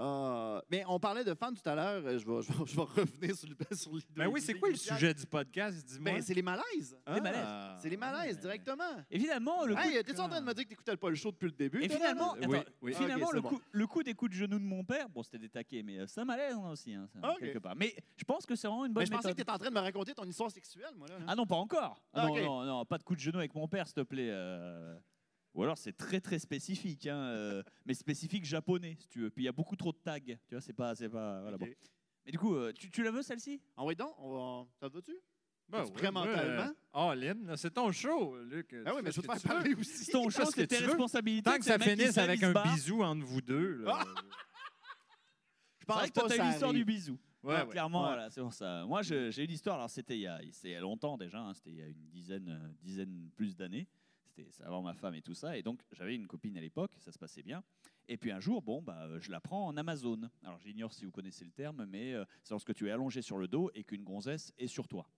Ah, 0.03 0.63
mais 0.71 0.83
on 0.89 0.99
parlait 0.99 1.25
de 1.25 1.35
fans 1.35 1.53
tout 1.53 1.69
à 1.69 1.75
l'heure. 1.75 2.03
euh, 2.07 2.19
Je 2.19 2.27
vais, 2.27 2.43
je 2.43 2.53
vais- 2.53 2.65
je 2.67 2.75
vais 2.77 2.83
revenir 2.83 3.37
sur, 3.37 3.49
le, 3.49 3.57
sur 3.77 3.93
l'idée. 3.93 4.07
Ben 4.17 4.27
oui, 4.29 4.41
c'est 4.41 4.55
quoi 4.55 4.71
le 4.71 4.77
sujet 4.77 5.13
du 5.13 5.27
podcast? 5.27 5.85
Dis-moi? 5.87 6.13
Ben, 6.13 6.23
c'est 6.23 6.33
les 6.35 6.43
malaises. 6.43 6.97
Ah, 7.05 7.15
les 7.15 7.21
malaises. 7.21 7.81
C'est 7.83 7.89
les 7.91 7.97
malaises, 7.99 8.35
ouais. 8.37 8.41
directement. 8.41 8.97
Et 9.11 9.19
finalement, 9.19 9.67
le 9.67 9.75
coup, 9.75 9.81
Hey, 9.83 10.03
t'es-tu 10.03 10.21
en 10.21 10.29
train 10.29 10.41
de 10.41 10.47
me 10.47 10.55
dire 10.55 10.65
que 10.65 10.69
t'écoutais 10.71 10.97
pas 10.97 11.11
le 11.11 11.17
show 11.17 11.31
depuis 11.33 11.47
le 11.47 11.53
début? 11.53 11.83
et 11.85 11.89
finalement, 11.89 12.35
là? 12.35 12.47
Oui, 12.49 12.57
attends, 12.57 12.71
oui. 12.83 12.95
finalement 12.95 13.27
Ok, 13.27 13.33
le, 13.35 13.41
c'est 13.43 13.49
coup, 13.49 13.61
le 13.73 13.87
coup 13.87 14.03
des 14.03 14.15
coups 14.15 14.31
de 14.31 14.37
genoux 14.37 14.59
de 14.59 14.65
mon 14.65 14.85
père, 14.85 15.09
bon, 15.11 15.23
c'était 15.23 15.39
des 15.39 15.49
taquets, 15.51 15.83
mais 15.83 15.99
euh, 15.99 16.07
ça 16.07 16.25
m'allait 16.25 16.51
hein, 16.53 16.71
aussi, 16.71 16.95
hein, 16.95 17.07
ça, 17.13 17.31
Ok. 17.33 17.41
quelque 17.41 17.59
part. 17.59 17.77
Mais 17.77 17.95
je 18.17 18.25
pense 18.25 18.47
que 18.47 18.55
c'est 18.57 18.69
vraiment 18.69 18.87
une 18.87 18.93
bonne 18.93 19.03
Mais 19.03 19.07
je 19.07 19.13
pensais 19.13 19.33
que 19.33 19.37
t'étais 19.37 19.51
en 19.53 19.59
train 19.59 19.69
de 19.69 19.75
me 19.75 19.81
raconter 19.81 20.15
ton 20.15 20.25
histoire 20.25 20.51
sexuelle, 20.51 20.95
moi. 20.97 21.09
Là, 21.09 21.17
Ah 21.27 21.35
non, 21.35 21.45
pas 21.47 21.57
encore. 21.57 22.01
Ah 22.15 22.23
Ah, 22.23 22.27
non, 22.27 22.37
non, 22.45 22.65
non, 22.65 22.85
pas 22.87 22.97
de 22.97 23.03
coup 23.03 23.15
de 23.15 23.21
genou 23.21 23.39
avec 23.39 23.55
mon 23.55 23.69
père, 23.69 23.87
s'il 23.87 23.95
te 23.97 24.01
plaît. 24.01 24.29
euh. 24.31 24.97
Ou 25.55 25.63
alors 25.65 25.77
c'est 25.79 25.93
très 25.97 26.21
très 26.21 26.39
spécifique, 26.39 27.07
hein, 27.07 27.17
euh, 27.19 27.63
mais 27.85 27.95
spécifique 27.95 28.45
japonais, 28.45 28.95
si 28.99 29.09
tu 29.09 29.21
veux. 29.21 29.31
Puis 29.31 29.43
il 29.43 29.47
y 29.47 29.49
a 29.49 29.53
beaucoup 29.53 29.77
trop 29.77 29.93
de 29.93 29.99
tags, 29.99 30.19
tu 30.21 30.37
vois, 30.53 30.61
c'est 30.61 30.73
pas, 30.73 30.95
c'est 30.95 31.09
pas, 31.09 31.41
voilà, 31.43 31.57
Ok. 31.57 31.61
bon. 31.69 31.75
Mais 32.25 32.33
du 32.33 32.39
coup, 32.39 32.55
euh, 32.55 32.73
tu, 32.73 32.89
tu 32.91 33.03
la 33.03 33.11
veux 33.11 33.23
celle-ci? 33.23 33.61
Ah 33.77 33.85
oui, 33.85 33.97
donc, 33.97 34.15
on 34.19 34.31
va... 34.63 34.69
ça 34.79 34.89
te 34.89 34.95
va-tu? 34.95 35.17
Ben 35.69 35.79
Tu 35.81 35.85
oui, 35.87 35.93
prêt 35.93 36.11
moi, 36.13 36.27
mentalement? 36.27 36.63
euh, 36.93 37.11
All 37.11 37.25
in, 37.25 37.47
là, 37.47 37.57
c'est 37.57 37.71
ton 37.71 37.91
show, 37.93 38.37
Luc. 38.45 38.75
Ah 38.85 38.93
oui, 38.95 39.01
mais 39.03 39.11
je 39.13 39.21
veux 39.21 39.27
te 39.27 39.33
faire 39.39 39.43
parler 39.55 39.75
aussi. 39.75 40.05
C'est 40.05 40.13
ton 40.13 40.29
fais 40.31 40.37
choix, 40.37 40.47
ce 40.47 40.55
que 40.57 40.61
c'est 40.63 40.67
tes 40.69 40.77
tu 40.77 40.83
veux? 40.83 40.89
responsabilités. 40.91 41.51
Tant 41.51 41.59
que 41.59 41.65
ça 41.65 41.79
finisse 41.79 42.19
avec 42.19 42.43
un 42.43 42.53
bisou 42.53 43.03
entre 43.03 43.25
vous 43.25 43.41
deux. 43.41 43.77
là. 43.85 44.05
Je 44.05 45.85
C'est 45.85 45.87
pense 45.87 45.97
vrai 45.97 46.09
que 46.09 46.13
toi, 46.13 46.29
t'as 46.29 46.37
eu 46.37 46.49
l'histoire 46.49 46.73
du 46.73 46.85
bisou. 46.85 47.19
Ouais, 47.43 47.55
Ouais, 47.55 47.63
ouais. 47.63 47.69
clairement, 47.69 48.03
Ouais. 48.03 48.07
voilà, 48.09 48.31
c'est 48.31 48.41
pour 48.43 48.53
ça. 48.53 48.85
Moi, 48.87 49.01
je- 49.03 49.31
j'ai 49.31 49.45
eu 49.45 49.47
l'histoire, 49.47 49.77
alors 49.77 49.89
c'était 49.91 50.17
il, 50.19 50.21
y 50.23 50.27
a- 50.27 50.41
c'était 50.53 50.69
il 50.69 50.73
y 50.73 50.77
a 50.77 50.81
longtemps 50.81 51.17
déjà, 51.17 51.41
hein, 51.41 51.55
c'était 51.55 51.71
il 51.71 51.77
y 51.77 51.83
a 51.83 51.87
une 51.87 52.09
dizaine, 52.11 52.49
euh, 52.49 52.69
dizaine 52.83 53.31
plus 53.35 53.57
d'années. 53.57 53.89
C'était 54.51 54.65
avant 54.65 54.83
ma 54.83 54.95
femme 54.95 55.15
et 55.15 55.23
tout 55.23 55.35
ça. 55.35 55.57
Et 55.57 55.63
donc, 55.63 55.81
j'avais 55.93 56.15
une 56.15 56.27
copine 56.27 56.57
à 56.57 56.61
l'époque, 56.61 56.93
ça 56.99 57.13
se 57.13 57.19
passait 57.19 57.43
bien. 57.43 57.63
Et 58.09 58.17
puis 58.17 58.31
un 58.33 58.41
jour, 58.41 58.63
bon, 58.63 58.83
bah, 58.83 59.05
euh, 59.07 59.21
je 59.21 59.31
la 59.31 59.41
prends 59.41 59.67
en 59.67 59.77
Amazon. 59.77 60.21
Alors, 60.45 60.59
j'ignore 60.61 60.93
si 60.93 61.05
vous 61.05 61.11
connaissez 61.13 61.45
le 61.45 61.53
terme, 61.53 61.85
mais 61.87 62.13
euh, 62.15 62.25
c'est 62.43 62.51
lorsque 62.53 62.75
tu 62.75 62.89
es 62.89 62.91
allongé 62.91 63.23
sur 63.23 63.39
le 63.39 63.47
dos 63.49 63.71
et 63.75 63.85
qu'une 63.85 64.03
gonzesse 64.05 64.53
est 64.59 64.67
sur 64.67 64.89
toi, 64.89 65.09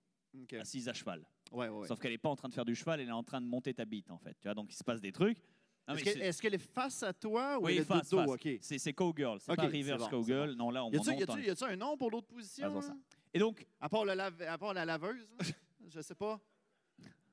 assise 0.59 0.89
à 0.89 0.93
cheval. 0.95 1.25
Ouais, 1.51 1.69
ouais, 1.69 1.79
ouais. 1.81 1.89
Sauf 1.89 1.99
qu'elle 2.01 2.13
n'est 2.13 2.19
pas 2.19 2.29
en 2.31 2.37
train 2.37 2.49
de 2.49 2.55
faire 2.55 2.65
du 2.65 2.75
cheval, 2.75 3.01
elle 3.01 3.09
est 3.09 3.13
en 3.13 3.23
train 3.25 3.41
de 3.41 3.47
monter 3.47 3.73
ta 3.75 3.85
bite, 3.85 4.11
en 4.11 4.19
fait. 4.19 4.35
Tu 4.41 4.49
vois, 4.49 4.55
donc 4.55 4.73
il 4.73 4.77
se 4.77 4.85
passe 4.85 5.01
des 5.01 5.13
trucs. 5.13 5.39
Est-ce 5.39 5.95
mais 5.97 6.03
que- 6.03 6.11
c'est- 6.13 6.19
est-ce 6.21 6.41
qu'elle 6.43 6.55
est 6.55 6.59
face 6.59 7.03
à 7.03 7.13
toi 7.13 7.59
ou 7.59 7.65
Oui, 7.67 7.73
elle 7.73 7.79
est 7.79 7.85
face, 7.85 8.09
dos? 8.11 8.19
face. 8.19 8.29
OK. 8.31 8.59
c'est 8.79 8.93
cowgirl, 8.93 9.41
c'est 9.41 9.51
Ok, 9.51 9.57
pas 9.57 9.67
reverse 9.67 10.03
bon, 10.05 10.09
cowgirl. 10.11 10.53
Non, 10.53 10.71
là, 10.71 10.85
on 10.85 10.91
Y 10.93 10.97
a-tu 11.23 11.43
y 11.45 11.51
a-tu 11.51 11.65
un 11.65 11.77
nom 11.77 11.97
pour 11.97 12.11
l'autre 12.11 12.29
position? 12.29 12.67
Ah, 12.67 12.71
bon, 12.71 12.81
ça. 12.81 12.95
Et 13.35 13.39
donc, 13.39 13.67
À 13.81 13.89
part, 13.89 14.05
le 14.05 14.13
lave- 14.15 14.43
à 14.43 14.57
part 14.59 14.75
la 14.75 14.85
laveuse? 14.85 15.27
Je 15.89 16.01
sais 16.01 16.15
pas. 16.15 16.41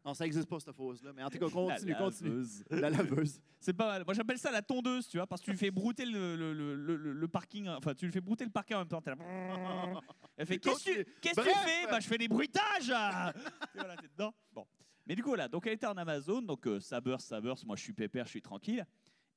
Non, 0.10 0.13
ça 0.15 0.24
n'existe 0.24 0.50
pas, 0.50 0.60
cette 0.60 0.76
fausse-là. 0.76 1.12
Mais 1.15 1.24
en 1.24 1.30
tout 1.30 1.38
cas, 1.38 1.50
continue, 1.52 1.91
la 1.91 1.98
continue. 2.00 2.30
laveuse. 2.32 2.63
La 2.72 2.89
laveuse. 2.89 3.39
C'est 3.60 3.74
pas 3.74 3.86
mal. 3.88 4.04
Moi, 4.06 4.13
j'appelle 4.15 4.39
ça 4.39 4.50
la 4.50 4.63
tondeuse, 4.63 5.08
tu 5.08 5.17
vois, 5.17 5.28
parce 5.28 5.39
que 5.41 5.45
tu 5.45 5.52
lui 5.52 5.58
fais 5.58 5.69
brouter 5.69 6.06
le, 6.06 6.36
le, 6.36 6.54
le, 6.54 6.76
le- 6.95 7.13
le 7.13 7.28
parking. 7.28 7.67
Enfin, 7.67 7.93
tu 7.93 8.06
lui 8.06 8.12
fais 8.12 8.22
brouter 8.22 8.43
le 8.43 8.50
parking 8.50 8.76
en 8.78 8.80
même 8.80 8.88
temps. 8.88 9.02
t'es 9.02 9.12
là. 9.12 10.02
Elle 10.36 10.45
fait 10.48 10.58
Qu'est-ce 10.58 10.84
que 10.84 11.04
tu, 11.04 11.06
qu'est-ce 11.22 11.41
fais? 11.41 11.86
Bah, 11.91 12.00
Je 12.00 12.08
fais 12.08 12.17
des 12.17 12.28
bruitages 12.28 12.91
ah 12.93 13.32
Et 13.76 13.78
voilà, 13.78 13.95
t'es 13.98 14.08
dedans. 14.08 14.34
Bon. 14.52 14.65
Mais 15.06 15.15
du 15.15 15.22
coup, 15.22 15.30
voilà. 15.30 15.48
Donc, 15.48 15.67
elle 15.67 15.74
était 15.74 15.86
en 15.86 15.98
Amazon. 15.98 16.41
Donc, 16.41 16.65
euh, 16.65 16.80
ça 16.80 17.00
burst, 17.02 17.28
ça 17.28 17.39
burst. 17.39 17.65
Moi, 17.65 17.76
je 17.76 17.84
suis 17.84 17.93
pépère, 17.93 18.26
je 18.26 18.32
suis 18.32 18.41
tranquille. 18.41 18.86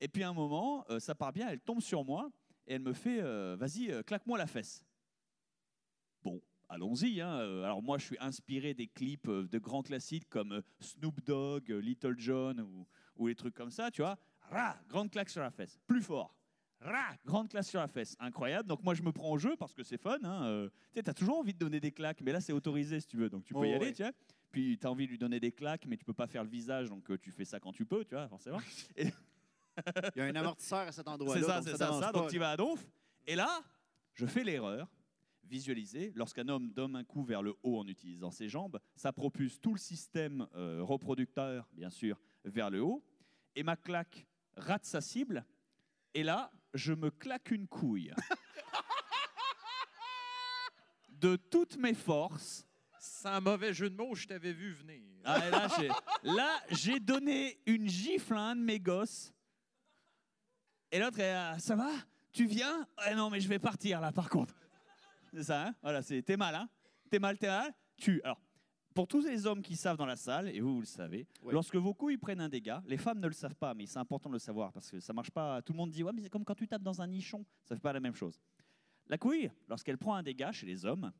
Et 0.00 0.08
puis, 0.08 0.22
à 0.22 0.28
un 0.30 0.32
moment, 0.32 0.84
euh, 0.90 0.98
ça 1.00 1.14
part 1.14 1.32
bien. 1.32 1.48
Elle 1.50 1.60
tombe 1.60 1.80
sur 1.82 2.04
moi 2.04 2.30
et 2.66 2.74
elle 2.74 2.82
me 2.82 2.92
fait 2.94 3.20
euh, 3.20 3.56
Vas-y, 3.58 3.90
euh, 3.90 4.02
claque-moi 4.02 4.38
la 4.38 4.46
fesse. 4.46 4.84
Bon. 6.22 6.40
Allons-y. 6.74 7.20
hein. 7.20 7.38
Euh, 7.40 7.64
Alors 7.64 7.82
moi, 7.82 7.98
je 7.98 8.04
suis 8.06 8.16
inspiré 8.18 8.72
des 8.74 8.86
clips 8.86 9.28
euh, 9.28 9.46
de 9.46 9.58
grands 9.58 9.82
classiques 9.82 10.28
comme 10.30 10.52
euh, 10.52 10.62
Snoop 10.80 11.22
Dogg, 11.24 11.68
Little 11.68 12.14
John 12.18 12.60
ou, 12.60 12.86
ou 13.16 13.26
les 13.26 13.34
trucs 13.34 13.54
comme 13.54 13.70
ça, 13.70 13.90
tu 13.90 14.00
vois. 14.02 14.16
Ra, 14.50 14.76
grande 14.88 15.10
claque 15.10 15.28
sur 15.28 15.42
la 15.42 15.50
fesse. 15.50 15.78
Plus 15.86 16.00
fort. 16.02 16.34
Ra, 16.80 17.14
grande 17.26 17.48
claque 17.50 17.64
sur 17.66 17.78
la 17.78 17.88
fesse. 17.88 18.16
Incroyable. 18.18 18.68
Donc 18.68 18.82
moi, 18.82 18.94
je 18.94 19.02
me 19.02 19.12
prends 19.12 19.30
au 19.32 19.38
jeu 19.38 19.54
parce 19.56 19.74
que 19.74 19.82
c'est 19.82 19.98
fun. 20.00 20.18
Hein. 20.24 20.44
Euh, 20.46 20.68
tu 20.92 20.94
sais, 20.94 21.02
t'as 21.02 21.14
toujours 21.14 21.38
envie 21.38 21.52
de 21.52 21.58
donner 21.58 21.78
des 21.78 21.92
claques, 21.92 22.20
mais 22.22 22.32
là, 22.32 22.40
c'est 22.40 22.52
autorisé 22.54 23.00
si 23.00 23.06
tu 23.06 23.16
veux. 23.18 23.28
Donc 23.28 23.44
tu 23.44 23.52
peux 23.52 23.60
Oh, 23.60 23.64
y 23.64 23.72
aller, 23.74 23.86
ouais. 23.86 23.92
tu 23.92 24.02
vois. 24.02 24.12
Puis 24.50 24.78
tu 24.78 24.86
as 24.86 24.90
envie 24.90 25.04
de 25.06 25.10
lui 25.10 25.18
donner 25.18 25.40
des 25.40 25.52
claques, 25.52 25.84
mais 25.86 25.96
tu 25.96 26.04
peux 26.04 26.12
pas 26.14 26.26
faire 26.26 26.42
le 26.42 26.50
visage, 26.50 26.88
donc 26.88 27.10
euh, 27.10 27.18
tu 27.18 27.30
fais 27.30 27.44
ça 27.44 27.60
quand 27.60 27.72
tu 27.72 27.84
peux, 27.86 28.04
tu 28.04 28.14
vois, 28.14 28.28
forcément. 28.28 28.58
Il 28.96 29.10
y 30.16 30.20
a 30.20 30.24
un 30.24 30.34
amortisseur 30.36 30.80
à 30.88 30.92
cet 30.92 31.06
endroit-là. 31.08 31.40
C'est 31.40 31.46
ça, 31.46 31.62
c'est 31.62 31.76
ça, 31.76 32.00
ça. 32.00 32.12
Donc 32.12 32.30
tu 32.30 32.38
vas 32.38 32.50
à 32.50 32.56
donf. 32.56 32.84
Et 33.26 33.34
là, 33.34 33.60
je 34.14 34.26
fais 34.26 34.42
l'erreur. 34.44 34.86
Visualiser, 35.44 36.12
lorsqu'un 36.14 36.48
homme 36.48 36.72
donne 36.72 36.96
un 36.96 37.04
coup 37.04 37.24
vers 37.24 37.42
le 37.42 37.54
haut 37.62 37.78
en 37.78 37.86
utilisant 37.86 38.30
ses 38.30 38.48
jambes, 38.48 38.78
ça 38.96 39.12
propulse 39.12 39.60
tout 39.60 39.72
le 39.72 39.78
système 39.78 40.46
euh, 40.54 40.82
reproducteur, 40.82 41.68
bien 41.72 41.90
sûr, 41.90 42.18
vers 42.44 42.70
le 42.70 42.80
haut. 42.80 43.04
Et 43.54 43.62
ma 43.62 43.76
claque 43.76 44.26
rate 44.56 44.84
sa 44.84 45.00
cible. 45.00 45.44
Et 46.14 46.22
là, 46.22 46.50
je 46.74 46.92
me 46.92 47.10
claque 47.10 47.50
une 47.50 47.66
couille. 47.66 48.12
De 51.08 51.36
toutes 51.36 51.76
mes 51.76 51.94
forces. 51.94 52.66
Sans 52.98 53.40
mauvais 53.40 53.72
jeu 53.72 53.90
de 53.90 53.96
mots, 53.96 54.14
je 54.14 54.26
t'avais 54.26 54.52
vu 54.52 54.72
venir. 54.72 55.02
Ah, 55.24 55.50
là, 55.50 55.68
j'ai, 55.78 55.88
là, 56.22 56.60
j'ai 56.70 57.00
donné 57.00 57.60
une 57.66 57.88
gifle 57.88 58.34
à 58.34 58.50
un 58.50 58.56
de 58.56 58.60
mes 58.60 58.80
gosses. 58.80 59.32
Et 60.90 60.98
l'autre, 60.98 61.20
est 61.20 61.32
là, 61.32 61.58
ça 61.58 61.74
va? 61.74 61.90
Tu 62.32 62.46
viens? 62.46 62.86
Ah 62.96 63.14
Non, 63.14 63.30
mais 63.30 63.40
je 63.40 63.48
vais 63.48 63.58
partir 63.58 64.00
là, 64.00 64.12
par 64.12 64.28
contre. 64.28 64.54
C'est 65.32 65.44
ça, 65.44 65.66
hein? 65.66 65.74
Voilà, 65.82 66.02
c'est, 66.02 66.22
t'es 66.22 66.36
mal, 66.36 66.54
hein? 66.54 66.68
T'es 67.10 67.18
mal, 67.18 67.38
t'es 67.38 67.48
mal 67.48 67.72
Tu. 67.96 68.20
Alors, 68.22 68.40
pour 68.94 69.08
tous 69.08 69.24
les 69.24 69.46
hommes 69.46 69.62
qui 69.62 69.76
savent 69.76 69.96
dans 69.96 70.06
la 70.06 70.16
salle, 70.16 70.48
et 70.48 70.60
vous, 70.60 70.74
vous 70.74 70.80
le 70.80 70.86
savez, 70.86 71.26
lorsque 71.50 71.76
vos 71.76 71.94
couilles 71.94 72.18
prennent 72.18 72.40
un 72.40 72.48
dégât, 72.48 72.82
les 72.86 72.98
femmes 72.98 73.20
ne 73.20 73.26
le 73.26 73.32
savent 73.32 73.54
pas, 73.54 73.72
mais 73.74 73.86
c'est 73.86 73.98
important 73.98 74.28
de 74.28 74.34
le 74.34 74.38
savoir 74.38 74.72
parce 74.72 74.90
que 74.90 75.00
ça 75.00 75.12
marche 75.12 75.30
pas. 75.30 75.62
Tout 75.62 75.72
le 75.72 75.78
monde 75.78 75.90
dit, 75.90 76.02
ouais, 76.02 76.12
mais 76.14 76.22
c'est 76.22 76.28
comme 76.28 76.44
quand 76.44 76.54
tu 76.54 76.68
tapes 76.68 76.82
dans 76.82 77.00
un 77.00 77.06
nichon, 77.06 77.44
ça 77.64 77.74
fait 77.74 77.80
pas 77.80 77.92
la 77.92 78.00
même 78.00 78.14
chose. 78.14 78.38
La 79.08 79.18
couille, 79.18 79.50
lorsqu'elle 79.68 79.98
prend 79.98 80.14
un 80.14 80.22
dégât 80.22 80.52
chez 80.52 80.66
les 80.66 80.84
hommes, 80.84 81.12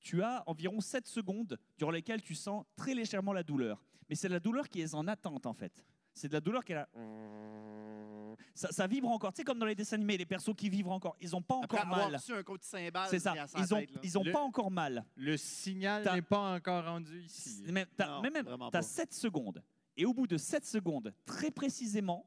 tu 0.00 0.22
as 0.22 0.42
environ 0.46 0.80
7 0.80 1.06
secondes 1.06 1.58
durant 1.78 1.90
lesquelles 1.90 2.22
tu 2.22 2.34
sens 2.34 2.64
très 2.76 2.94
légèrement 2.94 3.32
la 3.32 3.42
douleur. 3.42 3.84
Mais 4.08 4.14
c'est 4.14 4.28
la 4.28 4.40
douleur 4.40 4.68
qui 4.68 4.80
est 4.80 4.94
en 4.94 5.06
attente, 5.06 5.46
en 5.46 5.52
fait. 5.54 5.84
C'est 6.14 6.28
de 6.28 6.32
la 6.32 6.40
douleur 6.40 6.64
qui 6.64 6.72
est 6.72 6.76
là. 6.76 6.88
Ça, 8.54 8.70
ça 8.72 8.86
vibre 8.86 9.08
encore. 9.08 9.32
Tu 9.32 9.38
sais, 9.38 9.44
comme 9.44 9.58
dans 9.58 9.66
les 9.66 9.74
dessins 9.74 9.96
animés, 9.96 10.16
les 10.16 10.26
persos 10.26 10.54
qui 10.56 10.68
vivrent 10.68 10.90
encore. 10.90 11.16
Ils 11.20 11.30
n'ont 11.30 11.42
pas 11.42 11.60
Après 11.62 11.78
encore 11.78 11.92
avoir 11.92 12.10
mal. 12.10 12.16
reçu 12.20 12.32
un 12.32 12.42
coup 12.42 12.58
de 12.58 12.62
cymbale, 12.64 13.08
C'est 13.08 13.18
ça. 13.20 13.32
à 13.32 13.46
Ils 13.58 13.74
ont, 13.74 13.78
tête, 13.78 13.90
là. 13.94 14.00
ils 14.02 14.18
ont 14.18 14.24
Le- 14.24 14.32
pas 14.32 14.40
encore 14.40 14.70
mal. 14.70 15.04
Le 15.16 15.36
signal 15.36 16.02
T'as- 16.02 16.14
n'est 16.14 16.22
pas 16.22 16.54
encore 16.56 16.84
rendu 16.84 17.22
ici. 17.22 17.62
Mais 17.68 17.86
t'as- 17.96 18.08
Non, 18.16 18.22
mais 18.22 18.30
même, 18.30 18.44
vraiment 18.44 18.70
tu 18.70 18.76
as 18.76 18.80
pas. 18.80 18.86
7 18.86 19.14
secondes. 19.14 19.62
Et 19.96 20.04
au 20.04 20.12
bout 20.14 20.26
de 20.26 20.36
7 20.36 20.64
secondes, 20.66 21.12
très 21.24 21.50
précisément, 21.50 22.26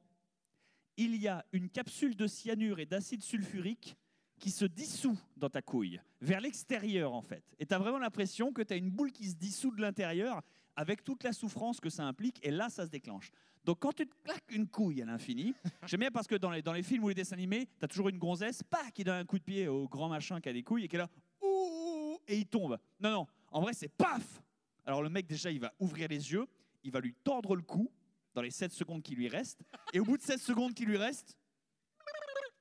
il 0.97 1.15
y 1.15 1.27
a 1.27 1.45
une 1.51 1.69
capsule 1.69 2.15
de 2.15 2.27
cyanure 2.27 2.79
et 2.79 2.85
d'acide 2.85 3.23
sulfurique 3.23 3.97
qui 4.39 4.51
se 4.51 4.65
dissout 4.65 5.17
dans 5.37 5.49
ta 5.49 5.61
couille, 5.61 6.01
vers 6.21 6.41
l'extérieur 6.41 7.13
en 7.13 7.21
fait. 7.21 7.43
Et 7.59 7.65
tu 7.65 7.73
as 7.73 7.79
vraiment 7.79 7.97
l'impression 7.99 8.51
que 8.51 8.61
tu 8.61 8.73
as 8.73 8.75
une 8.75 8.89
boule 8.91 9.11
qui 9.11 9.29
se 9.29 9.35
dissout 9.35 9.71
de 9.71 9.81
l'intérieur 9.81 10.41
avec 10.75 11.03
toute 11.03 11.23
la 11.23 11.33
souffrance 11.33 11.79
que 11.79 11.89
ça 11.89 12.03
implique, 12.03 12.39
et 12.45 12.51
là, 12.51 12.69
ça 12.69 12.85
se 12.85 12.89
déclenche. 12.89 13.31
Donc 13.65 13.79
quand 13.79 13.93
tu 13.93 14.05
te 14.05 14.13
claques 14.23 14.51
une 14.51 14.67
couille 14.67 15.01
à 15.01 15.05
l'infini, 15.05 15.53
j'aime 15.87 16.01
bien 16.01 16.11
parce 16.11 16.27
que 16.27 16.35
dans 16.35 16.51
les, 16.51 16.61
dans 16.61 16.73
les 16.73 16.83
films 16.83 17.03
ou 17.05 17.09
les 17.09 17.15
dessins 17.15 17.35
animés, 17.35 17.67
tu 17.79 17.85
as 17.85 17.87
toujours 17.87 18.09
une 18.09 18.17
gonzesse, 18.17 18.61
pas 18.63 18.91
qui 18.91 19.03
donne 19.03 19.21
un 19.21 19.25
coup 19.25 19.39
de 19.39 19.43
pied 19.43 19.67
au 19.67 19.87
grand 19.87 20.09
machin 20.09 20.41
qui 20.41 20.49
a 20.49 20.53
des 20.53 20.63
couilles 20.63 20.85
et 20.85 20.87
qui 20.87 20.97
est 20.97 20.99
là, 20.99 21.09
ouh, 21.41 22.17
et 22.27 22.37
il 22.37 22.45
tombe. 22.45 22.77
Non, 22.99 23.11
non, 23.11 23.27
en 23.51 23.61
vrai 23.61 23.73
c'est 23.73 23.87
paf 23.87 24.41
Alors 24.85 25.01
le 25.01 25.09
mec 25.09 25.27
déjà 25.27 25.49
il 25.49 25.61
va 25.61 25.73
ouvrir 25.79 26.09
les 26.09 26.31
yeux, 26.33 26.45
il 26.83 26.91
va 26.91 26.99
lui 26.99 27.13
tordre 27.23 27.55
le 27.55 27.61
cou 27.61 27.89
dans 28.33 28.41
les 28.41 28.51
7 28.51 28.73
secondes 28.73 29.01
qui 29.01 29.15
lui 29.15 29.29
restent, 29.29 29.63
et 29.93 29.99
au 29.99 30.03
bout 30.03 30.17
de 30.17 30.23
7 30.23 30.39
secondes 30.39 30.73
qui 30.73 30.85
lui 30.85 30.97
restent, 30.97 31.37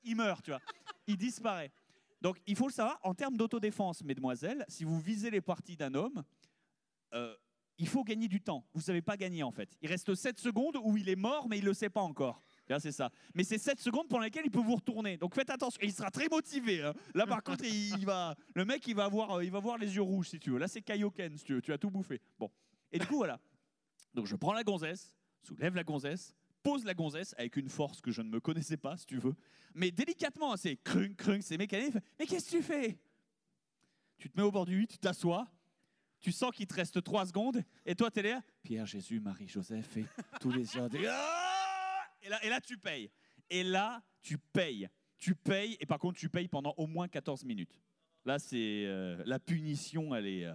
il 0.03 0.15
meurt, 0.15 0.43
tu 0.43 0.51
vois. 0.51 0.61
Il 1.07 1.17
disparaît. 1.17 1.71
Donc 2.21 2.37
il 2.47 2.55
faut 2.55 2.67
le 2.67 2.73
savoir, 2.73 2.99
en 3.03 3.13
termes 3.13 3.35
d'autodéfense, 3.35 4.03
mesdemoiselles, 4.03 4.63
si 4.69 4.85
vous 4.85 4.99
visez 4.99 5.29
les 5.29 5.41
parties 5.41 5.75
d'un 5.75 5.93
homme, 5.93 6.23
il 7.83 7.89
faut 7.89 8.05
gagner 8.05 8.29
du 8.29 8.39
temps. 8.39 8.65
Vous 8.73 8.79
ne 8.79 8.83
savez 8.85 9.01
pas 9.01 9.17
gagner 9.17 9.43
en 9.43 9.51
fait. 9.51 9.77
Il 9.81 9.89
reste 9.89 10.15
7 10.15 10.39
secondes 10.39 10.77
où 10.81 10.95
il 10.95 11.09
est 11.09 11.17
mort, 11.17 11.49
mais 11.49 11.57
il 11.57 11.63
ne 11.63 11.67
le 11.67 11.73
sait 11.73 11.89
pas 11.89 11.99
encore. 11.99 12.41
C'est 12.79 12.93
ça. 12.93 13.11
Mais 13.35 13.43
c'est 13.43 13.57
7 13.57 13.77
secondes 13.81 14.07
pendant 14.07 14.23
lesquelles 14.23 14.45
il 14.45 14.51
peut 14.51 14.61
vous 14.61 14.75
retourner. 14.75 15.17
Donc 15.17 15.35
faites 15.35 15.49
attention. 15.49 15.81
Il 15.83 15.91
sera 15.91 16.09
très 16.09 16.29
motivé. 16.29 16.81
hein. 16.81 16.93
Là, 17.13 17.27
par 17.27 17.43
contre, 17.43 17.65
il, 17.65 18.05
va, 18.05 18.35
le 18.55 18.63
mec, 18.63 18.87
il 18.87 18.95
va, 18.95 19.03
avoir, 19.03 19.31
euh, 19.31 19.43
il 19.43 19.51
va 19.51 19.57
avoir 19.57 19.77
les 19.77 19.93
yeux 19.93 20.01
rouges, 20.01 20.29
si 20.29 20.39
tu 20.39 20.51
veux. 20.51 20.59
Là, 20.59 20.69
c'est 20.69 20.81
Kaioken, 20.81 21.37
si 21.37 21.43
tu 21.43 21.55
veux. 21.55 21.61
Tu 21.61 21.73
as 21.73 21.77
tout 21.77 21.91
bouffé. 21.91 22.21
Bon. 22.39 22.49
Et 22.93 22.99
du 22.99 23.05
coup, 23.05 23.17
voilà. 23.17 23.37
Donc 24.13 24.27
je 24.27 24.35
prends 24.37 24.53
la 24.53 24.63
gonzesse, 24.63 25.13
soulève 25.41 25.75
la 25.75 25.83
gonzesse, 25.83 26.33
pose 26.63 26.85
la 26.85 26.93
gonzesse 26.93 27.35
avec 27.37 27.57
une 27.57 27.67
force 27.67 27.99
que 27.99 28.11
je 28.11 28.21
ne 28.21 28.29
me 28.29 28.39
connaissais 28.39 28.77
pas, 28.77 28.95
si 28.95 29.05
tu 29.05 29.17
veux. 29.17 29.35
Mais 29.75 29.91
délicatement, 29.91 30.55
c'est 30.55 30.77
crunk, 30.77 31.17
crunk, 31.17 31.43
c'est 31.43 31.57
mécanique. 31.57 31.95
Mais 32.17 32.25
qu'est-ce 32.25 32.49
que 32.49 32.57
tu 32.57 32.63
fais? 32.63 32.97
Tu 34.17 34.29
te 34.29 34.39
mets 34.39 34.45
au 34.45 34.51
bord 34.51 34.65
du 34.65 34.79
lit, 34.79 34.87
tu 34.87 34.97
t'assois, 34.99 35.51
tu 36.23 36.31
sens 36.31 36.51
qu'il 36.55 36.65
te 36.65 36.73
reste 36.73 37.03
trois 37.03 37.25
secondes, 37.27 37.63
et 37.85 37.93
toi, 37.95 38.09
tu 38.09 38.19
es 38.21 38.23
là, 38.23 38.41
Pierre, 38.63 38.85
Jésus, 38.85 39.19
Marie, 39.19 39.47
Joseph, 39.47 39.97
et 39.97 40.05
tous 40.39 40.49
les 40.51 40.77
autres. 40.77 40.95
Et, 40.95 41.05
Ah 41.07 42.07
et 42.21 42.29
là, 42.29 42.43
et 42.45 42.49
là, 42.49 42.61
tu 42.61 42.77
payes. 42.77 43.11
Et 43.49 43.61
là, 43.63 44.01
tu 44.21 44.37
payes. 44.37 44.89
Tu 45.17 45.35
payes, 45.35 45.75
et 45.81 45.85
par 45.85 45.99
contre, 45.99 46.17
tu 46.17 46.29
payes 46.29 46.47
pendant 46.47 46.73
au 46.77 46.87
moins 46.87 47.07
14 47.09 47.43
minutes. 47.43 47.77
Là, 48.25 48.39
c'est 48.39 48.85
euh, 48.85 49.21
la 49.25 49.37
punition, 49.37 50.15
elle 50.15 50.27
est, 50.27 50.45
euh, 50.45 50.53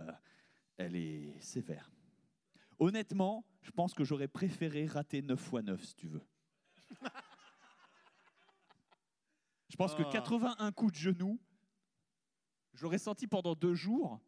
elle 0.79 0.97
est 0.97 1.39
sévère. 1.39 1.91
Honnêtement, 2.79 3.45
je 3.61 3.71
pense 3.71 3.93
que 3.93 4.05
j'aurais 4.05 4.29
préféré 4.29 4.87
rater 4.87 5.21
9 5.21 5.39
fois 5.39 5.61
9, 5.61 5.85
si 5.85 5.95
tu 5.95 6.09
veux. 6.09 6.23
Je 9.69 9.77
pense 9.77 9.95
que 9.95 10.03
Ah. 10.03 10.11
81 10.11 10.73
coups 10.73 10.93
de 10.93 10.99
genou, 10.99 11.39
je 12.73 12.83
l'aurais 12.83 12.99
senti 12.99 13.27
pendant 13.27 13.55
deux 13.55 13.75
jours, 13.75 14.19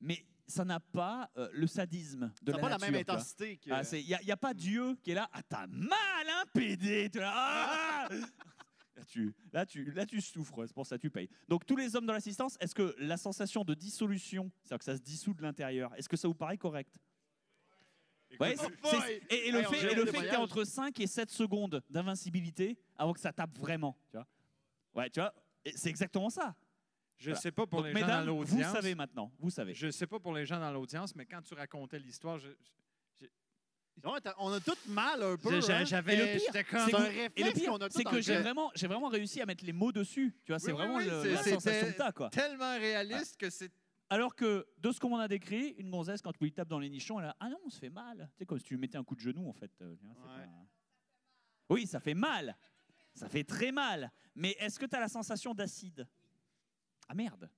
mais 0.00 0.26
ça 0.52 0.64
n'a 0.64 0.80
pas 0.80 1.30
euh, 1.36 1.48
le 1.52 1.66
sadisme 1.66 2.32
de 2.42 2.52
Ça 2.52 2.58
la 2.58 2.62
n'a 2.62 2.68
pas 2.68 2.78
la 2.78 2.90
même 2.90 3.00
intensité 3.00 3.56
que. 3.56 3.96
Il 3.96 4.06
n'y 4.06 4.14
a, 4.14 4.22
y 4.22 4.30
a 4.30 4.36
pas 4.36 4.54
Dieu 4.54 4.96
qui 5.02 5.10
est 5.12 5.14
là, 5.14 5.28
ah 5.32 5.42
t'as 5.42 5.66
mal, 5.66 5.96
hein, 6.28 6.44
PD 6.52 7.08
là, 7.14 7.32
Ah 7.34 8.08
Là 8.94 9.04
tu, 9.06 9.34
là, 9.52 9.64
tu, 9.64 9.90
là, 9.92 10.04
tu 10.04 10.20
souffres, 10.20 10.66
c'est 10.66 10.74
pour 10.74 10.86
ça 10.86 10.96
que 10.96 11.00
tu 11.00 11.10
payes. 11.10 11.28
Donc, 11.48 11.64
tous 11.64 11.76
les 11.76 11.96
hommes 11.96 12.04
dans 12.04 12.12
l'assistance, 12.12 12.58
est-ce 12.60 12.74
que 12.74 12.94
la 12.98 13.16
sensation 13.16 13.64
de 13.64 13.72
dissolution, 13.72 14.52
c'est-à-dire 14.62 14.78
que 14.78 14.84
ça 14.84 14.96
se 14.96 15.00
dissout 15.02 15.32
de 15.32 15.42
l'intérieur, 15.42 15.94
est-ce 15.96 16.10
que 16.10 16.16
ça 16.16 16.28
vous 16.28 16.34
paraît 16.34 16.58
correct? 16.58 16.94
Ouais, 18.38 18.54
Oh 18.62 18.68
boy! 18.82 19.20
et, 19.30 19.48
et 19.48 19.50
le 19.50 19.62
fait, 19.62 19.92
et 19.92 19.94
le 19.94 20.06
fait 20.06 20.24
que 20.24 20.30
tu 20.30 20.36
entre 20.36 20.64
5 20.64 20.98
et 21.00 21.06
7 21.06 21.30
secondes 21.30 21.82
d'invincibilité 21.88 22.78
avant 22.96 23.12
que 23.14 23.20
ça 23.20 23.32
tape 23.32 23.58
vraiment, 23.58 23.96
tu 24.10 24.16
vois 24.18 24.26
Ouais, 24.94 25.10
tu 25.10 25.20
vois, 25.20 25.34
c'est 25.74 25.88
exactement 25.88 26.28
ça. 26.30 26.54
Je 27.18 27.30
ne 27.30 27.34
Voilà. 27.34 27.40
sais 27.40 27.52
pas 27.52 27.66
pour 27.66 27.82
Donc, 27.82 27.94
les 27.94 28.00
gens 28.00 28.06
dans 28.08 28.20
vous 28.20 28.26
l'audience. 28.40 28.72
savez 28.72 28.94
maintenant, 28.94 29.32
vous 29.38 29.50
savez. 29.50 29.74
Je 29.74 29.86
ne 29.86 29.90
sais 29.92 30.06
pas 30.06 30.18
pour 30.18 30.32
les 30.34 30.44
gens 30.44 30.58
dans 30.58 30.72
l'audience, 30.72 31.14
mais 31.14 31.24
quand 31.24 31.40
tu 31.42 31.54
racontais 31.54 31.98
l'histoire, 31.98 32.38
je- 32.38 32.48
Ouais, 34.04 34.20
t'as- 34.22 34.34
on 34.38 34.50
a 34.50 34.58
tout 34.58 34.72
mal 34.88 35.22
un 35.22 35.36
peu. 35.36 35.48
hein. 35.48 35.52
Et 35.52 35.54
le 35.80 35.84
j'avais. 35.86 36.36
pire, 36.38 36.66
comme. 36.68 36.80
c'est 36.80 36.90
C'est 36.90 36.94
un 36.96 36.98
que- 36.98 37.04
réflexe 37.04 37.32
Et 37.36 37.44
le 37.44 37.52
pire, 37.52 37.70
qu'on 37.70 37.76
a 37.76 37.88
tous 37.88 37.98
c'est 37.98 38.04
que 38.04 38.20
j'ai 38.22 38.38
vraiment, 38.38 38.70
j'ai 38.74 38.86
vraiment 38.88 39.08
réussi 39.08 39.40
à 39.42 39.46
mettre 39.46 39.64
les 39.64 39.72
mots 39.74 39.92
dessus. 39.92 40.34
Tu 40.44 40.50
vois, 40.50 40.58
c'est 40.58 40.72
Oui, 40.72 40.78
vraiment 40.78 40.96
oui, 40.96 41.04
le- 41.04 41.22
c'est- 41.22 41.30
la 41.30 41.42
sensation 41.42 41.86
que 41.92 41.96
t'as, 41.98 42.10
quoi. 42.12 42.30
tellement 42.30 42.74
réaliste 42.78 43.36
que 43.36 43.50
c'est. 43.50 43.70
Alors 44.08 44.34
que 44.34 44.66
de 44.78 44.90
ce 44.92 44.98
qu'on 44.98 45.10
m'en 45.10 45.18
a 45.18 45.28
décrit, 45.28 45.74
une 45.78 45.90
gonzesse, 45.90 46.20
quand 46.22 46.32
tu 46.32 46.42
lui 46.42 46.52
tapes 46.52 46.68
dans 46.68 46.78
les 46.80 46.88
nichons, 46.88 47.20
elle 47.20 47.26
a 47.26 47.36
Ah 47.38 47.48
non, 47.50 47.58
on 47.64 47.70
se 47.70 47.78
fait 47.78 47.90
mal. 47.90 48.28
Sais, 48.38 48.46
comme 48.46 48.58
si 48.58 48.64
tu 48.64 48.74
lui 48.74 48.80
mettais 48.80 48.96
un 48.98 49.04
coup 49.04 49.14
de 49.14 49.20
genou, 49.20 49.48
en 49.48 49.52
fait. 49.52 49.70
euh, 49.82 49.94
c'est 50.00 50.06
Ouais. 50.08 50.14
pas- 50.46 50.66
Oui, 51.68 51.86
ça 51.86 52.00
fait 52.00 52.14
mal. 52.14 52.56
Ça 53.14 53.28
fait 53.28 53.44
très 53.44 53.72
mal. 53.72 54.10
Mais 54.34 54.56
est-ce 54.58 54.78
que 54.78 54.86
tu 54.86 54.96
as 54.96 55.00
la 55.00 55.08
sensation 55.08 55.52
d'acide? 55.54 56.08
Ah 57.12 57.14
merde. 57.14 57.50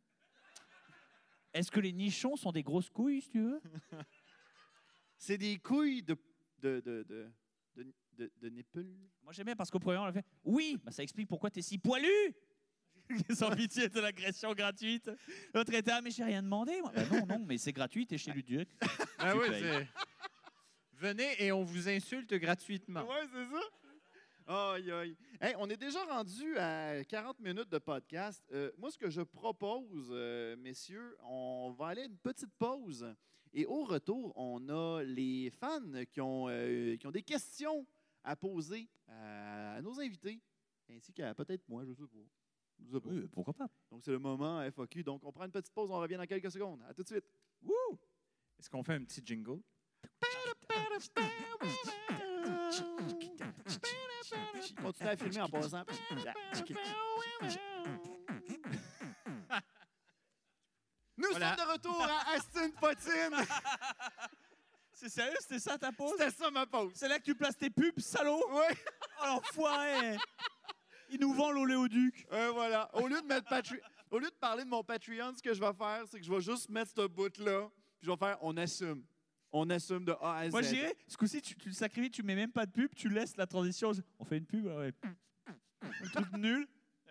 Est-ce 1.52 1.70
que 1.70 1.78
les 1.78 1.92
nichons 1.92 2.34
sont 2.34 2.50
des 2.50 2.64
grosses 2.64 2.90
couilles, 2.90 3.20
si 3.20 3.28
tu 3.30 3.40
veux? 3.40 3.62
C'est 5.16 5.38
des 5.38 5.58
couilles 5.58 6.02
de. 6.02 6.16
de. 6.58 6.80
de. 6.80 7.04
de. 7.04 7.32
de, 7.76 7.86
de, 8.14 8.32
de 8.36 8.48
nipple. 8.48 8.84
Moi, 9.22 9.32
j'aime 9.32 9.46
bien 9.46 9.54
parce 9.54 9.70
qu'au 9.70 9.78
premier, 9.78 9.98
on 9.98 10.06
a 10.06 10.12
fait 10.12 10.26
Oui, 10.42 10.76
bah, 10.82 10.90
ça 10.90 11.04
explique 11.04 11.28
pourquoi 11.28 11.50
tu 11.50 11.60
es 11.60 11.62
si 11.62 11.78
poilu. 11.78 12.08
Sans 13.30 13.54
pitié 13.54 13.88
de 13.88 14.00
l'agression 14.00 14.52
gratuite. 14.54 15.08
L'autre 15.54 15.72
était 15.72 15.92
Ah, 15.92 16.00
mais 16.00 16.10
j'ai 16.10 16.24
rien 16.24 16.42
demandé. 16.42 16.80
Moi. 16.80 16.90
Bah, 16.92 17.04
non, 17.12 17.24
non, 17.24 17.38
mais 17.46 17.56
c'est 17.56 17.72
gratuit, 17.72 18.08
t'es 18.08 18.18
chez 18.18 18.32
Luduc. 18.32 18.68
Ah 19.18 19.34
Tu 19.34 19.38
oui. 19.38 19.86
Venez 20.94 21.44
et 21.44 21.52
on 21.52 21.62
vous 21.62 21.88
insulte 21.88 22.34
gratuitement. 22.34 23.06
Ouais, 23.06 23.28
c'est 23.32 23.54
ça. 23.54 23.60
Aïe, 24.46 24.90
aïe. 24.90 25.16
Hey, 25.40 25.54
on 25.58 25.70
est 25.70 25.76
déjà 25.76 26.04
rendu 26.04 26.58
à 26.58 27.02
40 27.04 27.40
minutes 27.40 27.70
de 27.70 27.78
podcast. 27.78 28.44
Euh, 28.52 28.70
moi, 28.76 28.90
ce 28.90 28.98
que 28.98 29.08
je 29.08 29.22
propose, 29.22 30.08
euh, 30.10 30.54
messieurs, 30.56 31.16
on 31.22 31.74
va 31.78 31.86
aller 31.88 32.02
à 32.02 32.04
une 32.04 32.18
petite 32.18 32.52
pause. 32.58 33.06
Et 33.54 33.64
au 33.64 33.84
retour, 33.84 34.34
on 34.36 34.68
a 34.68 35.02
les 35.02 35.50
fans 35.50 35.80
qui 36.12 36.20
ont, 36.20 36.48
euh, 36.50 36.94
qui 36.96 37.06
ont 37.06 37.10
des 37.10 37.22
questions 37.22 37.86
à 38.22 38.36
poser 38.36 38.90
à, 39.08 39.76
à 39.76 39.80
nos 39.82 39.98
invités, 39.98 40.42
ainsi 40.90 41.12
qu'à 41.14 41.34
peut-être 41.34 41.66
moi, 41.66 41.84
je 41.84 41.90
ne 41.90 41.94
sais 41.94 42.02
pas. 42.02 42.18
Je 42.80 42.90
sais 42.90 43.00
pas. 43.00 43.08
Oui, 43.08 43.26
pourquoi 43.32 43.54
pas? 43.54 43.68
Donc, 43.90 44.02
c'est 44.02 44.10
le 44.10 44.18
moment 44.18 44.60
FAQ. 44.70 45.04
Donc, 45.04 45.24
on 45.24 45.32
prend 45.32 45.44
une 45.46 45.52
petite 45.52 45.72
pause, 45.72 45.90
on 45.90 45.98
revient 46.00 46.16
dans 46.16 46.26
quelques 46.26 46.50
secondes. 46.50 46.82
À 46.86 46.92
tout 46.92 47.02
de 47.02 47.08
suite. 47.08 47.24
Est-ce 48.58 48.68
qu'on 48.68 48.82
fait 48.82 48.94
un 48.94 49.04
petit 49.04 49.22
jingle? 49.24 49.60
Continuez 54.82 55.10
à 55.10 55.16
filmer 55.16 55.40
en 55.42 55.48
passant. 55.48 55.84
Nous 61.16 61.28
Voilà. 61.30 61.56
sommes 61.56 61.66
de 61.66 61.72
retour 61.72 62.02
à 62.02 62.32
Aston 62.34 62.70
Potine. 62.80 63.36
C'est 64.92 65.08
sérieux, 65.08 65.36
c'était 65.40 65.58
ça 65.58 65.78
ta 65.78 65.92
pause? 65.92 66.14
C'était 66.18 66.30
ça 66.30 66.50
ma 66.50 66.66
pause. 66.66 66.92
C'est 66.94 67.08
là 67.08 67.18
que 67.18 67.24
tu 67.24 67.34
places 67.34 67.56
tes 67.56 67.70
pubs, 67.70 67.98
salaud? 68.00 68.42
Oui, 68.50 68.62
Oh 69.22 69.26
l'enfoiré 69.26 70.16
Il 71.10 71.20
nous 71.20 71.32
vend 71.34 71.50
l'oléoduc 71.52 72.26
euh, 72.32 72.50
voilà. 72.52 72.88
Au 72.94 73.06
lieu 73.06 73.20
de 73.20 73.26
mettre 73.26 73.48
Patre- 73.48 73.74
au 74.10 74.18
lieu 74.18 74.28
de 74.30 74.34
parler 74.36 74.64
de 74.64 74.68
mon 74.68 74.82
Patreon, 74.84 75.32
ce 75.36 75.42
que 75.42 75.52
je 75.54 75.60
vais 75.60 75.72
faire, 75.74 76.04
c'est 76.10 76.18
que 76.18 76.24
je 76.24 76.30
vais 76.32 76.40
juste 76.40 76.68
mettre 76.70 76.92
ce 76.96 77.06
bout-là, 77.06 77.68
puis 78.00 78.06
je 78.06 78.10
vais 78.10 78.16
faire 78.16 78.38
on 78.40 78.56
assume. 78.56 79.04
On 79.56 79.70
assume 79.70 80.04
de 80.04 80.12
A 80.20 80.38
à 80.38 80.48
Z. 80.48 80.50
Moi 80.50 80.62
je 80.62 80.68
dirais, 80.70 80.96
ce 81.06 81.16
coup-ci, 81.16 81.40
tu, 81.40 81.54
tu 81.54 81.68
le 81.68 81.74
sacrifies, 81.74 82.10
tu 82.10 82.24
mets 82.24 82.34
même 82.34 82.50
pas 82.50 82.66
de 82.66 82.72
pub, 82.72 82.92
tu 82.94 83.08
laisses 83.08 83.36
la 83.36 83.46
transition. 83.46 83.92
On 84.18 84.24
fait 84.24 84.38
une 84.38 84.46
pub, 84.46 84.66
ouais. 84.66 84.92
Un 85.80 86.08
truc 86.12 86.32
nul. 86.36 86.66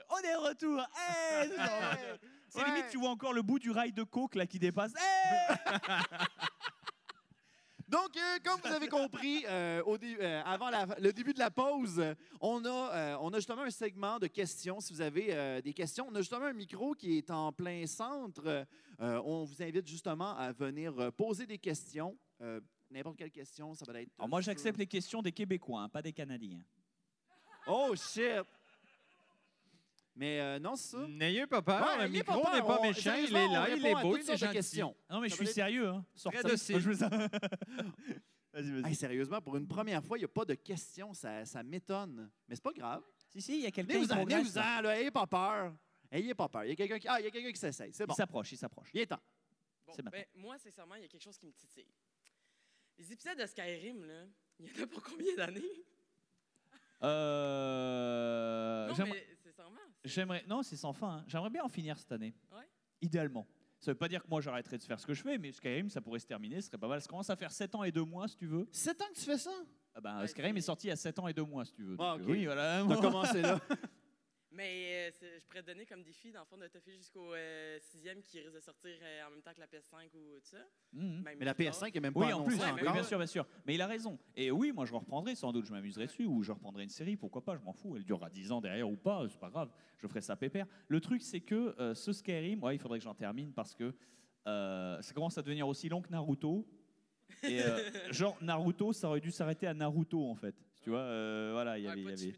On 0.10 0.17
est 0.17 0.34
de 0.34 0.47
retour 0.49 0.79
Hey, 0.79 1.49
c'est 1.49 1.56
genre- 1.65 2.17
C'est 2.49 2.60
Ouais. 2.60 2.65
limite, 2.67 2.86
tu 2.91 2.97
vois 2.99 3.10
encore 3.12 3.32
le 3.34 3.41
bout 3.41 3.60
du 3.60 3.71
rail 3.71 3.93
de 3.93 4.03
coke 4.03 4.36
là 4.36 4.45
qui 4.45 4.60
dépasse. 4.60 4.91
Hey 4.95 5.58
Donc, 7.88 8.18
euh, 8.18 8.38
comme 8.43 8.59
vous 8.61 8.74
avez 8.74 8.88
compris, 8.88 9.45
euh, 9.47 9.84
au 9.86 9.97
euh, 10.01 10.41
avant 10.45 10.70
la- 10.72 10.88
le 10.99 11.13
début 11.13 11.34
de 11.34 11.38
la 11.39 11.51
pause, 11.51 12.01
on 12.41 12.65
a, 12.65 13.18
on 13.22 13.30
a 13.32 13.36
justement 13.36 13.61
un 13.61 13.70
segment 13.70 14.18
de 14.20 14.26
questions. 14.28 14.80
Si 14.80 14.93
vous 14.93 15.01
avez 15.01 15.61
des 15.61 15.74
questions, 15.74 16.07
on 16.09 16.15
a 16.15 16.20
justement 16.20 16.45
un 16.45 16.53
micro 16.53 16.93
qui 16.93 17.18
est 17.20 17.30
en 17.30 17.51
plein 17.51 17.86
centre. 17.86 18.65
On 18.99 19.43
vous 19.43 19.61
invite 19.61 19.88
justement 19.88 20.36
à 20.38 20.51
venir 20.51 21.11
poser 21.13 21.45
des 21.45 21.59
questions. 21.59 22.18
Euh, 22.44 22.60
N'importe 22.91 23.18
quelle 23.18 23.32
question, 23.32 23.74
ça 23.74 23.86
va 23.91 24.00
être. 24.02 24.12
Alors 24.20 24.30
moi 24.30 24.39
j'accepte 24.41 24.78
les 24.78 24.86
questions 24.86 25.22
des 25.24 25.32
Québécois, 25.32 25.82
hein, 25.82 25.89
pas 25.89 26.02
des 26.04 26.14
Canadiens. 26.14 26.64
Oh 27.66 27.96
shit! 27.96 28.44
Mais 30.16 30.39
euh, 30.41 30.60
non, 30.60 30.76
c'est 30.76 30.96
ça. 30.98 31.08
N'ayez 31.08 31.48
pas 31.48 31.62
peur, 31.64 31.82
Ouais, 31.88 31.98
le 31.98 32.04
ayez 32.04 32.20
micro 32.20 32.41
peur, 32.44 32.54
n'est 32.54 32.62
pas 32.62 32.78
on- 32.80 32.84
méchant, 32.84 33.16
il 33.16 33.28
sérieusement, 33.28 33.39
est 33.39 33.48
on 33.48 33.54
là, 33.54 33.70
il 33.70 33.74
répond 33.74 33.88
est 33.88 33.96
à 33.96 34.02
beau, 34.04 34.12
toutes 34.12 34.20
il 34.20 34.22
est 34.22 34.26
sortes 34.26 34.39
de 34.41 34.46
gentil. 34.46 34.54
questions. 34.58 34.96
Ah 35.10 35.14
non 35.16 35.22
mais 35.22 35.30
je 35.30 35.36
Ça 35.36 35.44
suis 35.44 35.54
sérieux. 35.54 35.88
Hein. 35.88 36.06
Ça. 36.14 36.30
docile. 36.44 36.80
Je 36.80 36.89
vas-y, 38.54 38.72
vas-y. 38.72 38.86
Hey, 38.89 38.96
sérieusement, 38.96 39.41
pour 39.41 39.58
une 39.58 39.68
première 39.68 40.04
fois, 40.04 40.18
il 40.18 40.22
n'y 40.22 40.26
a 40.26 40.30
pas 40.30 40.46
de 40.46 40.54
questions. 40.54 41.14
Ça, 41.16 41.46
ça 41.46 41.64
m'étonne. 41.64 42.30
Mais 42.48 42.56
c'est 42.56 42.64
pas 42.64 42.74
grave. 42.74 43.02
Si, 43.30 43.41
si, 43.41 43.56
il 43.56 43.62
y 43.62 43.66
a 43.66 43.72
quelqu'un 43.72 43.94
qui 43.94 44.06
Venez-vous-en, 44.06 44.16
progresse, 44.18 44.54
là. 44.54 44.62
venez-vous-en, 44.62 44.82
là. 44.84 45.00
Ayez 45.00 45.12
pas 45.12 45.26
peur. 45.26 45.74
Ayez 46.12 46.36
pas 46.36 46.48
peur. 46.50 46.64
Il 46.66 46.70
y 46.70 46.72
a 46.74 46.76
quelqu'un 46.76 47.00
qui, 47.00 47.08
ah, 47.08 47.20
il 47.20 47.24
y 47.24 47.28
a 47.28 47.32
quelqu'un 47.32 47.52
qui 47.52 47.60
s'essaye. 47.60 47.91
C'est 47.91 48.06
bon. 48.06 48.14
Il 48.14 48.18
s'approche, 48.18 48.52
il 48.52 48.58
s'approche. 48.58 48.89
Il 48.94 49.00
est 49.02 49.08
temps. 49.08 49.18
Bon, 49.88 49.94
C'est 49.96 50.04
maintenant. 50.04 50.20
ben, 50.20 50.41
moi, 50.41 50.60
sincèrement, 50.60 50.94
il 50.96 51.02
y 51.02 51.06
a 51.06 51.08
quelque 51.08 51.24
chose 51.24 51.38
qui 51.39 51.48
me 51.48 51.54
titille. 51.54 51.88
Les 52.98 53.12
épisodes 53.12 53.38
de 53.38 53.46
Skyrim, 53.46 54.04
là, 54.06 54.24
il 54.60 54.68
y 54.68 54.80
en 54.80 54.84
a 54.84 54.88
pour 54.88 55.02
combien 55.04 55.36
d'années? 55.36 55.62
Euh, 57.04 58.88
non, 58.88 58.96
mais 59.06 59.28
c'est- 59.44 59.54
J'aimerais. 60.06 60.44
Non, 60.48 60.64
c'est 60.64 60.76
sans 60.76 60.94
fin. 60.94 61.18
hein. 61.18 61.24
J'aimerais 61.28 61.50
bien 61.50 61.64
en 61.64 61.70
finir 61.70 61.98
cette 61.98 62.12
année. 62.12 62.34
Ouais. 62.52 62.68
Idéalement. 63.02 63.48
Ça 63.80 63.91
veut 63.91 63.98
pas 63.98 64.08
dire 64.08 64.24
que 64.24 64.30
moi 64.30 64.39
j'arrêterai 64.41 64.78
de 64.78 64.84
faire 64.84 65.00
ce 65.00 65.06
que 65.06 65.14
je 65.14 65.22
fais, 65.22 65.38
mais 65.38 65.52
Skyrim, 65.52 65.89
ça 65.89 66.00
pourrait 66.02 66.20
se 66.20 66.26
terminer. 66.28 66.62
Ce 66.62 66.68
serait 66.68 66.78
pas 66.78 66.88
mal. 66.88 67.02
Ça 67.02 67.08
commence 67.08 67.30
à 67.30 67.36
faire 67.36 67.52
7 67.52 67.76
ans 67.76 67.84
et 67.84 67.91
2 67.91 68.04
mois, 68.06 68.28
si 68.30 68.36
tu 68.38 68.46
veux. 68.46 68.68
Sept 68.72 69.02
ans 69.02 69.06
que 69.14 69.16
tu 69.20 69.26
fais 69.26 69.38
ça? 69.38 69.52
Ah 69.96 70.02
ben, 70.02 70.20
Ouais, 70.22 70.28
Skyrim 70.28 70.54
c'est- 70.54 70.60
est 70.60 70.62
sorti 70.62 70.88
il 70.88 70.89
y 70.91 70.94
a 70.94 70.96
7 70.96 71.20
ans 71.20 71.28
et 71.28 71.34
2 71.34 71.44
mois, 71.44 71.66
si 71.66 71.74
tu 71.74 71.84
veux. 71.84 71.96
Ah, 72.00 72.14
Donc, 72.18 72.22
ok. 72.24 72.30
Oui, 72.30 72.46
voilà. 72.46 72.84
On 72.86 72.91
a 72.91 73.02
commencé 73.02 73.41
là. 73.41 73.60
Mais 74.56 75.10
euh, 75.24 75.39
je 75.39 75.45
pourrais 75.47 75.64
te 75.64 75.68
donner 75.68 75.86
comme 75.86 76.04
défi, 76.04 76.32
dans 76.32 76.41
le 76.41 76.45
fond, 76.45 76.58
de 76.58 76.68
te 76.68 76.80
faire 76.80 76.93
jusqu'au 76.95 77.34
euh, 77.34 77.80
sixième 77.82 78.22
qui 78.22 78.39
risque 78.39 78.54
de 78.54 78.60
sortir 78.60 78.91
euh, 79.01 79.26
en 79.28 79.32
même 79.32 79.41
temps 79.41 79.51
que 79.51 79.60
la 79.60 79.66
PS5 79.66 80.06
ou 80.16 80.39
tout 80.39 80.45
ça. 80.45 80.58
Mhm. 80.93 81.24
Mais 81.39 81.45
la 81.45 81.56
plus 81.56 81.66
tard. 81.66 81.74
PS5 81.74 81.97
est 81.97 81.99
même 81.99 82.14
pas 82.14 82.20
Oui, 82.20 82.34
en 82.34 82.43
plus, 82.43 82.56
ouais, 82.58 82.72
oui, 82.76 82.91
bien 82.91 83.04
sûr, 83.04 83.18
bien 83.18 83.26
sûr. 83.28 83.47
Mais 83.66 83.74
il 83.74 83.82
a 83.82 83.88
raison. 83.88 84.20
Et 84.36 84.51
oui, 84.51 84.72
moi, 84.72 84.86
je 84.86 84.93
reprendrai 84.93 85.34
sans 85.34 85.51
doute, 85.51 85.66
je 85.66 85.72
m'amuserai 85.72 86.06
dessus, 86.06 86.26
ou 86.26 86.43
je 86.43 86.51
reprendrai 86.51 86.84
une 86.84 86.89
série, 86.89 87.18
pourquoi 87.18 87.43
pas, 87.43 87.58
je 87.58 87.62
m'en 87.64 87.74
fous. 87.74 87.95
Elle 87.97 88.04
durera 88.04 88.30
10 88.30 88.51
ans 88.51 88.62
derrière 88.62 88.88
ou 88.88 88.95
pas, 88.95 89.26
c'est 89.28 89.39
pas 89.39 89.49
grave, 89.49 89.72
je 89.97 90.08
ferai 90.08 90.22
ça 90.22 90.36
pépère. 90.36 90.68
Le 90.88 91.01
truc, 91.01 91.24
c'est 91.24 91.41
que 91.41 91.76
euh, 91.80 91.95
ce 91.95 92.14
Skyrim, 92.14 92.62
ouais, 92.64 92.76
il 92.76 92.80
faudrait 92.80 92.99
que 92.99 93.06
j'en 93.06 93.16
termine 93.16 93.54
parce 93.54 93.74
que 93.74 93.95
euh, 94.47 95.01
ça 95.01 95.14
commence 95.14 95.38
à 95.38 95.41
devenir 95.41 95.68
aussi 95.68 95.89
long 95.89 96.01
que 96.01 96.10
Naruto. 96.10 96.68
Et 97.41 97.62
euh, 97.62 97.80
genre, 98.12 98.38
Naruto, 98.41 98.93
ça 98.93 99.08
aurait 99.08 99.20
dû 99.20 99.32
s'arrêter 99.32 99.66
à 99.66 99.74
Naruto, 99.74 100.30
en 100.30 100.36
fait. 100.36 100.56
Tu 100.82 100.89
vois, 100.89 100.99
euh, 100.99 101.51
voilà, 101.54 101.80
il 101.80 101.86
y 101.86 101.88
Ouais, 101.88 101.93
avait. 101.93 102.34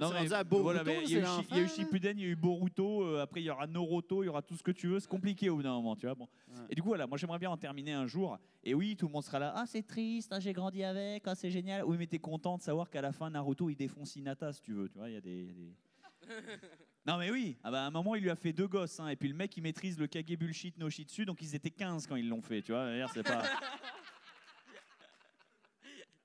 Non, 0.00 0.10
mais- 0.10 0.18
rendu 0.20 0.32
à 0.32 0.42
Boruto, 0.44 0.62
voilà, 0.64 0.82
mais 0.84 1.02
il 1.04 1.10
y 1.10 1.16
a 1.16 1.20
eu 1.20 1.24
Shi- 1.24 1.46
il 1.50 1.56
y 1.56 1.60
a 1.60 1.62
eu. 1.62 1.68
Shippuden, 1.68 2.18
il 2.18 2.22
y 2.22 2.26
a 2.26 2.30
eu 2.30 2.36
Boruto, 2.36 3.02
euh, 3.04 3.22
après 3.22 3.40
il 3.42 3.44
y 3.44 3.50
aura 3.50 3.66
Noroto, 3.66 4.22
il 4.22 4.26
y 4.26 4.28
aura 4.28 4.42
tout 4.42 4.56
ce 4.56 4.62
que 4.62 4.72
tu 4.72 4.88
veux. 4.88 4.98
C'est 4.98 5.08
compliqué 5.08 5.48
au 5.50 5.56
bout 5.56 5.62
d'un 5.62 5.72
moment, 5.74 5.94
tu 5.94 6.06
vois. 6.06 6.14
Bon. 6.16 6.28
Ouais. 6.48 6.54
Et 6.70 6.74
du 6.74 6.82
coup, 6.82 6.88
voilà, 6.88 7.06
moi 7.06 7.16
j'aimerais 7.16 7.38
bien 7.38 7.50
en 7.50 7.56
terminer 7.56 7.92
un 7.92 8.06
jour. 8.06 8.36
Et 8.64 8.74
oui, 8.74 8.96
tout 8.96 9.06
le 9.06 9.12
monde 9.12 9.22
sera 9.22 9.38
là. 9.38 9.52
Ah, 9.56 9.64
c'est 9.66 9.86
triste, 9.86 10.32
ah, 10.32 10.40
j'ai 10.40 10.52
grandi 10.52 10.82
avec, 10.82 11.22
ah, 11.26 11.34
c'est 11.36 11.50
génial. 11.50 11.84
Oui, 11.84 11.96
mais 11.98 12.06
t'es 12.08 12.18
content 12.18 12.56
de 12.56 12.62
savoir 12.62 12.90
qu'à 12.90 13.02
la 13.02 13.12
fin, 13.12 13.30
Naruto, 13.30 13.70
il 13.70 13.76
défonce 13.76 14.16
Hinata, 14.16 14.52
si 14.52 14.62
tu 14.62 14.72
veux. 14.72 14.88
Tu 14.88 14.98
vois, 14.98 15.08
il 15.08 15.14
y 15.14 15.16
a 15.16 15.20
des. 15.20 15.30
il 15.30 15.46
y 15.46 15.50
a 15.50 15.54
des- 15.54 15.74
non, 17.06 17.18
mais 17.18 17.30
oui, 17.30 17.56
ah 17.62 17.70
bah, 17.70 17.84
à 17.84 17.86
un 17.86 17.90
moment, 17.90 18.14
il 18.16 18.22
lui 18.22 18.30
a 18.30 18.36
fait 18.36 18.52
deux 18.52 18.66
gosses. 18.66 18.98
hein, 18.98 19.08
et 19.08 19.16
puis 19.16 19.28
le 19.28 19.34
mec, 19.34 19.56
il 19.56 19.62
maîtrise 19.62 19.98
le 19.98 20.06
Kage 20.08 20.36
Bullshit 20.38 20.76
no 20.78 20.90
Shitsu, 20.90 21.24
donc 21.24 21.40
ils 21.42 21.54
étaient 21.54 21.70
15 21.70 22.06
quand 22.08 22.16
ils 22.16 22.28
l'ont 22.28 22.42
fait, 22.42 22.62
tu 22.62 22.72
vois. 22.72 22.86
D'ailleurs, 22.86 23.10
c'est 23.12 23.22
pas. 23.22 23.42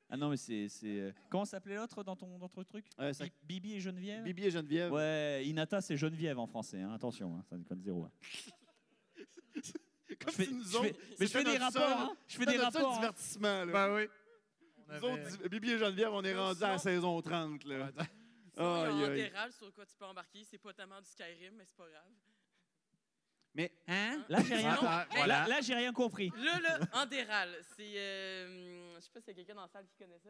Ah 0.10 0.18
non, 0.18 0.30
mais 0.30 0.38
c'est. 0.38 0.68
c'est, 0.70 0.88
euh, 1.00 1.12
Comment 1.30 1.46
s'appelait 1.46 1.76
l'autre 1.76 2.04
dans 2.04 2.16
ton, 2.16 2.38
dans 2.40 2.50
ton 2.50 2.64
truc? 2.64 2.86
Ouais, 2.98 3.14
ça- 3.14 3.26
Bi- 3.26 3.32
Bibi 3.44 3.74
et 3.76 3.80
Geneviève? 3.80 4.24
Bibi 4.24 4.46
et 4.46 4.52
Geneviève. 4.52 4.92
Ouais, 4.92 5.44
Inata, 5.46 5.82
c'est 5.82 5.96
Geneviève 5.98 6.40
en 6.40 6.48
français. 6.48 6.82
hein, 6.82 6.94
Attention, 6.94 7.36
hein, 7.38 7.44
ça 7.50 7.56
déconne 7.58 7.82
zéro. 7.82 8.06
hein. 8.06 8.12
Comme 10.20 10.32
Je 10.32 10.36
fais- 10.36 10.46
si 10.46 10.54
nous 10.54 10.64
je 10.64 10.70
fais- 10.70 10.78
autres, 10.78 10.88
mais 10.88 10.94
je 11.20 11.26
c'était 11.26 11.28
fais 11.28 11.44
des 11.44 11.60
notre 11.60 11.80
rapports. 11.80 11.82
seul- 12.00 12.08
hein, 12.10 12.18
Je 12.28 12.38
fais 12.38 12.46
des 12.46 12.58
notre 12.58 12.72
seul 12.72 12.82
rapports. 12.82 12.92
hein. 12.92 13.00
divertissement. 13.00 13.66
Là. 13.66 13.72
Ben 13.72 13.96
oui. 13.96 14.08
On 14.78 14.82
Nous 14.92 15.06
avait- 15.06 15.26
autres, 15.36 15.48
Bibi 15.50 15.70
et 15.72 15.78
Geneviève, 15.78 16.10
on 16.12 16.24
est 16.24 16.36
rendu 16.36 16.64
à 16.64 16.68
la 16.70 16.78
saison 16.80 17.22
30. 17.22 17.64
Là. 17.66 17.92
Sinon, 18.54 18.86
il 18.96 19.02
y 19.02 19.04
a 19.04 19.08
Aïe, 19.12 19.22
aïe. 19.36 19.52
Sur 19.54 19.72
quoi 19.74 19.86
tu 19.86 19.96
peux 19.96 20.06
embarquer. 20.06 20.44
C'est 20.44 20.58
pas 20.58 20.74
tellement 20.74 21.00
du 21.00 21.08
Skyrim, 21.08 21.54
mais 21.56 21.64
c'est 21.66 21.78
pas 21.78 21.88
grave. 21.88 22.12
Mais 23.60 23.72
Hein? 23.90 24.24
Là, 24.30 24.40
j'ai 24.48 24.56
rien, 24.56 24.76
com- 24.78 24.88
voilà. 25.12 25.42
là, 25.42 25.48
là, 25.48 25.62
j'ai 25.62 25.76
rien 25.76 25.92
compris. 25.92 26.32
Là, 26.38 26.60
là, 26.62 26.80
Andéral, 26.94 27.50
c'est. 27.76 27.84
euh, 27.98 28.96
je 28.96 29.02
sais 29.02 29.10
pas 29.14 29.20
s'il 29.20 29.30
y 29.30 29.32
a 29.32 29.34
quelqu'un 29.36 29.56
dans 29.56 29.64
la 29.64 29.68
salle 29.68 29.86
qui 29.86 29.98
connaît 29.98 30.20
ça. 30.20 30.30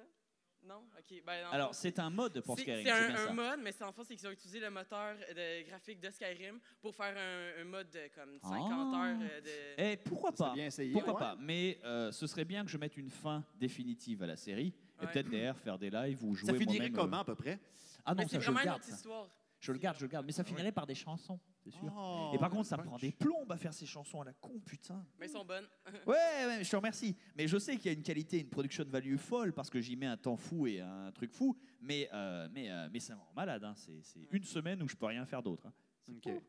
Non? 0.64 0.84
OK. 0.98 1.22
Ben, 1.26 1.46
en 1.48 1.52
Alors, 1.52 1.76
c'est 1.76 2.00
un 2.00 2.10
mode 2.10 2.42
pour 2.42 2.56
c'est- 2.58 2.64
Skyrim. 2.64 2.84
C'est 2.86 2.92
C'est 3.16 3.28
un, 3.30 3.34
mode, 3.34 3.60
mais 3.62 3.72
c'est 3.72 3.84
en 3.84 3.94
fait, 3.94 4.04
c'est 4.04 4.16
qu'ils 4.16 4.28
ont 4.28 4.32
utilisé 4.32 4.60
le 4.60 4.70
moteur 4.72 5.16
de 5.16 5.64
graphique 5.68 6.00
de 6.02 6.10
Skyrim 6.10 6.60
pour 6.82 6.94
faire 6.96 7.16
un, 7.16 7.62
un 7.62 7.66
mode 7.66 7.90
de 7.92 8.10
comme 8.16 8.40
50 8.42 8.72
Ah. 8.96 9.06
heures 9.06 9.18
euh, 9.22 9.42
de. 9.42 9.50
Eh, 9.78 9.98
pourquoi 9.98 10.32
pas 10.32 10.38
serait 10.46 10.54
bien 10.56 10.66
essayé. 10.66 10.92
Pourquoi 10.92 11.14
ouais. 11.14 11.20
pas? 11.20 11.36
Mais 11.40 11.80
euh, 11.86 12.12
ce 12.12 12.26
serait 12.28 12.46
bien 12.46 12.66
que 12.66 12.72
je 12.72 12.78
mette 12.78 12.98
une 12.98 13.10
fin 13.12 13.46
définitive 13.60 14.24
à 14.24 14.28
la 14.28 14.36
série. 14.38 14.74
Et 15.02 15.06
Ouais. 15.06 15.12
peut-être 15.14 15.30
derrière 15.30 15.56
faire 15.58 15.78
des 15.78 15.92
lives 15.92 16.24
ou 16.26 16.34
jouer 16.36 16.48
Ça 16.52 16.58
finirait 16.58 16.90
moi-même, 16.90 16.94
euh, 16.94 17.02
comment 17.04 17.20
à 17.20 17.26
peu 17.26 17.36
près? 17.36 17.60
Ah 18.06 18.14
non, 18.16 18.24
mais 18.24 18.28
c'est 18.28 18.36
ça 18.36 18.40
je 18.42 18.48
le 18.48 18.54
vraiment 18.54 18.60
une 18.60 18.66
garde. 18.66 18.82
autre 18.82 18.90
histoire. 18.90 19.30
Je 19.62 19.72
le 19.72 19.78
garde, 19.78 19.98
je 19.98 20.02
le 20.04 20.08
garde. 20.10 20.26
Mais 20.26 20.32
ça 20.34 20.44
finirait 20.44 20.72
par 20.74 20.86
des 20.88 20.96
chansons, 20.96 21.40
c'est 21.72 21.80
sûr. 21.80 21.94
Oh. 21.96 22.32
Et 22.34 22.38
par 22.38 22.50
contre, 22.50 22.68
ça 22.68 22.78
punch. 22.78 22.86
prend 22.88 22.98
des 22.98 23.12
plombes 23.12 23.52
à 23.52 23.58
faire 23.58 23.74
ces 23.74 23.86
chansons 23.86 24.22
à 24.22 24.26
la 24.26 24.34
con, 24.34 24.60
putain. 24.60 25.06
Mais 25.18 25.26
elles 25.26 25.32
sont 25.32 25.46
bonnes. 25.46 25.68
Ouais, 26.08 26.46
ouais, 26.46 26.64
je 26.64 26.70
te 26.70 26.76
remercie. 26.76 27.16
Mais 27.36 27.48
je 27.48 27.58
sais 27.58 27.76
qu'il 27.78 27.86
y 27.88 27.90
a 27.90 27.98
une 27.98 28.04
qualité, 28.04 28.40
une 28.40 28.50
production 28.50 28.84
value 28.88 29.18
folle 29.18 29.54
parce 29.54 29.70
que 29.70 29.80
j'y 29.82 29.96
mets 29.96 30.06
un 30.06 30.18
temps 30.18 30.38
fou 30.38 30.68
et 30.68 30.80
un 30.82 31.12
truc 31.12 31.32
fou. 31.32 31.58
Mais, 31.82 32.10
euh, 32.14 32.48
mais, 32.52 32.70
euh, 32.72 32.90
mais 32.92 33.00
ça 33.00 33.16
me 33.16 33.20
rend 33.22 33.34
malade. 33.36 33.64
hein. 33.64 33.74
C'est 33.76 34.02
c'est 34.02 34.28
une 34.32 34.44
semaine 34.44 34.82
où 34.84 34.88
je 34.88 34.96
peux 34.96 35.06
rien 35.06 35.26
faire 35.26 35.42
d'autre. 35.44 35.68
hein. 35.68 35.74
C'est. 36.02 36.42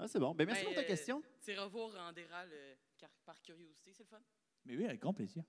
Ah, 0.00 0.06
c'est 0.06 0.20
bon. 0.20 0.32
Ben, 0.34 0.46
merci 0.46 0.64
pour 0.64 0.74
ta 0.74 0.80
euh, 0.82 0.84
question. 0.86 1.22
C'est 1.40 1.56
revoir 1.58 1.90
euh, 1.96 2.74
car- 2.96 3.10
par 3.24 3.40
curiosité, 3.42 3.92
c'est 3.92 4.04
le 4.04 4.08
fun. 4.08 4.20
Mais 4.64 4.76
oui, 4.76 4.84
avec 4.84 5.00
grand 5.00 5.12
plaisir. 5.12 5.42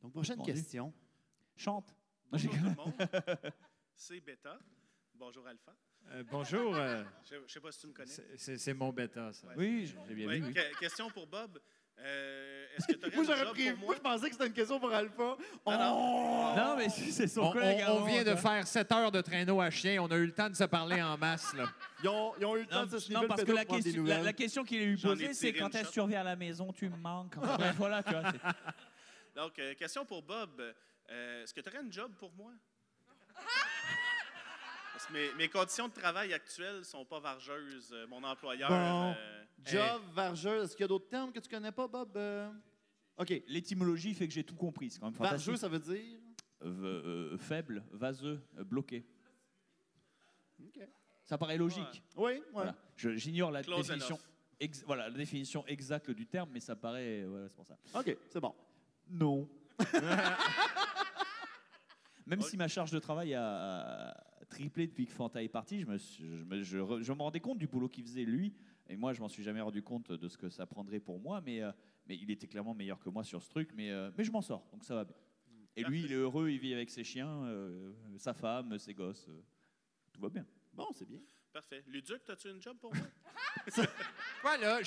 Donc, 0.00 0.12
prochaine 0.12 0.40
Entendu. 0.40 0.52
question. 0.54 0.94
Chante. 1.56 1.94
Bonjour 2.30 2.50
tout 2.52 2.64
le 2.64 2.74
monde. 2.74 2.94
C'est 3.94 4.20
Beta. 4.20 4.58
Bonjour 5.14 5.46
Alpha. 5.46 5.74
Euh, 6.10 6.22
bonjour. 6.30 6.74
euh, 6.74 7.02
Je 7.30 7.36
ne 7.36 7.46
sais 7.48 7.60
pas 7.60 7.70
si 7.72 7.80
tu 7.80 7.86
me 7.88 7.92
connais. 7.92 8.10
c'est- 8.36 8.74
mon 8.74 8.90
bêta, 8.92 9.32
ça. 9.32 9.46
Ouais. 9.48 9.54
Oui, 9.56 9.94
j'ai 10.08 10.14
bien 10.14 10.26
Ouais, 10.28 10.38
vu. 10.38 10.46
oui. 10.46 10.54
que- 10.54 10.78
question 10.78 11.10
pour 11.10 11.26
Bob. 11.26 11.58
Euh, 12.00 12.66
Est-ce 12.76 12.86
que 12.86 12.92
tu 12.92 13.06
aurais 13.06 13.16
Moi, 13.16 13.34
un 13.34 13.36
job 13.38 13.48
pris. 13.54 13.70
pour 13.70 13.78
Moi, 13.78 13.86
moi? 13.86 13.94
je 13.96 14.00
pensais 14.00 14.26
que 14.28 14.32
c'était 14.34 14.46
une 14.46 14.52
question 14.52 14.78
pour 14.78 14.92
Alpha. 14.92 15.36
Oh! 15.64 15.70
Non, 16.56 16.76
mais 16.76 16.88
c'est 16.88 17.26
son 17.26 17.40
On, 17.42 17.52
collègue. 17.52 17.84
on- 17.88 18.02
on 18.02 18.04
vient 18.04 18.22
de 18.22 18.30
moi, 18.32 18.36
faire 18.40 18.66
7 18.68 18.92
heures 18.92 19.10
de 19.10 19.20
traîneau 19.20 19.60
à 19.60 19.68
chien. 19.70 20.00
On 20.00 20.06
a 20.06 20.16
eu 20.16 20.26
le 20.26 20.32
temps 20.32 20.48
de 20.48 20.54
se 20.54 20.62
parler 20.64 21.02
en 21.02 21.18
masse. 21.18 21.52
Là. 21.54 21.66
Ils 22.04 22.08
ont, 22.08 22.34
ils 22.38 22.44
ont 22.46 22.56
eu 22.56 22.60
le 22.60 22.66
temps 22.66 22.80
Non, 22.82 22.86
de 22.86 22.98
se 22.98 23.12
non, 23.12 23.26
parce 23.26 23.42
que 23.42 23.50
la 23.52 23.64
question, 23.64 24.04
la, 24.04 24.22
la 24.22 24.32
question 24.32 24.62
qu'il 24.64 24.80
a 24.80 24.84
eu 24.84 24.96
posée, 24.96 25.34
c'est 25.34 25.52
quand 25.52 25.74
est-ce 25.74 25.88
que 25.88 25.92
tu 25.94 26.00
reviens 26.00 26.20
à 26.20 26.24
la 26.24 26.36
maison, 26.36 26.72
tu 26.72 26.88
me 26.88 26.96
manques? 26.96 27.36
Bref, 27.36 27.74
voilà, 27.76 28.02
tu 28.04 28.10
vois. 28.12 28.32
Donc, 29.34 29.58
euh, 29.58 29.74
question 29.74 30.04
pour 30.06 30.22
Bob. 30.22 30.62
Euh, 31.10 31.42
Est-ce 31.42 31.52
que 31.54 31.60
tu 31.62 31.68
aurais 31.68 31.78
un 31.78 31.90
job 31.90 32.12
pour 32.18 32.32
moi? 32.32 32.52
Mes, 35.12 35.32
mes 35.34 35.48
conditions 35.48 35.88
de 35.88 35.92
travail 35.92 36.32
actuelles 36.34 36.84
sont 36.84 37.04
pas 37.04 37.20
vargeuses. 37.20 37.90
Euh, 37.92 38.06
Mon 38.08 38.22
employeur. 38.24 38.68
Bon. 38.68 39.14
euh, 39.16 39.44
Job, 39.64 40.02
vargeuse. 40.12 40.64
Est-ce 40.64 40.72
qu'il 40.76 40.82
y 40.82 40.84
a 40.84 40.88
d'autres 40.88 41.08
termes 41.08 41.32
que 41.32 41.40
tu 41.40 41.48
connais 41.48 41.72
pas, 41.72 41.86
Bob? 41.88 42.16
Euh, 42.16 42.50
OK. 43.16 43.32
L'étymologie 43.48 44.14
fait 44.14 44.26
que 44.28 44.34
j'ai 44.34 44.44
tout 44.44 44.56
compris. 44.56 44.90
C'est 44.90 45.00
quand 45.00 45.10
même 45.10 45.14
Vargeux, 45.18 45.56
ça 45.56 45.68
veut 45.68 45.78
dire? 45.78 46.18
Euh, 46.64 47.38
faible, 47.38 47.84
vaseux, 47.92 48.40
euh, 48.58 48.64
bloqué. 48.64 49.06
OK. 50.60 50.80
Ça 51.24 51.38
paraît 51.38 51.56
logique. 51.58 52.02
Oui, 52.16 52.32
oui. 52.34 52.42
Voilà. 52.52 52.74
J'ignore 52.96 53.50
la 53.50 53.62
Close 53.62 53.86
définition. 53.86 54.16
enough. 54.16 54.24
ex- 54.60 54.82
voilà, 54.86 55.08
la 55.08 55.14
définition 55.16 55.64
exacte 55.66 56.10
du 56.10 56.26
terme, 56.26 56.48
mais 56.52 56.60
ça 56.60 56.74
paraît. 56.74 57.22
Voilà, 57.24 57.48
c'est 57.48 57.54
pour 57.54 57.66
ça. 57.66 57.76
OK, 57.94 58.16
c'est 58.30 58.40
bon. 58.40 58.54
Non. 59.10 59.48
Même 62.26 62.42
si 62.42 62.56
ma 62.56 62.68
charge 62.68 62.90
de 62.90 62.98
travail 62.98 63.34
a, 63.34 64.10
a 64.10 64.24
triplé 64.48 64.86
depuis 64.86 65.06
que 65.06 65.12
Fanta 65.12 65.42
est 65.42 65.48
parti, 65.48 65.80
je 65.80 65.86
me, 65.86 65.98
suis- 65.98 66.24
je, 66.38 66.44
me, 66.44 66.62
je 66.62 67.12
me 67.12 67.22
rendais 67.22 67.40
compte 67.40 67.58
du 67.58 67.66
boulot 67.66 67.88
qu'il 67.88 68.04
faisait 68.04 68.24
lui. 68.24 68.52
Et 68.88 68.96
moi, 68.96 69.12
je 69.12 69.20
m'en 69.20 69.28
suis 69.28 69.42
jamais 69.42 69.60
rendu 69.60 69.82
compte 69.82 70.10
de 70.12 70.28
ce 70.28 70.38
que 70.38 70.48
ça 70.48 70.66
prendrait 70.66 71.00
pour 71.00 71.20
moi. 71.20 71.40
Mais, 71.42 71.62
euh, 71.62 71.70
mais 72.06 72.16
il 72.16 72.30
était 72.30 72.46
clairement 72.46 72.74
meilleur 72.74 72.98
que 72.98 73.10
moi 73.10 73.22
sur 73.24 73.42
ce 73.42 73.50
truc. 73.50 73.70
Mais, 73.74 73.90
euh, 73.90 74.10
mais 74.16 74.24
je 74.24 74.30
m'en 74.32 74.40
sors, 74.42 74.66
donc 74.72 74.84
ça 74.84 74.94
va 74.94 75.04
bien. 75.04 75.16
Et 75.76 75.84
lui, 75.84 76.02
il 76.02 76.12
est 76.12 76.16
heureux, 76.16 76.48
il 76.50 76.58
vit 76.58 76.72
avec 76.74 76.90
ses 76.90 77.04
chiens, 77.04 77.44
euh, 77.44 77.92
sa 78.16 78.34
femme, 78.34 78.78
ses 78.78 78.94
gosses. 78.94 79.28
euh, 79.28 79.40
tout 80.12 80.20
va 80.20 80.28
bien. 80.28 80.44
Bon, 80.72 80.88
c'est 80.92 81.06
bien. 81.06 81.20
Parfait. 81.52 81.84
Luduc, 81.86 82.28
as-tu 82.28 82.50
une 82.50 82.60
job 82.60 82.76
pour 82.80 82.92
moi? 82.94 83.06
Quoi, 84.42 84.56
là? 84.58 84.80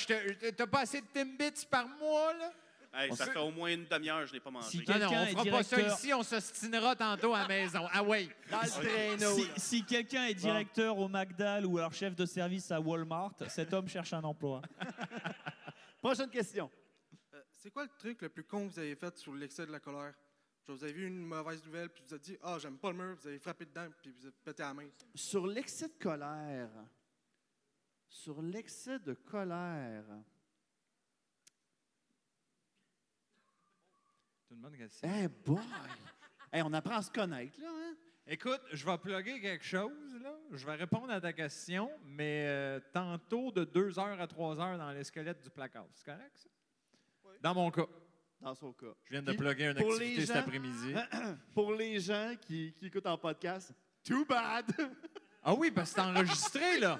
T'as 0.57 0.67
pas 0.67 0.81
assez 0.81 1.01
de 1.01 1.05
Timbits 1.13 1.65
par 1.69 1.87
mois, 1.87 2.33
là? 2.33 2.51
Hey, 2.93 3.09
ça 3.15 3.25
sait- 3.25 3.31
fait 3.31 3.39
au 3.39 3.51
moins 3.51 3.71
une 3.73 3.85
demi-heure 3.85 4.19
que 4.21 4.25
je 4.27 4.33
n'ai 4.33 4.39
pas 4.41 4.51
mangé. 4.51 4.67
Si 4.69 4.77
Non, 4.79 4.83
Quelqu'un 4.83 5.09
non, 5.09 5.21
on 5.21 5.25
fera 5.27 5.43
pas 5.45 5.63
ça 5.63 5.75
directeur. 5.77 5.97
ici. 5.97 6.13
On 6.13 6.23
s'ostinera 6.23 6.95
tantôt 6.95 7.33
à 7.33 7.43
la 7.43 7.47
maison. 7.47 7.87
Ah 7.91 8.03
oui. 8.03 8.29
Dans 8.49 8.61
le 8.61 8.69
traîneau. 8.69 9.37
Si, 9.55 9.85
quelqu'un 9.85 10.25
est 10.25 10.33
directeur 10.33 10.97
au 10.97 11.07
McDal 11.07 11.65
ou 11.65 11.77
alors 11.77 11.93
chef 11.93 12.15
de 12.15 12.25
service 12.25 12.69
à 12.69 12.81
Walmart, 12.81 13.33
cet 13.47 13.71
homme 13.73 13.87
cherche 13.87 14.11
un 14.13 14.23
emploi. 14.23 14.61
Prochaine 16.01 16.29
question. 16.29 16.69
Euh, 17.33 17.41
c'est 17.51 17.71
quoi 17.71 17.83
le 17.83 17.89
truc 17.97 18.21
le 18.23 18.29
plus 18.29 18.43
con 18.43 18.67
que 18.67 18.73
vous 18.73 18.79
avez 18.79 18.95
fait 18.95 19.17
sur 19.17 19.33
l'excès 19.35 19.65
de 19.65 19.71
la 19.71 19.79
colère? 19.79 20.13
Genre, 20.67 20.75
vous 20.75 20.83
avez 20.83 20.93
vu 20.93 21.07
une 21.07 21.23
mauvaise 21.25 21.63
nouvelle, 21.65 21.89
puis 21.89 22.03
vous 22.05 22.13
avez 22.13 22.21
dit 22.21 22.37
Ah, 22.41 22.57
j'aime 22.59 22.77
pas 22.77 22.91
le 22.91 22.97
mur, 22.97 23.15
vous 23.15 23.27
avez 23.27 23.39
frappé 23.39 23.65
dedans, 23.65 23.87
puis 24.01 24.11
vous 24.11 24.25
avez 24.25 24.35
pété 24.43 24.63
la 24.63 24.73
main. 24.73 24.87
Sur 25.15 25.47
l'excès 25.47 25.87
de 25.87 25.93
colère. 25.97 26.69
Sur 28.09 28.41
l'excès 28.41 28.99
de 28.99 29.13
colère. 29.13 30.03
C'est 34.51 34.55
une 34.55 34.61
bonne 34.63 34.75
question. 34.77 35.09
Eh 35.09 35.27
boy! 35.29 35.61
Hey, 36.51 36.61
on 36.61 36.73
apprend 36.73 36.95
à 36.97 37.01
se 37.01 37.09
connaître, 37.09 37.57
là, 37.61 37.69
hein? 37.69 37.95
Écoute, 38.27 38.59
je 38.73 38.85
vais 38.85 38.97
plugger 38.97 39.39
quelque 39.39 39.63
chose. 39.63 39.93
Là. 40.21 40.33
Je 40.51 40.65
vais 40.65 40.75
répondre 40.75 41.09
à 41.09 41.21
ta 41.21 41.31
question, 41.31 41.89
mais 42.03 42.43
euh, 42.49 42.79
tantôt 42.91 43.53
de 43.53 43.63
2 43.63 43.97
heures 43.97 44.19
à 44.19 44.27
3 44.27 44.59
heures 44.59 44.77
dans 44.77 44.91
les 44.91 45.05
squelettes 45.05 45.41
du 45.41 45.49
placard. 45.49 45.85
C'est 45.93 46.03
correct, 46.03 46.33
ça? 46.35 46.49
Oui. 47.23 47.35
Dans 47.41 47.53
mon 47.55 47.71
cas. 47.71 47.85
Dans 48.41 48.53
son 48.53 48.73
cas. 48.73 48.87
Je 49.05 49.11
viens 49.11 49.21
de 49.21 49.29
Puis, 49.31 49.37
plugger 49.37 49.69
une 49.71 49.77
activité 49.77 50.25
cet 50.25 50.35
après-midi. 50.35 50.95
Pour 51.53 51.71
les 51.73 52.01
gens 52.01 52.35
qui, 52.41 52.73
qui 52.73 52.87
écoutent 52.87 53.07
en 53.07 53.17
podcast, 53.17 53.73
too 54.03 54.25
bad! 54.25 54.65
Ah 55.43 55.53
oui, 55.53 55.71
parce 55.71 55.93
que 55.93 56.01
c'est 56.01 56.07
enregistré, 56.07 56.77
là. 56.81 56.99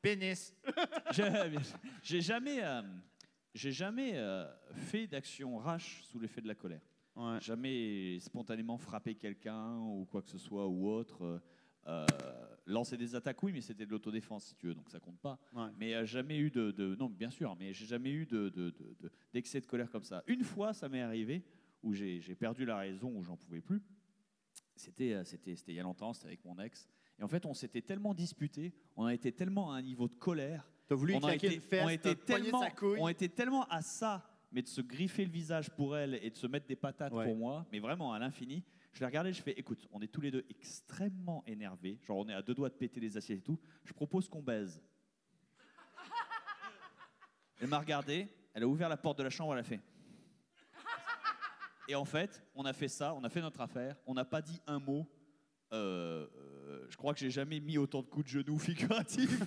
Pénis. 0.00 0.54
Je- 1.12 1.58
J'ai 2.02 2.22
jamais, 2.22 2.64
euh, 2.64 2.80
j'ai 3.54 3.72
jamais 3.72 4.12
euh, 4.14 4.46
fait 4.72 5.06
d'action 5.06 5.56
rash 5.58 6.02
sous 6.04 6.18
l'effet 6.18 6.40
de 6.40 6.48
la 6.48 6.54
colère. 6.54 6.82
Ouais. 7.16 7.38
Jamais 7.40 8.18
spontanément 8.20 8.78
frappé 8.78 9.14
quelqu'un 9.14 9.78
ou 9.80 10.06
quoi 10.10 10.22
que 10.22 10.28
ce 10.30 10.38
soit 10.38 10.66
ou 10.68 10.88
autre. 10.88 11.22
Euh, 11.22 11.38
euh, 11.86 12.06
lancer 12.66 12.96
des 12.98 13.14
attaques, 13.14 13.42
oui, 13.42 13.50
mais 13.52 13.62
c'était 13.62 13.86
de 13.86 13.90
l'autodéfense, 13.90 14.44
si 14.44 14.54
tu 14.54 14.66
veux, 14.66 14.74
donc 14.74 14.90
ça 14.90 15.00
compte 15.00 15.18
pas. 15.18 15.38
Ouais. 15.54 15.70
Mais 15.78 15.94
euh, 15.94 16.04
jamais 16.04 16.38
eu 16.38 16.50
de, 16.50 16.70
de- 16.70 16.94
non, 16.96 17.08
bien 17.08 17.30
sûr, 17.30 17.56
mais 17.58 17.72
j'ai 17.72 17.86
jamais 17.86 18.10
eu 18.10 18.26
de, 18.26 18.50
de- 18.50 18.70
de- 18.70 18.96
de- 19.00 19.10
d'excès 19.32 19.60
de 19.60 19.66
colère 19.66 19.90
comme 19.90 20.04
ça. 20.04 20.22
Une 20.26 20.44
fois, 20.44 20.74
ça 20.74 20.88
m'est 20.88 21.00
arrivé 21.00 21.42
où 21.82 21.94
j'ai 21.94 22.20
perdu 22.34 22.66
la 22.66 22.76
raison, 22.76 23.16
où 23.16 23.22
j'en 23.22 23.36
pouvais 23.36 23.60
plus. 23.62 23.80
C'était 24.76 25.14
il 25.66 25.74
y 25.74 25.80
a 25.80 25.82
longtemps, 25.82 26.12
c'était 26.12 26.26
avec 26.26 26.44
mon 26.44 26.58
ex. 26.58 26.88
Et 27.18 27.22
en 27.22 27.28
fait, 27.28 27.46
on 27.46 27.54
s'était 27.54 27.82
tellement 27.82 28.14
disputé, 28.14 28.74
on 28.94 29.04
a 29.06 29.14
été 29.14 29.32
tellement 29.32 29.72
à 29.72 29.76
un 29.76 29.82
niveau 29.82 30.08
de 30.08 30.14
colère 30.14 30.70
T'as 30.88 30.94
voulu 30.94 31.14
on 31.14 31.18
a 31.18 31.20
claquer 31.20 31.46
été, 31.48 31.56
une 31.56 31.60
fesse, 31.60 31.82
on 31.82 31.86
t'as 31.86 31.92
était 31.92 32.14
tellement, 32.14 32.60
sa 32.62 32.70
couille. 32.70 32.98
on 32.98 33.08
était 33.08 33.28
tellement 33.28 33.64
à 33.68 33.82
ça, 33.82 34.26
mais 34.50 34.62
de 34.62 34.68
se 34.68 34.80
griffer 34.80 35.24
le 35.24 35.30
visage 35.30 35.68
pour 35.70 35.96
elle 35.96 36.14
et 36.22 36.30
de 36.30 36.36
se 36.36 36.46
mettre 36.46 36.66
des 36.66 36.76
patates 36.76 37.12
Ouais. 37.12 37.26
pour 37.26 37.36
moi, 37.36 37.66
mais 37.70 37.78
vraiment 37.78 38.12
à 38.14 38.18
l'infini. 38.18 38.64
Je 38.94 39.00
l'ai 39.00 39.06
regardé, 39.06 39.32
je 39.32 39.42
fais, 39.42 39.52
écoute, 39.52 39.86
on 39.92 40.00
est 40.00 40.08
tous 40.08 40.22
les 40.22 40.30
deux 40.30 40.44
extrêmement 40.48 41.44
énervés, 41.46 41.98
genre 42.06 42.16
on 42.18 42.28
est 42.28 42.34
à 42.34 42.40
deux 42.42 42.54
doigts 42.54 42.70
de 42.70 42.74
péter 42.74 43.00
les 43.00 43.16
assiettes 43.18 43.38
et 43.40 43.42
tout. 43.42 43.58
Je 43.84 43.92
propose 43.92 44.28
qu'on 44.28 44.42
baise. 44.42 44.82
Elle 47.60 47.68
m'a 47.68 47.78
regardé, 47.78 48.28
elle 48.54 48.62
a 48.62 48.66
ouvert 48.68 48.88
la 48.88 48.96
porte 48.96 49.18
de 49.18 49.24
la 49.24 49.30
chambre, 49.30 49.52
elle 49.52 49.60
a 49.60 49.64
fait. 49.64 49.80
Et 51.88 51.94
en 51.94 52.04
fait, 52.04 52.42
on 52.54 52.64
a 52.64 52.72
fait 52.72 52.88
ça, 52.88 53.14
on 53.14 53.24
a 53.24 53.28
fait 53.28 53.40
notre 53.40 53.60
affaire, 53.60 53.96
on 54.06 54.14
n'a 54.14 54.24
pas 54.24 54.40
dit 54.42 54.60
un 54.66 54.78
mot. 54.78 55.06
Euh, 55.72 56.26
euh, 56.36 56.86
je 56.88 56.96
crois 56.96 57.12
que 57.12 57.20
j'ai 57.20 57.30
jamais 57.30 57.60
mis 57.60 57.76
autant 57.78 58.00
de 58.02 58.06
coups 58.06 58.24
de 58.26 58.30
genoux 58.30 58.58
figuratifs 58.58 59.42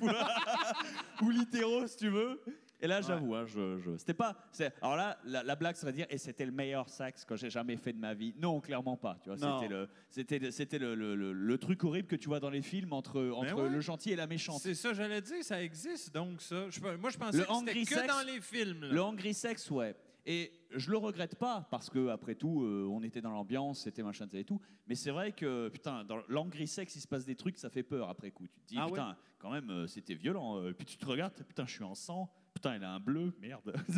ou, 1.22 1.30
littéraux, 1.30 1.88
si 1.88 1.98
tu 1.98 2.10
veux. 2.10 2.42
Et 2.84 2.88
là, 2.88 3.00
j'avoue, 3.02 3.36
hein, 3.36 3.46
je, 3.46 3.78
je- 3.78 3.96
c'était 3.98 4.16
pas. 4.16 4.36
c'est- 4.52 4.74
Alors 4.82 4.96
là, 4.96 5.20
la, 5.24 5.44
la 5.44 5.56
blague 5.56 5.76
serait 5.76 5.92
de 5.92 5.98
dire, 5.98 6.08
et 6.10 6.18
c'était 6.18 6.48
le 6.48 6.52
meilleur 6.52 6.90
sax 6.90 7.24
que 7.26 7.36
j'ai 7.36 7.52
jamais 7.52 7.78
fait 7.78 7.94
de 7.94 8.00
ma 8.00 8.16
vie. 8.16 8.34
Non, 8.40 8.60
clairement 8.60 8.98
pas. 8.98 9.20
Tu 9.24 9.30
vois, 9.30 9.38
Non. 9.38 9.60
c'était 9.62 9.72
le, 9.72 9.90
c'était, 10.10 10.40
le- 10.40 10.50
c'était 10.52 10.80
le, 10.80 10.96
le- 10.96 11.16
le- 11.16 11.32
le 11.32 11.58
truc 11.60 11.84
horrible 11.84 12.08
que 12.08 12.16
tu 12.16 12.28
vois 12.28 12.40
dans 12.40 12.50
les 12.50 12.64
films 12.64 12.92
entre, 12.94 13.22
entre 13.36 13.54
ouais. 13.62 13.70
le 13.70 13.82
gentil 13.82 14.12
et 14.14 14.16
la 14.16 14.26
méchante. 14.26 14.62
C'est 14.62 14.74
ça, 14.74 14.94
j'allais 14.94 15.22
dire, 15.22 15.44
ça 15.44 15.62
existe 15.62 16.12
donc 16.12 16.42
ça. 16.42 16.70
Je, 16.72 16.80
moi, 16.80 17.12
je 17.12 17.18
pensais 17.20 17.38
Le 17.38 17.44
que 17.46 17.54
c'était 17.54 17.84
que 17.84 17.94
sex- 18.02 18.08
dans 18.08 18.26
les 18.26 18.42
films. 18.42 18.82
là. 18.82 18.94
Le 18.94 19.02
angry 19.04 19.36
sex, 19.36 19.70
ouais. 19.70 19.96
Et 20.26 20.52
je 20.70 20.92
le 20.92 20.98
regrette 20.98 21.36
pas 21.36 21.68
parce 21.72 21.90
que 21.90 22.10
après 22.10 22.36
tout, 22.36 22.64
euh, 22.64 22.88
on 22.92 23.02
était 23.02 23.22
dans 23.22 23.32
l'ambiance, 23.32 23.82
c'était 23.82 24.04
machin 24.04 24.28
et 24.34 24.44
tout. 24.44 24.62
Mais 24.88 24.96
c'est 24.96 25.12
vrai 25.12 25.32
que 25.32 25.70
putain, 25.70 26.04
dans 26.04 26.20
l'angry 26.28 26.68
sex, 26.68 26.96
il 26.96 27.02
se 27.02 27.08
passe 27.08 27.26
des 27.26 27.36
trucs, 27.36 27.58
ça 27.58 27.70
fait 27.70 27.84
peur 27.84 28.10
après 28.10 28.32
coup. 28.32 28.48
Tu 28.48 28.60
te 28.62 28.68
dis 28.68 28.76
Ah 28.78 28.86
ouais? 28.86 28.92
putain, 28.92 29.18
quand 29.40 29.52
même, 29.52 29.70
euh, 29.72 29.88
c'était 29.88 30.14
violent. 30.14 30.60
euh, 30.60 30.74
puis 30.74 30.86
tu 30.86 30.98
te 30.98 31.06
regardes, 31.06 31.34
putain, 31.44 31.66
je 31.66 31.72
suis 31.72 31.84
en 31.84 31.96
sang. 31.96 32.32
Putain, 32.54 32.74
elle 32.74 32.84
a 32.84 32.92
un 32.92 33.00
bleu, 33.00 33.34
merde. 33.40 33.74
tu 33.88 33.94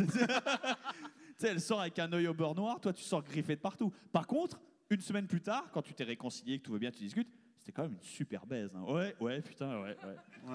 sais, 1.36 1.48
elle 1.48 1.60
sort 1.60 1.80
avec 1.80 1.98
un 1.98 2.10
œil 2.12 2.28
au 2.28 2.34
beurre 2.34 2.54
noir, 2.54 2.80
toi 2.80 2.92
tu 2.92 3.02
sors 3.02 3.22
griffé 3.22 3.56
de 3.56 3.60
partout. 3.60 3.92
Par 4.12 4.26
contre, 4.26 4.60
une 4.90 5.00
semaine 5.00 5.26
plus 5.26 5.42
tard, 5.42 5.70
quand 5.72 5.82
tu 5.82 5.92
t'es 5.92 6.04
réconcilié, 6.04 6.58
que 6.58 6.64
tout 6.64 6.72
va 6.72 6.78
bien, 6.78 6.90
tu 6.90 7.00
discutes, 7.02 7.28
c'était 7.64 7.72
quand 7.76 7.84
même 7.84 7.92
une 7.94 8.02
super 8.02 8.44
baise. 8.44 8.70
hein. 8.76 8.82
Ouais, 8.82 9.14
ouais, 9.20 9.40
putain, 9.40 9.80
ouais. 9.80 9.96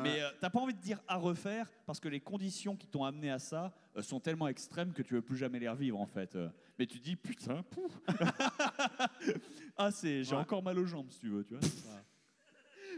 Mais 0.03 0.21
euh, 0.21 0.29
t'as 0.39 0.51
pas 0.51 0.59
envie 0.59 0.75
de 0.75 0.79
dire 0.79 1.01
à 1.07 1.15
refaire 1.17 1.67
parce 1.87 1.99
que 1.99 2.07
les 2.07 2.19
conditions 2.19 2.75
qui 2.75 2.85
t'ont 2.85 3.03
amené 3.03 3.31
à 3.31 3.39
ça 3.39 3.73
euh, 3.97 4.03
sont 4.03 4.19
tellement 4.19 4.47
extrêmes 4.47 4.93
que 4.93 5.01
tu 5.01 5.15
veux 5.15 5.23
plus 5.23 5.35
jamais 5.35 5.57
les 5.57 5.67
revivre 5.67 5.99
en 5.99 6.05
fait. 6.05 6.35
Euh, 6.35 6.49
mais 6.77 6.85
tu 6.85 6.99
dis 6.99 7.15
putain, 7.15 7.63
pouf. 7.63 7.99
ah 9.75 9.89
c'est, 9.91 10.23
j'ai 10.23 10.35
Ouais. 10.35 10.41
encore 10.41 10.61
mal 10.61 10.77
aux 10.77 10.85
jambes 10.85 11.09
si 11.09 11.19
tu 11.19 11.29
veux, 11.29 11.43
tu 11.43 11.55
vois. 11.55 11.67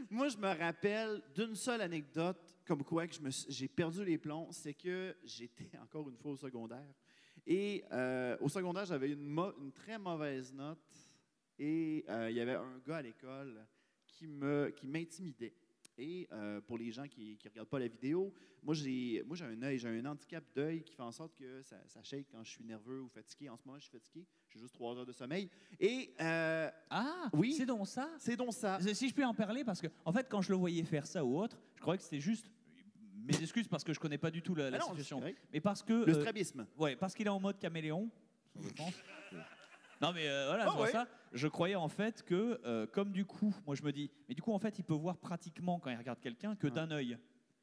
Moi, 0.09 0.27
je 0.27 0.37
me 0.37 0.47
rappelle 0.59 1.21
d'une 1.33 1.55
seule 1.55 1.79
anecdote 1.81 2.37
comme 2.67 2.83
quoi 2.83 3.07
que 3.07 3.15
je 3.15 3.21
me 3.21 3.29
suis- 3.29 3.49
j'ai 3.49 3.69
perdu 3.69 4.03
les 4.03 4.17
plombs. 4.17 4.49
C'est 4.51 4.73
que 4.73 5.15
j'étais 5.23 5.69
encore 5.81 6.09
une 6.09 6.17
fois 6.17 6.31
au 6.33 6.37
secondaire. 6.37 6.93
Et 7.47 7.85
euh, 7.93 8.35
au 8.41 8.49
secondaire, 8.49 8.83
j'avais 8.85 9.11
une, 9.11 9.25
mo- 9.25 9.53
une 9.57 9.71
très 9.71 9.97
mauvaise 9.97 10.53
note. 10.53 10.79
Et 11.57 12.03
euh, 12.09 12.29
il 12.29 12.35
y 12.35 12.41
avait 12.41 12.55
un 12.55 12.79
gars 12.85 12.97
à 12.97 13.01
l'école 13.01 13.65
qui 14.71 14.87
m'intimidait. 14.87 15.53
Et 15.97 16.27
euh, 16.31 16.61
pour 16.61 16.77
les 16.77 16.91
gens 16.91 17.05
qui 17.07 17.37
ne 17.43 17.49
regardent 17.49 17.67
pas 17.69 17.77
la 17.79 17.87
vidéo, 17.87 18.33
moi 18.63 18.73
j'ai 18.73 19.21
moi 19.27 19.35
j'ai 19.35 19.45
un 19.45 19.61
œil, 19.61 19.77
j'ai 19.77 19.89
un 19.89 20.05
handicap 20.05 20.43
d'œil 20.55 20.83
qui 20.83 20.93
fait 20.93 21.03
en 21.03 21.11
sorte 21.11 21.35
que 21.35 21.61
ça, 21.63 21.77
ça 21.85 22.01
shake 22.01 22.27
quand 22.31 22.43
je 22.43 22.49
suis 22.49 22.63
nerveux 22.63 23.01
ou 23.01 23.09
fatigué. 23.09 23.49
En 23.49 23.57
ce 23.57 23.63
moment, 23.65 23.77
je 23.77 23.83
suis 23.83 23.91
fatigué. 23.91 24.25
J'ai 24.49 24.59
juste 24.59 24.73
trois 24.73 24.95
heures 24.97 25.05
de 25.05 25.11
sommeil. 25.11 25.49
Et 25.79 26.13
euh, 26.21 26.69
Ah, 26.89 27.29
Oui. 27.33 27.53
c'est 27.53 27.65
donc 27.65 27.87
ça. 27.87 28.09
c'est 28.19 28.35
donc 28.37 28.53
ça. 28.53 28.79
Si 28.93 29.09
je 29.09 29.13
puis 29.13 29.23
en 29.25 29.33
parler, 29.33 29.63
parce 29.63 29.81
que 29.81 29.87
en 30.05 30.13
fait, 30.13 30.27
quand 30.29 30.41
je 30.41 30.51
le 30.51 30.57
voyais 30.57 30.83
faire 30.83 31.05
ça 31.05 31.23
ou 31.23 31.37
autre, 31.37 31.61
je 31.75 31.81
croyais 31.81 31.97
que 31.97 32.03
c'était 32.03 32.21
juste. 32.21 32.49
Mes 33.23 33.39
excuses 33.39 33.67
parce 33.67 33.83
que 33.83 33.93
je 33.93 33.99
connais 33.99 34.17
pas 34.17 34.31
du 34.31 34.41
tout 34.41 34.55
la, 34.55 34.71
la 34.71 34.77
Ah 34.77 34.79
non, 34.79 34.87
situation. 34.87 35.21
Mais 35.53 35.59
parce 35.59 35.83
que. 35.83 35.93
Le 36.05 36.15
euh, 36.15 36.19
strabisme. 36.21 36.65
Ouais, 36.77 36.95
parce 36.95 37.13
qu'il 37.13 37.27
est 37.27 37.29
en 37.29 37.39
mode 37.39 37.59
caméléon, 37.59 38.09
je 38.59 38.69
pense. 38.69 38.93
Non, 40.01 40.11
mais 40.13 40.27
euh, 40.27 40.47
voilà, 40.47 40.63
Ah 40.63 40.67
c'est 40.67 40.73
pour 40.75 40.81
ouais. 40.85 40.91
ça. 40.91 41.07
Je 41.33 41.47
croyais 41.47 41.75
en 41.75 41.87
fait 41.87 42.23
que, 42.23 42.59
euh, 42.65 42.87
comme 42.87 43.11
du 43.11 43.23
coup, 43.25 43.53
moi 43.65 43.75
je 43.75 43.83
me 43.83 43.91
dis, 43.91 44.09
mais 44.27 44.35
du 44.35 44.41
coup, 44.41 44.51
en 44.53 44.59
fait, 44.59 44.79
il 44.79 44.83
peut 44.83 44.93
voir 44.95 45.17
pratiquement 45.17 45.79
quand 45.79 45.89
il 45.91 45.97
regarde 45.97 46.19
quelqu'un 46.19 46.55
que 46.55 46.67
d'un 46.67 46.89
œil. 46.91 47.17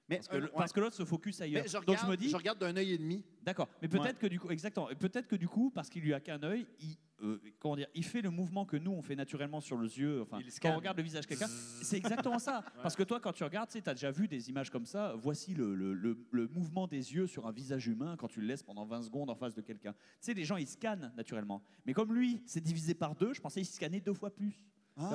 Mais, 0.08 0.16
Parce 0.16 0.28
que, 0.28 0.36
euh, 0.36 0.38
le- 0.40 0.44
ouais. 0.46 0.52
parce 0.56 0.72
que 0.72 0.80
l'autre 0.80 0.96
se 0.96 1.04
focus 1.04 1.40
ailleurs. 1.42 1.62
Mais 1.62 1.68
je 1.68 1.76
regarde, 1.76 1.86
Donc 1.86 2.06
je 2.06 2.10
me 2.10 2.16
dis, 2.16 2.30
je 2.30 2.36
regarde 2.36 2.58
d'un 2.58 2.74
œil 2.76 2.92
et 2.92 2.98
demi. 2.98 3.22
d'accord, 3.42 3.68
mais 3.82 3.88
peut-être 3.88 4.18
que 4.18 4.26
du 4.26 4.40
coup, 4.40 4.50
exactement, 4.50 4.88
et 4.90 4.94
peut-être 4.94 5.28
que 5.28 5.36
du 5.36 5.48
coup, 5.48 5.70
parce 5.70 5.90
qu'il 5.90 6.02
lui 6.02 6.14
a 6.14 6.20
qu'un 6.20 6.42
œil, 6.42 6.66
il, 6.80 6.96
euh, 7.22 7.38
comment 7.58 7.76
dire, 7.76 7.88
il 7.94 8.04
fait 8.04 8.22
le 8.22 8.30
mouvement 8.30 8.64
que 8.64 8.76
nous 8.78 8.90
on 8.92 9.02
fait 9.02 9.16
naturellement 9.16 9.60
sur 9.60 9.78
les 9.78 9.98
yeux. 9.98 10.22
Enfin, 10.22 10.38
Il 10.40 10.50
quand 10.60 10.70
on 10.70 10.76
regarde 10.76 10.96
le 10.96 11.02
visage 11.02 11.24
de 11.24 11.28
quelqu'un, 11.28 11.46
c'est 11.48 11.98
exactement 11.98 12.38
ça. 12.38 12.64
Parce 12.82 12.96
que 12.96 13.02
toi, 13.02 13.20
quand 13.20 13.32
tu 13.34 13.44
regardes, 13.44 13.68
tu 13.68 13.82
as 13.84 13.92
déjà 13.94 14.10
vu 14.10 14.28
des 14.28 14.48
images 14.48 14.70
comme 14.70 14.86
ça. 14.86 15.14
Voici 15.18 15.52
le, 15.52 15.74
le- 15.74 15.92
le- 15.94 16.16
le 16.30 16.48
mouvement 16.48 16.86
des 16.86 17.12
yeux 17.14 17.26
sur 17.26 17.46
un 17.46 17.52
visage 17.52 17.86
humain 17.86 18.16
quand 18.16 18.28
tu 18.28 18.40
le 18.40 18.46
laisses 18.46 18.62
pendant 18.62 18.86
20 18.86 19.02
secondes 19.02 19.28
en 19.28 19.34
face 19.34 19.54
de 19.54 19.60
quelqu'un. 19.60 19.92
Tu 19.92 19.98
sais, 20.20 20.32
les 20.34 20.44
gens 20.44 20.56
ils 20.56 20.68
scannent 20.68 21.12
naturellement. 21.16 21.62
Mais 21.84 21.92
comme 21.92 22.14
lui, 22.14 22.40
c'est 22.46 22.62
divisé 22.62 22.94
par 22.94 23.14
deux, 23.14 23.34
je 23.34 23.40
pensais 23.42 23.60
qu'il 23.60 23.68
scannait 23.68 24.00
deux 24.00 24.14
fois 24.14 24.30
plus. 24.34 24.58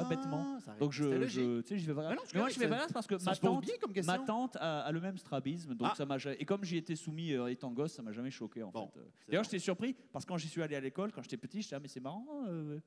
Bêtement. 0.09 0.55
Ah, 0.55 0.59
ça 0.61 0.71
aurait- 0.71 0.79
Donc 0.79 0.91
je, 0.91 1.61
tu 1.61 1.67
sais, 1.67 1.77
je 1.77 1.91
vais. 1.91 2.01
Mais 2.01 2.15
non, 2.15 2.21
Mais 2.33 2.39
moi, 2.39 2.49
je 2.49 2.59
vais 2.59 2.67
là 2.67 2.87
parce 2.93 3.07
que 3.07 3.17
ça 3.17 3.31
ma 3.31 3.35
se 3.35 3.41
pose 3.41 3.49
tante, 3.49 3.63
bien 3.65 3.75
comme 3.81 3.93
question. 3.93 4.13
ma 4.13 4.19
tante 4.19 4.55
a, 4.57 4.81
a 4.81 4.91
le 4.91 4.99
même 5.01 5.17
strabisme, 5.17 5.73
donc 5.75 5.89
Ah. 5.91 5.95
ça 5.95 6.05
m'a. 6.05 6.17
ja- 6.17 6.33
Et 6.39 6.45
comme 6.45 6.63
j'y 6.63 6.77
étais 6.77 6.95
soumis 6.95 7.33
euh, 7.33 7.47
étant 7.47 7.71
gosse, 7.71 7.93
ça 7.93 8.01
m'a 8.01 8.11
jamais 8.11 8.31
choqué 8.31 8.63
en 8.63 8.71
Bon, 8.71 8.87
fait. 8.87 8.99
Euh, 8.99 9.03
c'est 9.19 9.27
D'ailleurs, 9.31 9.43
bon. 9.43 9.49
j'étais 9.49 9.59
surpris 9.59 9.95
parce 10.11 10.25
que 10.25 10.29
quand 10.29 10.37
j'y 10.37 10.47
suis 10.47 10.61
allé 10.61 10.75
à 10.75 10.79
l'école, 10.79 11.11
quand 11.11 11.21
j'étais 11.21 11.37
petit, 11.37 11.61
j'étais 11.61 11.75
ah 11.75 11.79
mais 11.79 11.87
c'est 11.87 11.99
marrant. 11.99 12.25
euh, 12.47 12.79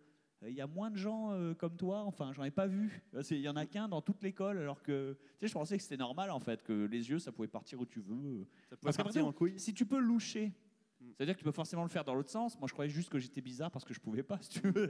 il 0.47 0.53
y 0.55 0.61
a 0.61 0.67
moins 0.67 0.91
de 0.91 0.97
gens 0.97 1.33
euh, 1.33 1.55
comme 1.55 1.77
toi, 1.77 2.03
enfin, 2.05 2.31
j'en 2.35 2.45
ai 2.45 2.51
pas 2.51 2.67
vu. 2.67 3.03
Euh, 3.15 3.23
c'est- 3.23 3.37
Il 3.37 3.41
y 3.41 3.49
en 3.49 3.57
a 3.57 3.65
qu'un 3.67 3.89
dans 3.89 4.03
toute 4.03 4.23
l'école, 4.23 4.59
alors 4.59 4.83
que 4.83 5.15
tu 5.15 5.41
sais, 5.41 5.49
je 5.49 5.53
pensais 5.55 5.77
que 5.77 5.83
c'était 5.83 5.97
normal 5.97 6.31
en 6.31 6.41
fait, 6.41 6.63
que 6.63 6.85
les 6.87 7.09
yeux, 7.11 7.19
ça 7.19 7.33
pouvait 7.33 7.49
partir 7.49 7.81
où 7.81 7.87
tu 7.87 8.01
veux. 8.01 8.47
Ça 8.71 8.77
Parce 8.83 8.97
qu'après 8.97 9.03
partir 9.05 9.23
tout, 9.23 9.29
en 9.29 9.33
couille. 9.33 9.59
Si 9.59 9.73
tu 9.75 9.87
peux 9.87 9.99
loucher. 9.99 10.53
C'est-à-dire 11.17 11.35
que 11.35 11.39
tu 11.39 11.45
peux 11.45 11.53
forcément 11.53 11.83
le 11.83 11.89
faire 11.89 12.05
dans 12.05 12.15
l'autre 12.15 12.31
sens. 12.31 12.59
Moi, 12.59 12.69
je 12.69 12.73
croyais 12.75 12.91
juste 12.91 13.09
que 13.09 13.19
j'étais 13.19 13.41
bizarre 13.41 13.71
parce 13.71 13.85
que 13.85 13.95
je 13.95 14.01
pouvais 14.01 14.23
pas, 14.23 14.39
si 14.43 14.61
tu 14.61 14.71
veux. 14.71 14.87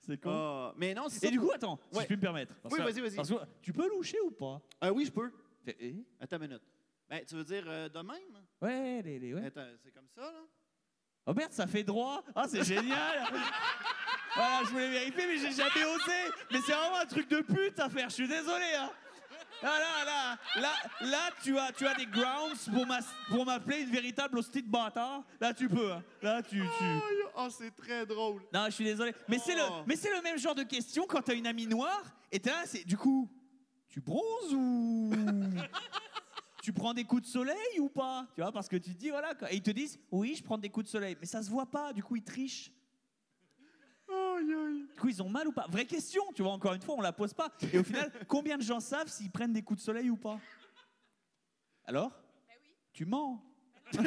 c'est 0.00 0.16
con. 0.22 0.30
Ah, 0.32 0.74
mais 0.76 0.94
non, 0.94 1.08
c'est 1.08 1.26
Et 1.26 1.30
du 1.30 1.38
coup, 1.40 1.50
attends, 1.52 1.78
si 1.90 1.96
Ouais. 1.98 2.02
je 2.02 2.06
puis 2.08 2.16
me 2.16 2.20
permettre. 2.22 2.54
parce 2.62 2.72
Oui, 2.74 2.78
que- 2.80 2.84
vas-y, 2.84 3.00
vas-y. 3.00 3.16
parce 3.16 3.28
que 3.28 3.34
tu 3.60 3.72
peux 3.72 3.88
loucher 3.88 4.20
ou 4.20 4.30
pas? 4.30 4.60
Ah 4.80 4.92
oui, 4.92 5.04
je 5.04 5.12
peux. 5.12 5.30
Fait, 5.64 5.76
eh? 5.80 6.04
Attends 6.20 6.36
une 6.36 6.42
minute. 6.48 6.62
Ben, 7.08 7.24
tu 7.26 7.34
veux 7.34 7.44
dire 7.44 7.64
euh, 7.66 7.88
de 7.88 7.98
même? 7.98 8.42
Ouais, 8.60 9.02
les, 9.02 9.18
les- 9.18 9.34
ouais. 9.34 9.46
Attends, 9.46 9.66
c'est 9.84 9.92
comme 9.92 10.08
ça, 10.08 10.22
là? 10.22 10.40
Oh 11.26 11.34
merde, 11.34 11.52
ça 11.52 11.66
fait 11.68 11.84
droit 11.84 12.24
Ah, 12.34 12.46
c'est 12.48 12.64
génial 12.64 13.22
Voilà, 14.34 14.62
je 14.64 14.70
voulais 14.70 14.90
vérifier, 14.90 15.26
mais 15.26 15.36
j'ai 15.36 15.52
jamais 15.52 15.84
osé 15.84 16.12
Mais 16.50 16.58
c'est 16.66 16.72
vraiment 16.72 16.96
un 16.96 17.06
truc 17.06 17.28
de 17.28 17.42
pute 17.42 17.78
à 17.78 17.88
faire, 17.90 18.08
je 18.08 18.14
suis 18.14 18.26
désolé, 18.28 18.64
hein 18.78 18.90
Là, 19.62 19.78
là, 19.78 20.04
là, 20.04 20.38
là, 20.60 20.72
là, 21.08 21.30
tu 21.42 21.56
as, 21.58 21.72
tu 21.72 21.86
as 21.86 21.94
des 21.94 22.06
grounds 22.06 22.58
pour 23.30 23.46
m'appeler 23.46 23.82
une 23.82 23.90
véritable 23.90 24.38
hostie 24.38 24.62
de 24.62 24.68
bâtard. 24.68 25.22
Là, 25.40 25.54
tu 25.54 25.68
peux, 25.68 25.92
hein. 25.92 26.02
Là, 26.20 26.42
tu, 26.42 26.58
tu... 26.60 26.84
Ah, 27.36 27.48
c'est 27.50 27.70
très 27.74 28.04
drôle. 28.04 28.42
Non, 28.52 28.64
je 28.66 28.70
suis 28.72 28.84
désolé. 28.84 29.14
Mais 29.28 29.38
c'est 29.38 29.54
le, 29.54 29.62
Oh. 29.70 29.82
mais 29.86 29.96
c'est 29.96 30.10
le 30.14 30.20
même 30.22 30.36
genre 30.38 30.54
de 30.54 30.64
question 30.64 31.06
quand 31.06 31.22
t'as 31.22 31.34
une 31.34 31.46
amie 31.46 31.66
noire 31.66 32.02
et 32.30 32.40
t'es 32.40 32.50
là, 32.50 32.62
c'est 32.66 32.84
du 32.84 32.96
coup, 32.96 33.30
tu 33.88 34.00
bronzes 34.00 34.52
ou 34.52 35.12
tu 36.62 36.72
prends 36.72 36.92
des 36.94 37.04
coups 37.04 37.22
de 37.22 37.26
soleil 37.28 37.78
ou 37.78 37.88
pas? 37.88 38.26
Tu 38.34 38.40
vois, 38.40 38.52
parce 38.52 38.68
que 38.68 38.76
tu 38.76 38.92
te 38.94 38.98
dis 38.98 39.10
voilà, 39.10 39.34
quoi. 39.34 39.52
et 39.52 39.56
ils 39.56 39.62
te 39.62 39.70
disent 39.70 39.98
oui, 40.10 40.34
je 40.36 40.42
prends 40.42 40.58
des 40.58 40.68
coups 40.70 40.86
de 40.86 40.90
soleil, 40.90 41.16
mais 41.20 41.26
ça 41.26 41.42
se 41.42 41.50
voit 41.50 41.66
pas. 41.66 41.92
Du 41.92 42.02
coup, 42.02 42.16
ils 42.16 42.24
trichent. 42.24 42.70
Du 44.94 45.00
coup, 45.00 45.08
ils 45.08 45.22
ont 45.22 45.28
mal 45.28 45.48
ou 45.48 45.52
pas? 45.52 45.66
Vraie 45.68 45.86
question, 45.86 46.22
tu 46.34 46.42
vois. 46.42 46.52
Encore 46.52 46.74
une 46.74 46.82
fois, 46.82 46.94
on 46.96 47.00
la 47.00 47.12
pose 47.12 47.32
pas. 47.34 47.50
Et 47.72 47.78
au 47.78 47.84
final, 47.84 48.10
combien 48.28 48.56
de 48.56 48.62
gens 48.62 48.80
savent 48.80 49.08
s'ils 49.08 49.30
prennent 49.30 49.52
des 49.52 49.62
coups 49.62 49.80
de 49.80 49.84
soleil 49.84 50.10
ou 50.10 50.16
pas? 50.16 50.38
Alors? 51.86 52.12
Tu 52.92 53.04
mens? 53.04 53.40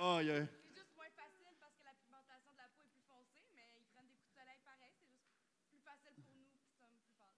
Oh, 0.00 0.20
yeah. 0.22 0.46
C'est 0.46 0.74
juste 0.74 0.86
moins 0.96 1.04
facile 1.14 1.52
parce 1.60 1.74
que 1.74 1.84
la 1.84 1.92
pigmentation 2.00 2.50
de 2.52 2.58
la 2.58 2.68
peau 2.70 2.80
est 2.86 2.90
plus 2.94 3.02
foncée, 3.10 3.42
mais 3.54 3.62
ils 3.76 3.84
prennent 3.92 4.06
des 4.08 4.14
coups 4.16 4.30
de 4.30 4.38
soleil 4.40 4.58
pareil. 4.64 4.94
C'est 4.94 5.10
juste 5.10 5.68
plus 5.68 5.80
facile 5.84 6.14
pour 6.16 6.34
nous 6.38 6.46
qui 6.62 6.70
sommes 6.78 6.94
plus 7.02 7.12
pâles. 7.18 7.34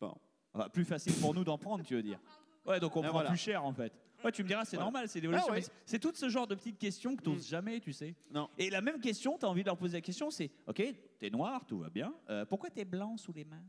Bon. 0.00 0.14
Enfin, 0.52 0.68
plus 0.68 0.84
facile 0.84 1.14
pour 1.20 1.34
nous 1.34 1.44
d'en 1.44 1.56
prendre, 1.58 1.84
tu 1.84 1.94
veux 1.94 2.02
dire? 2.02 2.18
Ouais, 2.66 2.80
donc 2.80 2.96
on 2.96 3.00
Ah, 3.00 3.04
prend 3.04 3.12
voilà. 3.18 3.30
plus 3.30 3.38
cher 3.38 3.64
en 3.64 3.72
fait. 3.72 3.92
Ouais, 4.24 4.32
tu 4.32 4.42
me 4.42 4.48
diras, 4.48 4.64
c'est 4.64 4.76
Voilà. 4.76 4.84
normal, 4.86 5.08
c'est 5.08 5.20
l'évolution. 5.20 5.46
Ah, 5.50 5.54
ouais. 5.54 5.62
c'est- 5.86 5.98
tout 5.98 6.12
ce 6.14 6.28
genre 6.28 6.46
de 6.46 6.54
petites 6.56 6.78
questions 6.78 7.14
que 7.16 7.22
tu 7.22 7.30
n'oses 7.30 7.46
Mm. 7.46 7.50
jamais, 7.50 7.80
tu 7.80 7.92
sais. 7.92 8.14
Non. 8.32 8.48
Et 8.58 8.68
la 8.70 8.80
même 8.80 9.00
question, 9.00 9.38
tu 9.38 9.46
as 9.46 9.48
envie 9.48 9.62
de 9.62 9.66
leur 9.66 9.76
poser 9.76 9.98
la 9.98 10.00
question, 10.00 10.30
c'est 10.30 10.50
OK, 10.66 10.82
t'es 11.18 11.30
noir, 11.30 11.64
tout 11.66 11.78
va 11.78 11.88
bien. 11.88 12.12
Euh, 12.28 12.44
pourquoi 12.44 12.68
t'es 12.70 12.84
blanc 12.84 13.16
sous 13.16 13.32
les 13.32 13.44
mains? 13.44 13.64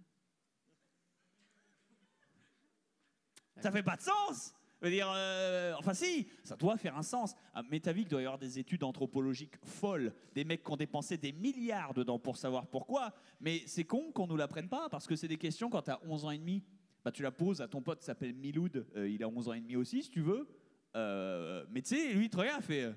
Ça 3.61 3.71
fait 3.71 3.83
pas 3.83 3.95
de 3.97 4.01
sens 4.01 4.53
Je 4.81 4.85
veux 4.85 4.91
dire, 4.91 5.11
euh, 5.13 5.73
enfin 5.77 5.93
si, 5.93 6.29
ça 6.45 6.55
doit 6.55 6.77
faire 6.77 6.95
un 6.97 7.03
sens. 7.03 7.35
À 7.53 7.61
Métavic 7.63 8.07
doit 8.07 8.21
y 8.21 8.25
avoir 8.25 8.39
des 8.39 8.59
études 8.59 8.85
anthropologiques 8.85 9.55
folles, 9.65 10.13
des 10.33 10.45
mecs 10.45 10.63
qui 10.63 10.71
ont 10.71 10.77
dépensé 10.77 11.17
des 11.17 11.33
milliards 11.33 11.93
dedans 11.93 12.17
pour 12.17 12.37
savoir 12.37 12.65
pourquoi. 12.65 13.13
Mais 13.41 13.61
c'est 13.67 13.83
con 13.83 14.13
qu'on 14.13 14.25
nous 14.25 14.37
l'apprenne 14.37 14.69
pas, 14.69 14.87
parce 14.89 15.05
que 15.05 15.17
c'est 15.17 15.27
des 15.27 15.37
questions 15.37 15.69
quand 15.69 15.81
tu 15.81 15.91
as 15.91 15.99
11 16.05 16.23
ans 16.23 16.31
et 16.31 16.37
demi. 16.37 16.63
Bah, 17.03 17.11
tu 17.11 17.23
la 17.23 17.31
poses 17.31 17.61
à 17.61 17.67
ton 17.67 17.81
pote 17.81 17.99
qui 17.99 18.05
s'appelle 18.05 18.33
Miloud, 18.33 18.85
euh, 18.95 19.07
il 19.09 19.23
a 19.23 19.27
11 19.29 19.47
ans 19.49 19.53
et 19.53 19.61
demi 19.61 19.75
aussi, 19.75 20.03
si 20.03 20.09
tu 20.09 20.21
veux. 20.21 20.47
Euh, 20.95 21.65
mais 21.69 21.81
tu 21.81 21.95
sais, 21.95 22.13
lui, 22.13 22.25
il 22.25 22.29
te 22.29 22.37
regarde, 22.37 22.61
fait... 22.63 22.83
euh, 22.83 22.93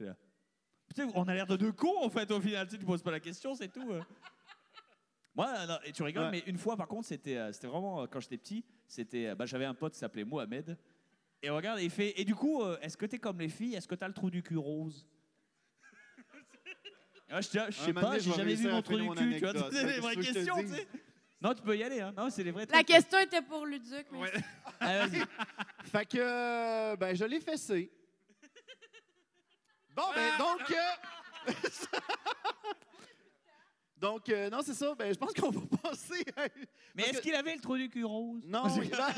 là. 0.00 0.16
On 1.14 1.28
a 1.28 1.34
l'air 1.34 1.46
de 1.46 1.56
deux 1.56 1.70
cons 1.72 2.02
en 2.02 2.08
fait 2.08 2.30
au 2.30 2.40
final. 2.40 2.66
Tu 2.66 2.78
tu 2.78 2.84
poses 2.84 3.02
pas 3.02 3.10
la 3.10 3.20
question, 3.20 3.54
c'est 3.54 3.68
tout. 3.68 3.92
Moi, 5.34 5.66
non, 5.66 5.76
et 5.84 5.92
tu 5.92 6.02
rigoles, 6.02 6.24
Ouais. 6.24 6.30
mais 6.30 6.42
une 6.46 6.56
fois 6.58 6.76
par 6.76 6.88
contre, 6.88 7.06
c'était 7.06 7.52
c'était 7.52 7.66
vraiment 7.68 8.06
quand 8.06 8.20
j'étais 8.20 8.38
petit. 8.38 8.64
C'était, 8.86 9.34
bah, 9.34 9.44
j'avais 9.44 9.66
un 9.66 9.74
pote 9.74 9.92
qui 9.92 9.98
s'appelait 9.98 10.24
Mohamed. 10.24 10.78
Et 11.42 11.50
regarde, 11.50 11.78
il 11.80 11.90
fait. 11.90 12.18
Et 12.18 12.24
du 12.24 12.34
coup, 12.34 12.64
est-ce 12.80 12.96
que 12.96 13.04
t'es 13.06 13.18
comme 13.18 13.38
les 13.38 13.48
filles? 13.50 13.74
Est-ce 13.74 13.86
que 13.86 13.94
t'as 13.94 14.08
le 14.08 14.14
trou 14.14 14.30
du 14.30 14.42
cul 14.42 14.56
rose? 14.56 15.06
Ah, 17.30 17.42
Je, 17.42 17.48
je 17.68 17.70
sais 17.76 17.92
pas, 17.92 18.18
j'ai 18.18 18.32
jamais 18.32 18.54
vu 18.54 18.68
mon 18.70 18.80
trou 18.80 18.96
du 18.96 19.06
cul. 19.10 19.34
Tu 19.34 19.40
vois, 19.40 19.52
c'est 19.52 19.84
Qu'est-ce 19.84 20.00
vraies 20.00 20.16
questions, 20.16 20.56
tu 20.60 20.68
sais. 20.68 20.88
Non, 21.40 21.54
tu 21.54 21.62
peux 21.62 21.76
y 21.76 21.84
aller, 21.84 22.00
hein. 22.00 22.12
Non, 22.16 22.28
c'est 22.30 22.42
les 22.42 22.50
vrais 22.50 22.66
La 22.66 22.72
trucs. 22.74 22.86
question 22.86 23.18
était 23.20 23.42
pour 23.42 23.64
Luduc, 23.64 24.06
mais 24.10 24.18
Ouais. 24.18 24.32
Ah, 24.80 25.06
vas-y. 25.06 25.22
Fait 25.90 26.06
que, 26.06 26.18
euh, 26.18 26.96
ben, 26.96 27.14
je 27.14 27.24
l'ai 27.24 27.40
fessé. 27.40 27.90
Bon, 29.94 30.04
ben, 30.14 30.36
donc. 30.38 30.70
euh, 30.70 31.46
donc, 33.96 34.28
euh, 34.28 34.50
non, 34.50 34.60
c'est 34.62 34.74
ça. 34.74 34.94
Ben, 34.94 35.12
je 35.12 35.18
pense 35.18 35.32
qu'on 35.32 35.50
va 35.50 35.60
passer 35.82 36.24
à. 36.36 36.42
Mais 36.94 37.02
Parce 37.02 37.08
est-ce 37.08 37.16
que- 37.18 37.22
qu'il 37.22 37.34
avait 37.34 37.54
le 37.54 37.60
trou 37.60 37.76
du 37.76 37.88
cul 37.88 38.04
rose? 38.04 38.42
Non, 38.46 38.64
il, 38.76 38.90
ben, 38.90 38.96
ça- 38.96 39.12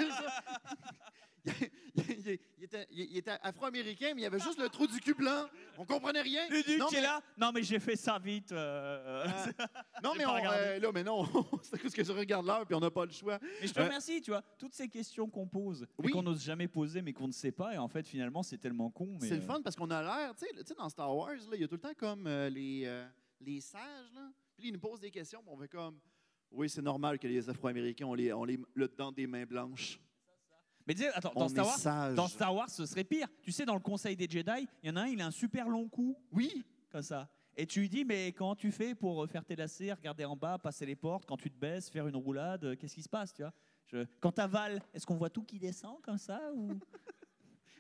il- 2.91 3.17
était, 3.17 3.33
afro-américain, 3.43 4.13
mais 4.15 4.23
il 4.23 4.25
avait 4.27 4.39
juste 4.39 4.59
le 4.61 4.69
trou 4.69 4.87
du 4.87 5.01
cul 5.01 5.15
blanc. 5.15 5.47
On 5.79 5.85
comprenait 5.85 6.21
rien. 6.23 6.49
Luduc 6.49 6.79
non, 6.79 6.87
qui 6.87 6.97
est 6.97 7.01
là 7.03 7.21
Non, 7.37 7.51
mais 7.53 7.63
j'ai 7.63 7.79
fait 7.79 7.97
ça 7.97 8.19
vite. 8.19 8.53
euh, 8.53 9.25
Ah. 9.27 9.47
non, 10.05 10.13
j'ai 10.13 10.19
mais 10.19 10.27
on, 10.27 10.37
euh, 10.37 10.79
là, 10.79 10.91
mais 10.93 11.03
non, 11.05 11.25
c'est 11.63 11.81
parce 11.83 11.95
que 11.95 12.05
je 12.05 12.13
regarde 12.13 12.47
l'heure 12.47 12.67
puis 12.67 12.75
on 12.75 12.81
n'a 12.81 12.91
pas 12.91 13.05
le 13.05 13.13
choix. 13.13 13.39
Mais 13.61 13.67
je 13.67 13.73
te 13.73 13.81
Euh, 13.81 13.85
remercie, 13.85 14.21
tu 14.21 14.31
vois, 14.31 14.43
toutes 14.59 14.75
ces 14.75 14.89
questions 14.89 15.29
qu'on 15.29 15.47
pose, 15.47 15.87
Oui. 15.99 16.13
qu'on 16.13 16.23
n'ose 16.23 16.43
jamais 16.45 16.69
poser, 16.69 17.03
mais 17.03 17.13
qu'on 17.13 17.27
ne 17.29 17.33
sait 17.33 17.53
pas, 17.53 17.75
et 17.75 17.79
en 17.79 17.89
fait, 17.89 18.07
finalement, 18.07 18.43
c'est 18.43 18.59
tellement 18.59 18.91
con. 18.91 19.19
C'est 19.21 19.31
le 19.31 19.37
euh, 19.37 19.41
fun 19.41 19.61
parce 19.63 19.77
qu'on 19.77 19.91
a 19.91 20.03
l'air, 20.03 20.35
tu 20.37 20.47
sais, 20.65 20.75
dans 20.75 20.89
Star 20.89 21.15
Wars, 21.15 21.35
il 21.55 21.61
y 21.61 21.65
a 21.65 21.69
tout 21.69 21.75
le 21.75 21.81
temps 21.81 21.95
comme 21.97 22.27
euh, 22.27 22.49
les, 22.51 22.83
euh, 22.87 23.07
les 23.41 23.61
sages, 23.61 24.13
là. 24.15 24.31
Puis 24.57 24.69
ils 24.69 24.73
nous 24.73 24.79
posent 24.81 25.01
des 25.01 25.11
questions, 25.11 25.41
puis 25.43 25.51
on 25.53 25.57
fait 25.59 25.69
comme, 25.69 25.99
oui, 26.51 26.69
c'est 26.69 26.83
normal 26.83 27.19
que 27.19 27.27
les 27.29 27.49
Afro-Américains 27.49 28.07
ont, 28.07 28.15
les, 28.15 28.33
ont 28.33 28.45
les, 28.45 28.59
le 28.75 28.89
dedans 28.89 29.11
des 29.13 29.27
mains 29.27 29.47
blanches. 29.47 29.99
Mais 30.87 30.95
tu 30.95 31.03
sais, 31.03 31.09
attends, 31.15 31.33
On 31.37 31.41
dans 31.41 31.49
Star, 31.49 31.65
est 31.65 31.69
Wars, 31.87 32.15
dans 32.15 32.29
Star 32.29 32.55
Wars, 32.55 32.71
ce 32.71 32.87
serait 32.87 33.05
pire. 33.05 33.29
Tu 33.43 33.53
sais, 33.53 33.65
dans 33.65 33.75
le 33.75 33.81
Conseil 33.81 34.17
des 34.17 34.29
Jedi, 34.29 34.67
il 34.83 34.89
y 34.89 34.93
en 34.93 34.97
a 34.97 35.03
un, 35.03 35.07
il 35.07 35.21
a 35.21 35.27
un 35.27 35.31
super 35.31 35.69
long 35.69 35.89
cou, 35.89 36.17
Oui, 36.33 36.65
comme 36.91 37.03
ça. 37.03 37.29
Et 37.57 37.67
tu 37.67 37.81
lui 37.81 37.89
dis, 37.89 38.05
mais 38.05 38.33
comment 38.33 38.55
tu 38.57 38.73
fais 38.73 38.95
pour 38.95 39.23
euh, 39.23 39.27
faire 39.27 39.45
tes 39.45 39.55
lacets, 39.57 39.93
regarder 39.93 40.25
en 40.25 40.37
bas, 40.37 40.57
passer 40.59 40.87
les 40.87 40.97
portes, 40.97 41.27
quand 41.27 41.37
tu 41.37 41.51
te 41.51 41.59
baisses, 41.59 41.91
faire 41.91 42.07
une 42.09 42.17
roulade, 42.17 42.65
euh, 42.65 42.77
qu'est-ce 42.77 42.95
qui 42.95 43.03
se 43.03 43.09
passe, 43.09 43.33
tu 43.35 43.43
vois? 43.43 43.53
Je- 43.87 44.05
Quand 44.21 44.33
t'avales, 44.33 44.81
est-ce 44.95 45.05
qu'on 45.05 45.17
voit 45.17 45.31
tout 45.31 45.43
qui 45.43 45.59
descend 45.59 46.01
comme 46.03 46.19
ça 46.19 46.41
ou... 46.55 46.71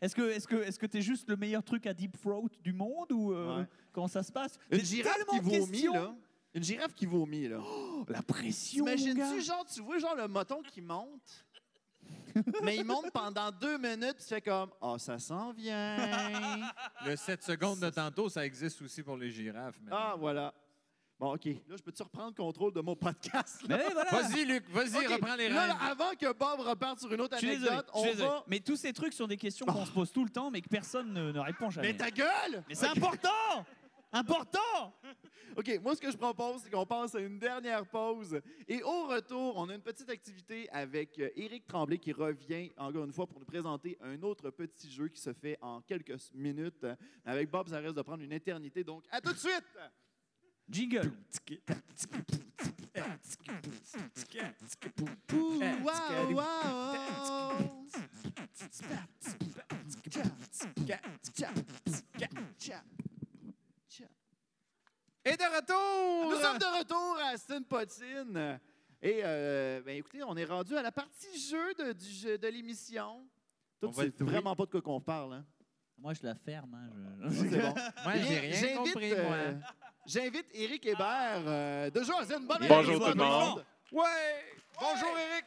Est-ce 0.02 0.14
que 0.14 0.22
est-ce 0.30 0.48
que 0.48 0.56
est-ce 0.56 0.78
que 0.78 0.86
t'es 0.86 1.02
juste 1.02 1.28
le 1.28 1.36
meilleur 1.36 1.62
truc 1.62 1.86
à 1.86 1.92
deep 1.92 2.18
throat 2.18 2.48
du 2.62 2.72
monde 2.72 3.12
ou 3.12 3.32
euh, 3.34 3.58
Ouais. 3.60 3.66
comment 3.92 4.08
ça 4.08 4.22
se 4.22 4.32
passe? 4.32 4.58
Une 4.70 4.80
girafe 4.80 5.14
tellement 5.14 5.32
qui 5.32 5.38
de 5.40 5.44
vomit, 5.44 5.70
questions. 5.72 5.92
là. 5.92 6.14
Une 6.54 6.62
girafe 6.62 6.94
qui 6.94 7.04
vomit, 7.04 7.48
là. 7.48 7.58
Oh, 7.62 8.06
la 8.08 8.22
pression. 8.22 8.86
mon 8.86 8.90
gars. 8.90 8.96
T'imagines-tu, 8.96 9.42
genre, 9.42 9.64
tu 9.66 9.82
vois, 9.82 9.98
genre, 9.98 10.14
le 10.16 10.26
moton 10.26 10.62
qui 10.62 10.80
monte, 10.80 11.44
mais 12.62 12.76
il 12.76 12.84
monte 12.84 13.10
pendant 13.12 13.50
deux 13.50 13.78
minutes, 13.78 14.16
puis 14.16 14.24
tu 14.24 14.34
fais 14.34 14.40
comme, 14.40 14.70
ah, 14.80 14.96
ça 14.98 15.18
s'en 15.18 15.52
vient. 15.52 15.96
Le 17.06 17.16
7 17.16 17.42
secondes 17.42 17.80
de 17.80 17.90
tantôt, 17.90 18.28
ça 18.28 18.44
existe 18.44 18.80
aussi 18.82 19.02
pour 19.02 19.16
les 19.16 19.30
girafes. 19.30 19.76
ah, 19.90 20.14
voilà. 20.18 20.52
Bon, 21.18 21.34
OK. 21.34 21.44
Là, 21.44 21.76
je 21.76 21.82
peux-tu 21.82 22.02
reprendre 22.02 22.34
contrôle 22.34 22.72
de 22.72 22.80
mon 22.80 22.96
podcast? 22.96 23.62
voilà. 23.68 24.04
Vas-y, 24.10 24.46
Luc, 24.46 24.64
vas-y, 24.70 25.06
reprends 25.06 25.34
les 25.36 25.50
Là, 25.50 25.60
rênes. 25.60 25.68
là, 25.68 25.76
avant 25.90 26.12
que 26.18 26.32
Bob 26.32 26.60
reparte 26.60 27.00
sur 27.00 27.12
une 27.12 27.20
autre 27.20 27.36
anecdote, 27.36 27.86
on 27.92 28.02
désolé. 28.04 28.26
va... 28.26 28.44
Mais 28.46 28.60
tous 28.60 28.76
ces 28.76 28.94
trucs 28.94 29.12
sont 29.12 29.26
des 29.26 29.36
questions 29.36 29.66
qu'on 29.66 29.84
se 29.84 29.90
pose 29.90 30.10
tout 30.10 30.24
le 30.24 30.30
temps, 30.30 30.50
mais 30.50 30.62
que 30.62 30.68
personne 30.70 31.12
ne, 31.12 31.30
ne 31.30 31.38
répond 31.40 31.68
jamais. 31.68 31.88
Mais 31.92 31.98
ta 31.98 32.10
gueule! 32.10 32.64
Mais 32.68 32.74
c'est 32.74 32.86
important 32.88 33.28
Important 34.12 34.94
OK, 35.56 35.80
moi, 35.82 35.96
ce 35.96 36.00
que 36.00 36.10
je 36.10 36.16
propose, 36.16 36.62
c'est 36.62 36.70
qu'on 36.70 36.86
passe 36.86 37.14
à 37.14 37.20
une 37.20 37.38
dernière 37.38 37.84
pause. 37.84 38.40
Et 38.68 38.82
au 38.82 39.06
retour, 39.06 39.54
on 39.56 39.68
a 39.68 39.74
une 39.74 39.82
petite 39.82 40.08
activité 40.08 40.68
avec 40.70 41.18
euh, 41.18 41.28
Éric 41.34 41.66
Tremblay 41.66 41.98
qui 41.98 42.12
revient, 42.12 42.70
encore 42.76 43.04
une 43.04 43.12
fois, 43.12 43.26
pour 43.26 43.40
nous 43.40 43.46
présenter 43.46 43.98
un 44.00 44.22
autre 44.22 44.50
petit 44.50 44.90
jeu 44.90 45.08
qui 45.08 45.20
se 45.20 45.32
fait 45.32 45.58
en 45.60 45.80
quelques 45.80 46.16
minutes. 46.34 46.86
Avec 47.24 47.50
Bob, 47.50 47.68
ça 47.68 47.78
risque 47.78 47.96
de 47.96 48.02
prendre 48.02 48.22
une 48.22 48.32
éternité. 48.32 48.84
Donc, 48.84 49.04
à 49.10 49.20
tout 49.20 49.32
de 49.32 49.38
suite! 49.38 49.64
Jingle. 50.70 51.10
Wow. 56.32 57.50
Et 65.32 65.36
de 65.36 65.44
retour! 65.56 66.30
Nous 66.30 66.40
sommes 66.42 66.58
de 66.58 66.78
retour 66.78 67.18
à 67.24 67.28
Aston 67.34 67.62
Potine. 67.62 68.58
Et 69.02 69.20
euh, 69.24 69.80
ben, 69.84 69.96
écoutez, 69.96 70.22
on 70.24 70.36
est 70.36 70.44
rendu 70.44 70.76
à 70.76 70.82
la 70.82 70.92
partie 70.92 71.38
jeu 71.48 71.72
de, 71.74 71.92
du 71.92 72.10
jeu- 72.10 72.36
de 72.38 72.48
l'émission. 72.48 73.24
Toi, 73.80 73.88
On 73.88 73.92
tu 73.92 73.96
va 73.98 74.02
sais 74.04 74.24
vraiment 74.24 74.54
pas 74.56 74.64
de 74.66 74.70
quoi 74.70 74.82
qu'on 74.82 75.00
parle. 75.00 75.34
Hein? 75.34 75.44
Moi, 75.98 76.12
je 76.14 76.20
la 76.26 76.34
ferme. 76.34 76.74
hein, 76.74 76.90
je- 77.22 77.26
Ah, 77.26 77.30
C'est 77.50 77.58
bon. 77.60 77.74
Moi, 78.04 78.12
Bien, 78.14 78.22
j'ai 78.24 78.38
rien 78.40 78.52
j'invite, 78.52 78.76
compris, 78.76 79.12
euh. 79.12 79.54
J'invite 80.06 80.46
Éric 80.52 80.86
Hébert 80.86 81.42
euh, 81.46 81.90
de 81.90 82.02
Joasine. 82.02 82.46
Bonne 82.46 82.66
Bonjour 82.68 82.98
tout 83.00 83.08
le 83.08 83.14
monde. 83.14 83.64
Ouais! 83.92 84.44
Bonjour, 84.80 85.16
Eric! 85.18 85.44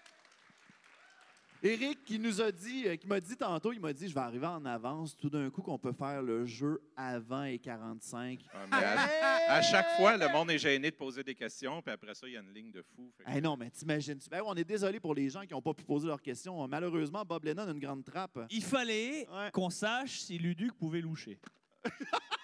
Éric 1.64 2.04
qui 2.04 2.20
nous 2.20 2.42
a 2.42 2.52
dit, 2.52 2.88
euh, 2.88 2.96
qui 2.98 3.08
m'a 3.08 3.20
dit 3.22 3.38
tantôt, 3.38 3.72
il 3.72 3.80
m'a 3.80 3.94
dit, 3.94 4.10
je 4.10 4.14
vais 4.14 4.20
arriver 4.20 4.48
en 4.48 4.66
avance 4.66 5.16
tout 5.16 5.30
d'un 5.30 5.50
coup 5.50 5.62
qu'on 5.62 5.78
peut 5.80 5.94
faire 5.94 6.22
le 6.22 6.46
jeu 6.46 6.82
avant 6.98 7.44
et 7.46 7.58
45. 7.58 8.40
Ah, 8.54 8.58
mais 8.70 8.78
à, 8.78 9.54
à 9.54 9.62
chaque 9.62 9.88
fois, 9.96 10.18
le 10.18 10.28
monde 10.30 10.52
est 10.52 10.58
gêné 10.58 10.92
de 10.92 10.96
poser 10.96 11.24
des 11.24 11.36
questions, 11.36 11.82
puis 11.82 11.94
après 11.94 12.14
ça, 12.16 12.28
il 12.28 12.34
y 12.34 12.38
a 12.38 12.42
une 12.42 12.54
ligne 12.54 12.72
de 12.72 12.82
fou. 12.82 13.12
Que- 13.18 13.24
Eh 13.34 13.40
non, 13.40 13.56
mais 13.56 13.70
t'imagines. 13.70 14.20
Ben, 14.30 14.42
on 14.46 14.54
est 14.56 14.64
désolé 14.66 15.00
pour 15.00 15.16
les 15.16 15.30
gens 15.30 15.42
qui 15.46 15.54
n'ont 15.54 15.62
pas 15.62 15.74
pu 15.74 15.84
poser 15.86 16.08
leurs 16.08 16.22
questions. 16.22 16.68
Malheureusement, 16.68 17.24
Bob 17.24 17.46
Lennon 17.46 17.68
a 17.68 17.72
une 17.72 17.80
grande 17.80 18.04
trappe. 18.04 18.40
Il 18.50 18.64
fallait 18.64 19.26
Ouais. 19.32 19.50
qu'on 19.54 19.70
sache 19.70 20.20
si 20.20 20.38
Luduc 20.38 20.74
pouvait 20.74 21.02
loucher. 21.02 21.40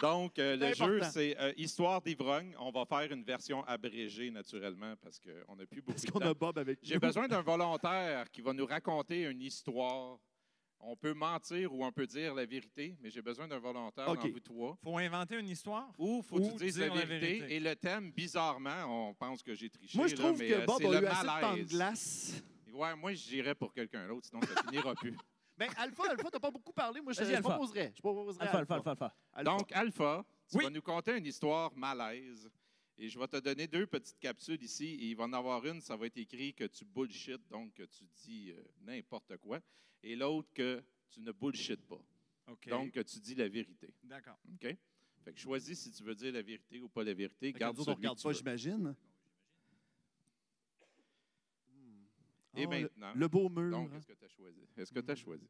Donc, 0.00 0.38
euh, 0.38 0.56
le 0.56 0.72
jeu, 0.74 1.00
c'est 1.10 1.36
euh, 1.38 1.52
Histoire 1.56 2.00
d'ivrogne. 2.00 2.54
On 2.58 2.70
va 2.70 2.84
faire 2.86 3.12
une 3.12 3.22
version 3.24 3.62
abrégée, 3.64 4.30
naturellement, 4.30 4.94
parce 5.02 5.20
qu'on 5.20 5.56
n'a 5.56 5.66
plus 5.66 5.80
beaucoup 5.82 5.92
Parce 5.92 6.04
de 6.04 6.10
qu'on 6.10 6.18
temps. 6.20 6.28
a 6.30 6.34
Bob 6.34 6.58
avec 6.58 6.78
J'ai 6.82 6.94
nous. 6.94 7.00
besoin 7.00 7.28
d'un 7.28 7.42
volontaire 7.42 8.30
qui 8.30 8.40
va 8.40 8.52
nous 8.52 8.66
raconter 8.66 9.22
une 9.24 9.42
histoire. 9.42 10.18
On 10.82 10.96
peut 10.96 11.12
mentir 11.12 11.74
ou 11.74 11.84
on 11.84 11.92
peut 11.92 12.06
dire 12.06 12.34
la 12.34 12.46
vérité, 12.46 12.96
mais 13.02 13.10
j'ai 13.10 13.20
besoin 13.20 13.46
d'un 13.46 13.58
volontaire 13.58 14.08
OK. 14.08 14.22
dans 14.22 14.28
vous 14.30 14.40
trois. 14.40 14.78
Faut 14.82 14.96
inventer 14.96 15.38
une 15.38 15.48
histoire? 15.50 15.92
Ou 15.98 16.22
faut 16.22 16.36
que 16.36 16.42
Ou 16.44 16.50
tu 16.52 16.64
dises 16.64 16.76
dire 16.76 16.88
la 16.94 17.00
la 17.00 17.04
vérité? 17.04 17.26
vérité. 17.40 17.54
Et 17.56 17.60
le 17.60 17.76
thème, 17.76 18.10
bizarrement, 18.12 19.08
on 19.10 19.12
pense 19.12 19.42
que 19.42 19.54
j'ai 19.54 19.68
triché. 19.68 19.98
Moi, 19.98 20.06
je 20.06 20.16
là, 20.16 20.22
trouve 20.24 20.38
mais, 20.38 20.48
que 20.48 20.54
euh, 20.54 20.64
Bob 20.64 20.76
c'est 20.80 20.86
a 20.86 21.00
le 21.00 21.02
eu 21.02 21.06
assez 21.06 21.20
de 21.22 21.26
temps 21.26 21.36
de 21.36 21.42
malaise. 21.52 21.68
glace. 21.68 22.42
Ouais, 22.72 22.96
moi, 22.96 23.12
j'irais 23.12 23.54
pour 23.54 23.74
quelqu'un 23.74 24.08
d'autre, 24.08 24.26
sinon 24.26 24.40
ça 24.40 24.62
finira 24.62 24.94
plus. 24.94 25.14
Ben, 25.60 25.68
Alpha, 25.76 26.04
Alpha, 26.10 26.30
t'as 26.30 26.40
pas 26.40 26.50
beaucoup 26.50 26.72
parlé. 26.72 27.02
Moi, 27.02 27.12
je, 27.12 27.20
Vas-y, 27.20 27.30
je 27.32 27.36
Alpha. 27.36 27.50
proposerais. 27.50 27.92
Je 27.94 28.00
proposerais 28.00 28.44
Alpha, 28.46 28.58
alpha, 28.60 28.74
alpha, 28.76 28.90
alpha. 28.92 29.14
Alpha. 29.34 29.50
Donc, 29.58 29.72
Alpha, 29.72 30.24
tu 30.48 30.56
Oui. 30.56 30.64
vas 30.64 30.70
nous 30.70 30.80
conter 30.80 31.18
une 31.18 31.26
histoire 31.26 31.70
malaise. 31.76 32.50
Et 32.96 33.08
je 33.10 33.18
vais 33.18 33.28
te 33.28 33.36
donner 33.36 33.66
deux 33.66 33.86
petites 33.86 34.18
capsules 34.18 34.62
ici. 34.62 34.86
Et 34.86 35.04
il 35.10 35.16
va 35.16 35.24
en 35.24 35.32
avoir 35.34 35.64
une, 35.66 35.82
ça 35.82 35.96
va 35.96 36.06
être 36.06 36.16
écrit 36.16 36.54
que 36.54 36.64
tu 36.64 36.86
bullshit, 36.86 37.46
donc 37.50 37.74
que 37.74 37.82
tu 37.82 38.04
dis 38.24 38.52
euh, 38.52 38.62
n'importe 38.80 39.36
quoi. 39.36 39.60
Et 40.02 40.16
l'autre, 40.16 40.48
que 40.54 40.82
tu 41.10 41.20
ne 41.20 41.30
bullshit 41.32 41.80
pas. 41.86 42.00
OK. 42.48 42.68
Donc, 42.70 42.92
que 42.92 43.00
tu 43.00 43.18
dis 43.20 43.34
la 43.34 43.48
vérité. 43.48 43.92
D'accord. 44.02 44.38
OK? 44.54 44.76
Fait 45.24 45.32
que 45.34 45.38
choisis 45.38 45.78
si 45.78 45.92
tu 45.92 46.02
veux 46.02 46.14
dire 46.14 46.32
la 46.32 46.40
vérité 46.40 46.80
ou 46.80 46.88
pas 46.88 47.04
la 47.04 47.12
vérité. 47.12 47.48
Fait 47.48 47.52
que 47.52 47.58
Garde 47.58 47.76
nous 47.76 47.82
autres, 47.82 47.90
on 47.90 47.94
celui 47.96 48.06
regarde 48.08 48.16
que 48.16 48.22
tu 48.22 48.24
pas, 48.24 48.30
veux. 48.30 48.38
j'imagine. 48.38 48.96
Et 52.56 52.66
Oh, 52.66 52.70
le- 52.70 52.80
maintenant, 52.80 53.12
Le, 53.14 53.28
beau 53.28 53.48
mur. 53.48 53.70
donc, 53.70 53.90
hein. 53.92 53.96
est-ce 53.98 54.06
que 54.06 54.12
tu 54.14 54.24
as 54.24 54.28
choisi? 54.28 54.60
Est-ce 54.76 54.92
que 54.92 55.00
tu 55.00 55.10
as 55.10 55.16
choisi? 55.16 55.48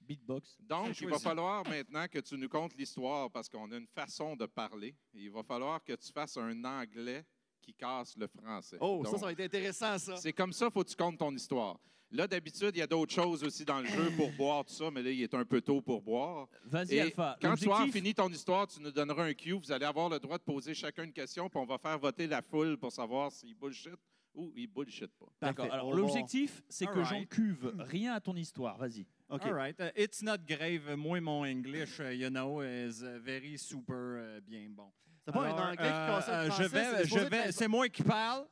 Beatbox. 0.00 0.58
Donc, 0.60 1.00
il 1.00 1.08
va 1.08 1.18
falloir 1.18 1.66
maintenant 1.66 2.06
que 2.08 2.18
tu 2.18 2.36
nous 2.36 2.48
contes 2.48 2.76
l'histoire 2.76 3.30
parce 3.30 3.48
qu'on 3.48 3.70
a 3.72 3.76
une 3.76 3.86
façon 3.86 4.36
de 4.36 4.44
parler. 4.46 4.94
Il 5.14 5.30
va 5.30 5.42
falloir 5.42 5.82
que 5.82 5.94
tu 5.94 6.12
fasses 6.12 6.36
un 6.36 6.62
anglais 6.64 7.24
qui 7.62 7.72
casse 7.72 8.14
le 8.18 8.26
français. 8.26 8.76
Oh, 8.80 9.02
ça, 9.04 9.10
Donc, 9.10 9.20
ça 9.20 9.26
va 9.26 9.32
être 9.32 9.40
intéressant, 9.40 9.98
ça. 9.98 10.16
C'est 10.16 10.34
comme 10.34 10.52
ça, 10.52 10.70
faut 10.70 10.84
que 10.84 10.90
tu 10.90 10.96
comptes 10.96 11.18
ton 11.18 11.34
histoire. 11.34 11.80
Là, 12.10 12.28
d'habitude, 12.28 12.70
il 12.74 12.78
y 12.78 12.82
a 12.82 12.86
d'autres 12.86 13.14
choses 13.14 13.42
aussi 13.42 13.64
dans 13.64 13.80
le 13.80 13.86
jeu 13.86 14.10
pour 14.16 14.30
boire, 14.32 14.64
tout 14.66 14.74
ça, 14.74 14.90
mais 14.90 15.02
là, 15.02 15.10
il 15.10 15.22
est 15.22 15.34
un 15.34 15.44
peu 15.46 15.62
tôt 15.62 15.80
pour 15.80 16.02
boire. 16.02 16.46
Vas-y, 16.66 17.00
Alpha. 17.00 17.36
quand 17.40 17.54
tu 17.56 17.66
auras 17.68 17.88
fini 17.88 18.14
ton 18.14 18.28
histoire, 18.28 18.66
tu 18.68 18.80
nous 18.80 18.92
donneras 18.92 19.24
un 19.24 19.32
cue. 19.34 19.52
Vous 19.52 19.72
allez 19.72 19.86
avoir 19.86 20.10
le 20.10 20.20
droit 20.20 20.36
de 20.36 20.42
poser 20.44 20.74
chacun 20.74 21.04
une 21.04 21.12
question, 21.14 21.48
puis 21.48 21.58
on 21.58 21.64
va 21.64 21.78
faire 21.78 21.98
voter 21.98 22.26
la 22.26 22.42
foule 22.42 22.76
pour 22.76 22.92
savoir 22.92 23.32
s'il 23.32 23.54
bullshit 23.54 23.96
ou 24.34 24.52
il 24.56 24.66
bullshit 24.66 25.10
pas. 25.18 25.26
D'accord. 25.40 25.66
Parfait. 25.66 25.72
Alors, 25.72 25.88
On 25.88 25.90
va- 25.92 25.96
l'objectif, 25.98 26.62
c'est 26.68 26.86
que 26.86 26.90
Alright. 26.98 27.08
j'en 27.08 27.24
cuve 27.26 27.74
rien 27.78 28.14
à 28.14 28.20
ton 28.20 28.34
histoire. 28.36 28.76
Vas-y. 28.78 29.06
OK. 29.28 29.42
All 29.46 29.52
right. 29.54 29.78
Uh, 29.80 29.90
it's 29.96 30.22
not 30.22 30.38
grave. 30.46 30.94
Moi, 30.96 31.20
mon 31.20 31.44
English, 31.44 31.98
uh, 32.00 32.12
you 32.12 32.28
know, 32.30 32.60
is 32.62 33.02
uh, 33.02 33.18
very 33.20 33.56
super 33.56 34.18
uh, 34.36 34.40
bien 34.40 34.68
bon. 34.70 34.90
C'est 35.24 35.32
pas 35.32 35.44
Alors, 35.46 35.58
un 35.58 35.70
anglais 35.70 35.76
qui 35.76 35.82
euh, 35.84 36.06
casse 36.06 36.26
le 36.28 36.32
euh, 36.34 36.50
français. 36.50 36.62
Je 36.62 36.68
vais, 36.68 36.84
c'est 36.84 37.04
je 37.04 37.08
supposé 37.08 37.28
vais, 37.30 37.36
être- 37.38 37.54
c'est 37.54 37.68
moi 37.68 37.88
qui 37.88 38.02
parle. 38.02 38.46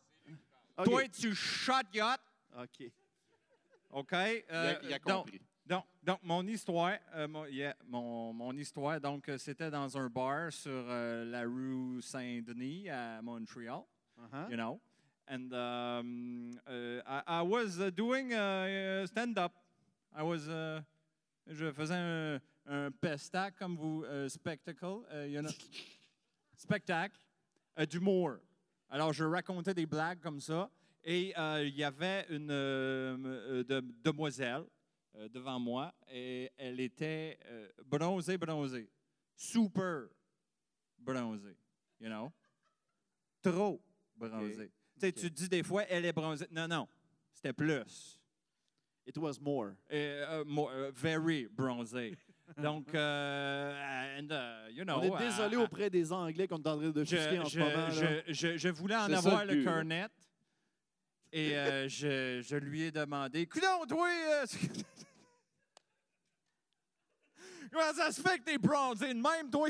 OK. 0.78 0.84
Toi, 0.86 1.08
tu 1.08 1.34
shot 1.34 1.72
yacht. 1.92 2.20
OK. 2.58 2.90
OK? 3.90 4.12
Il 4.12 4.16
Euh, 4.50 4.74
a, 4.74 4.82
il 4.82 4.92
a 4.94 4.98
donc, 4.98 5.24
compris. 5.24 5.40
Donc, 5.66 5.84
donc 6.02 6.18
mon 6.22 6.46
histoire, 6.46 6.96
euh, 7.14 7.28
mon, 7.28 7.44
yeah, 7.46 7.76
mon, 7.86 8.32
mon 8.32 8.52
histoire, 8.56 9.00
donc, 9.00 9.28
euh, 9.28 9.38
c'était 9.38 9.70
dans 9.70 9.96
un 9.96 10.08
bar 10.08 10.50
sur 10.52 10.70
euh, 10.72 11.24
la 11.24 11.42
rue 11.42 12.00
Saint-Denis 12.02 12.88
à 12.88 13.20
Montréal, 13.22 13.82
Uh-huh. 14.18 14.50
you 14.50 14.56
know. 14.56 14.80
And 15.32 15.50
um, 15.54 16.50
uh, 16.66 17.00
I, 17.06 17.22
I 17.38 17.42
was 17.42 17.80
uh, 17.80 17.88
doing 17.88 18.34
uh, 18.34 19.06
stand-up. 19.06 19.52
I 20.14 20.22
was, 20.22 20.46
je 20.46 21.72
faisais 21.72 21.94
un, 21.94 22.38
un 22.66 22.90
pestac, 22.90 23.56
comme 23.58 23.74
vous, 23.74 24.04
euh, 24.04 24.28
spectacle, 24.28 25.06
euh, 25.10 25.26
you 25.26 25.40
know, 25.42 25.48
spectacle 26.58 27.16
euh, 27.78 27.86
d'humour. 27.86 28.40
Alors, 28.90 29.14
je 29.14 29.24
racontais 29.24 29.72
des 29.72 29.86
blagues 29.86 30.20
comme 30.20 30.38
ça. 30.38 30.68
Et 31.02 31.32
il 31.64 31.74
y 31.76 31.82
avait 31.82 32.26
une 32.28 32.46
de- 32.48 33.84
demoiselle 34.04 34.64
devant 35.32 35.58
moi 35.58 35.92
et 36.08 36.52
elle 36.56 36.78
était 36.78 37.38
bronzée, 37.86 38.36
bronzée. 38.36 38.88
Super 39.34 40.08
bronzée, 40.98 41.56
you 41.98 42.08
know? 42.08 42.30
Trop 43.42 43.80
bronzée. 44.14 44.70
Sais, 45.06 45.08
OK. 45.08 45.14
tu 45.20 45.30
dis 45.30 45.48
des 45.48 45.62
fois, 45.62 45.84
elle 45.88 46.04
est 46.04 46.12
bronzée. 46.12 46.46
Non, 46.50 46.68
non, 46.68 46.88
c'était 47.32 47.52
plus. 47.52 48.18
It 49.06 49.16
was 49.18 49.34
more. 49.40 49.72
Euh, 49.92 50.40
euh, 50.40 50.44
more, 50.44 50.70
euh, 50.70 50.92
very 50.94 51.48
bronzée. 51.50 52.16
Donc, 52.56 52.94
euh, 52.94 54.18
and, 54.20 54.28
uh, 54.30 54.70
you 54.72 54.84
know, 54.84 54.98
On 54.98 55.16
est 55.18 55.24
désolé 55.24 55.56
euh, 55.56 55.64
auprès 55.64 55.90
des 55.90 56.12
Anglais 56.12 56.46
qu'on 56.46 56.56
est 56.62 56.68
en 56.68 56.78
train 56.78 56.90
de 56.90 57.04
chusquer 57.04 57.38
en 57.38 57.44
ce 57.46 57.50
je- 57.50 57.60
moment. 57.60 57.90
je- 57.90 58.32
je- 58.32 58.56
je 58.56 58.68
voulais 58.68 58.96
en 58.96 59.08
ça 59.08 59.18
avoir 59.18 59.44
le 59.44 59.64
cornet. 59.64 60.06
Et 61.32 61.56
euh, 61.56 61.88
je, 61.98 62.40
je 62.42 62.56
lui 62.56 62.82
ai 62.82 62.90
demandé 62.92 63.46
Coudon, 63.46 63.84
toi, 63.88 64.06
euh, 64.08 64.46
comment 67.72 67.92
ça 67.94 68.12
se 68.12 68.20
fait 68.20 68.38
que 68.38 68.44
t'es 68.44 68.58
bronzé 68.58 69.08
de 69.14 69.20
même, 69.20 69.50
toi? 69.50 69.68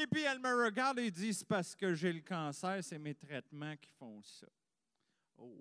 Et 0.00 0.06
puis 0.06 0.22
elle 0.22 0.38
me 0.38 0.64
regarde 0.64 0.98
et 1.00 1.10
dit 1.10 1.34
C'est 1.34 1.46
parce 1.46 1.74
que 1.74 1.94
j'ai 1.94 2.12
le 2.12 2.20
cancer, 2.20 2.78
c'est 2.82 2.98
mes 2.98 3.14
traitements 3.14 3.76
qui 3.76 3.90
font 3.92 4.22
ça. 4.22 4.46
Oh. 5.38 5.60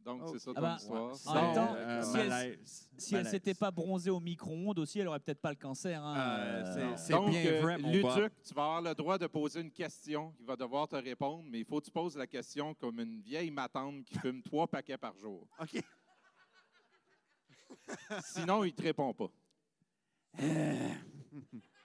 Donc, 0.00 0.22
c'est 0.32 0.38
ça 0.38 0.52
Ah 0.54 0.60
ton 0.60 0.76
histoire? 0.76 1.16
En 1.26 1.34
même 1.34 1.54
temps, 1.54 1.74
Euh, 1.74 2.02
si 2.02 2.16
elle- 2.18 2.28
malaise. 2.28 2.90
Si 2.96 3.14
elle 3.14 3.18
Malaise. 3.24 3.30
s'était 3.32 3.54
pas 3.54 3.70
bronzée 3.72 4.10
au 4.10 4.20
micro-ondes 4.20 4.78
aussi, 4.78 5.00
elle 5.00 5.08
aurait 5.08 5.18
peut-être 5.18 5.40
pas 5.40 5.50
le 5.50 5.56
cancer. 5.56 6.00
hein, 6.00 6.16
Euh, 6.16 6.64
euh, 6.76 6.96
c'est- 6.96 7.12
Donc, 7.12 7.30
bien 7.30 7.44
euh, 7.44 7.60
vrai, 7.60 7.76
mon 7.78 7.90
Luduc, 7.90 8.32
tu 8.44 8.54
vas 8.54 8.62
avoir 8.62 8.82
le 8.82 8.94
droit 8.94 9.18
de 9.18 9.26
poser 9.26 9.60
une 9.62 9.72
question. 9.72 10.32
Il 10.38 10.46
va 10.46 10.54
devoir 10.54 10.86
te 10.86 10.94
répondre, 10.94 11.42
mais 11.50 11.58
il 11.58 11.64
faut 11.64 11.80
que 11.80 11.86
tu 11.86 11.90
poses 11.90 12.16
la 12.16 12.28
question 12.28 12.72
comme 12.74 13.00
une 13.00 13.20
vieille 13.20 13.50
matante 13.50 14.04
qui 14.04 14.16
fume 14.20 14.42
trois 14.44 14.68
paquets 14.68 14.96
par 14.98 15.18
jour. 15.18 15.44
OK. 15.58 15.82
Sinon, 18.22 18.62
il 18.62 18.68
ne 18.70 18.76
te 18.76 18.82
répond 18.82 19.12
pas. 19.12 19.30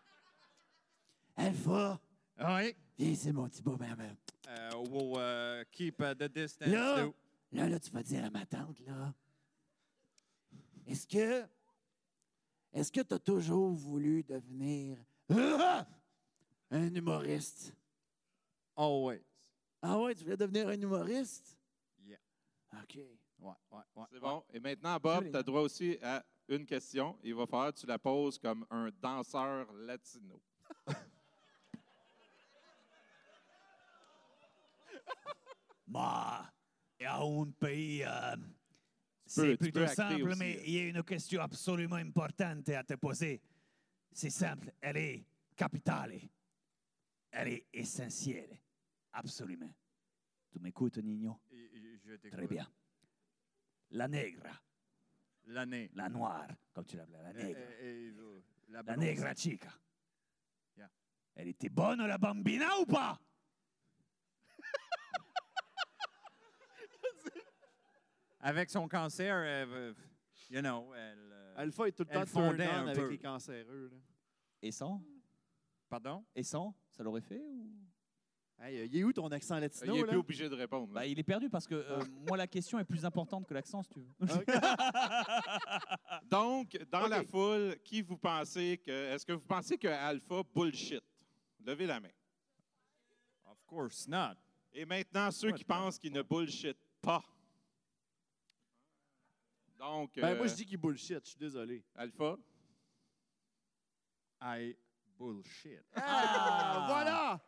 Alpha, 1.42 2.00
Oui? 2.38 2.76
viens 3.00 3.10
ici, 3.10 3.32
mon 3.32 3.50
petit 3.50 3.64
beau 3.64 3.76
maman. 3.76 4.16
Euh, 4.48 4.70
we'll 4.92 5.18
uh, 5.18 5.64
keep 5.72 6.00
uh, 6.00 6.14
the 6.14 6.30
distance. 6.30 6.70
Là, 6.70 7.02
too. 7.02 7.16
là, 7.52 7.68
là, 7.68 7.80
tu 7.80 7.90
vas 7.90 8.04
dire 8.04 8.26
à 8.26 8.30
ma 8.30 8.46
tante, 8.46 8.80
là. 8.82 9.12
Est-ce 10.86 11.08
que. 11.08 11.48
Est-ce 12.72 12.92
que 12.92 13.02
tu 13.02 13.14
as 13.16 13.20
toujours 13.20 13.72
voulu 13.72 14.24
devenir. 14.24 15.00
Ah! 15.32 15.88
un 16.70 16.94
humoriste? 16.94 17.74
Always. 18.76 19.24
Ah 19.82 20.00
ouais, 20.00 20.14
tu 20.14 20.24
voulais 20.24 20.38
devenir 20.38 20.68
un 20.68 20.80
humoriste? 20.80 21.58
Yeah. 22.06 22.20
OK. 22.84 22.98
Ouais, 23.40 23.54
ouais, 23.72 23.80
ouais. 23.96 24.06
C'est 24.12 24.20
bon. 24.20 24.44
Et 24.54 24.60
maintenant, 24.60 24.98
Bob, 25.02 25.32
tu 25.32 25.36
as 25.36 25.42
droit 25.42 25.62
aussi 25.62 25.98
à 26.04 26.24
une 26.48 26.68
question. 26.68 27.18
Il 27.24 27.34
va 27.34 27.48
falloir 27.48 27.74
que 27.74 27.80
tu 27.80 27.88
la 27.88 27.98
poses 27.98 28.38
comme 28.38 28.64
un 28.70 28.92
danseur 29.02 29.74
latino. 29.74 30.40
Bah, 35.92 36.50
il 37.00 37.04
y 37.04 37.06
a 37.06 37.18
un 37.20 37.52
pays. 37.60 38.04
euh, 38.06 38.36
c'est 39.26 39.58
plutôt 39.58 39.86
simple, 39.88 40.24
aussi, 40.30 40.40
mais 40.40 40.62
il 40.66 40.74
y 40.74 40.80
a 40.80 40.88
une 40.88 41.04
question 41.04 41.42
absolument 41.42 41.98
importante 41.98 42.70
à 42.70 42.84
te 42.84 42.94
poser. 42.94 43.42
C'est 44.14 44.30
simple, 44.30 44.72
elle 44.80 44.98
est 44.98 45.26
capitale. 45.56 46.18
Elle 47.32 47.48
est 47.50 47.66
essentielle. 47.74 48.58
Absolument. 49.14 49.74
Tu 50.50 50.60
m'écoutes, 50.60 50.98
Nino? 50.98 51.40
Très 52.32 52.48
bien. 52.48 52.68
La 53.92 54.08
nègre, 54.08 54.48
L'année. 55.48 55.90
la 55.94 56.08
noire, 56.08 56.48
comme 56.74 56.86
tu 56.86 56.96
l'appelles, 56.96 57.22
la 57.22 57.34
nègre. 57.34 57.60
et- 57.82 58.08
et, 58.08 58.14
la 58.70 58.82
La 58.84 58.96
negra 58.96 59.34
chica. 59.36 59.70
Yeah. 60.78 60.90
Elle 61.36 61.50
était 61.50 61.68
bonne, 61.70 62.06
la 62.06 62.18
bambina, 62.18 62.80
ou 62.80 62.86
pas? 62.86 63.20
Avec 68.42 68.70
son 68.70 68.88
cancer, 68.88 69.36
elle, 69.38 69.94
you 70.50 70.62
know, 70.62 70.94
elle. 70.96 71.18
euh, 71.32 71.54
Alpha 71.58 71.88
est 71.88 71.92
tout 71.92 72.04
le 72.04 72.10
Elle 72.12 72.20
temps 72.22 72.26
fondait 72.26 72.66
turn 72.66 72.78
on 72.78 72.80
un 72.80 72.88
avec 72.88 73.04
peu. 73.04 73.10
les 73.12 73.18
cancéreux. 73.18 73.90
Là. 73.92 73.98
Et 74.64 74.72
sans 74.72 75.02
Pardon? 75.90 76.24
Et 76.36 76.44
sans 76.44 76.74
Ça 76.90 77.04
l'aurait 77.04 77.22
fait 77.22 77.42
ou... 77.42 77.68
Hey, 78.60 78.78
euh, 78.80 78.86
il 78.86 78.98
est 78.98 79.04
où 79.04 79.12
ton 79.12 79.28
accent 79.32 79.58
latino? 79.60 79.94
il 79.96 79.98
n'est 79.98 80.02
là? 80.04 80.08
plus 80.10 80.18
obligé 80.20 80.48
de 80.50 80.54
répondre. 80.56 80.94
là. 80.94 81.02
Bah, 81.02 81.08
il 81.08 81.18
est 81.20 81.24
perdu 81.24 81.50
parce 81.50 81.66
que 81.66 81.74
euh, 81.74 82.00
moi, 82.28 82.38
la 82.38 82.46
question 82.48 82.78
est 82.80 82.84
plus 82.84 83.04
importante 83.06 83.48
que 83.48 83.54
l'accent, 83.56 83.82
si 83.82 83.90
tu 83.90 84.00
veux. 84.02 84.14
Donc, 86.30 86.78
dans 86.92 87.04
OK. 87.04 87.10
la 87.10 87.24
foule, 87.24 87.78
qui 87.84 88.02
vous 88.04 88.18
pensez 88.18 88.78
que. 88.78 88.92
Est-ce 88.92 89.26
que 89.26 89.34
vous 89.34 89.46
pensez 89.46 89.78
que 89.78 89.88
Alpha 89.88 90.44
bullshit? 90.54 91.02
Levez 91.66 91.88
la 91.88 92.00
main. 92.00 92.10
Of 93.46 93.64
course 93.66 94.08
not. 94.08 94.36
Et 94.74 94.86
maintenant, 94.86 95.32
ceux 95.32 95.50
What 95.50 95.58
qui 95.58 95.64
the 95.64 95.68
pensent 95.68 95.98
qu'ils 96.00 96.14
ne 96.14 96.22
bullshit 96.22 96.78
pas. 97.02 97.24
Donc, 99.82 100.12
Ben, 100.16 100.36
moi, 100.38 100.46
euh, 100.46 100.48
je 100.50 100.54
dis 100.54 100.66
qu'il 100.66 100.78
bullshit. 100.78 101.20
Je 101.24 101.30
suis 101.32 101.40
désolé. 101.40 101.84
Alpha, 101.96 102.38
I 104.44 104.76
bullshit. 105.18 105.80
Ah, 105.96 106.86
voilà! 106.88 107.40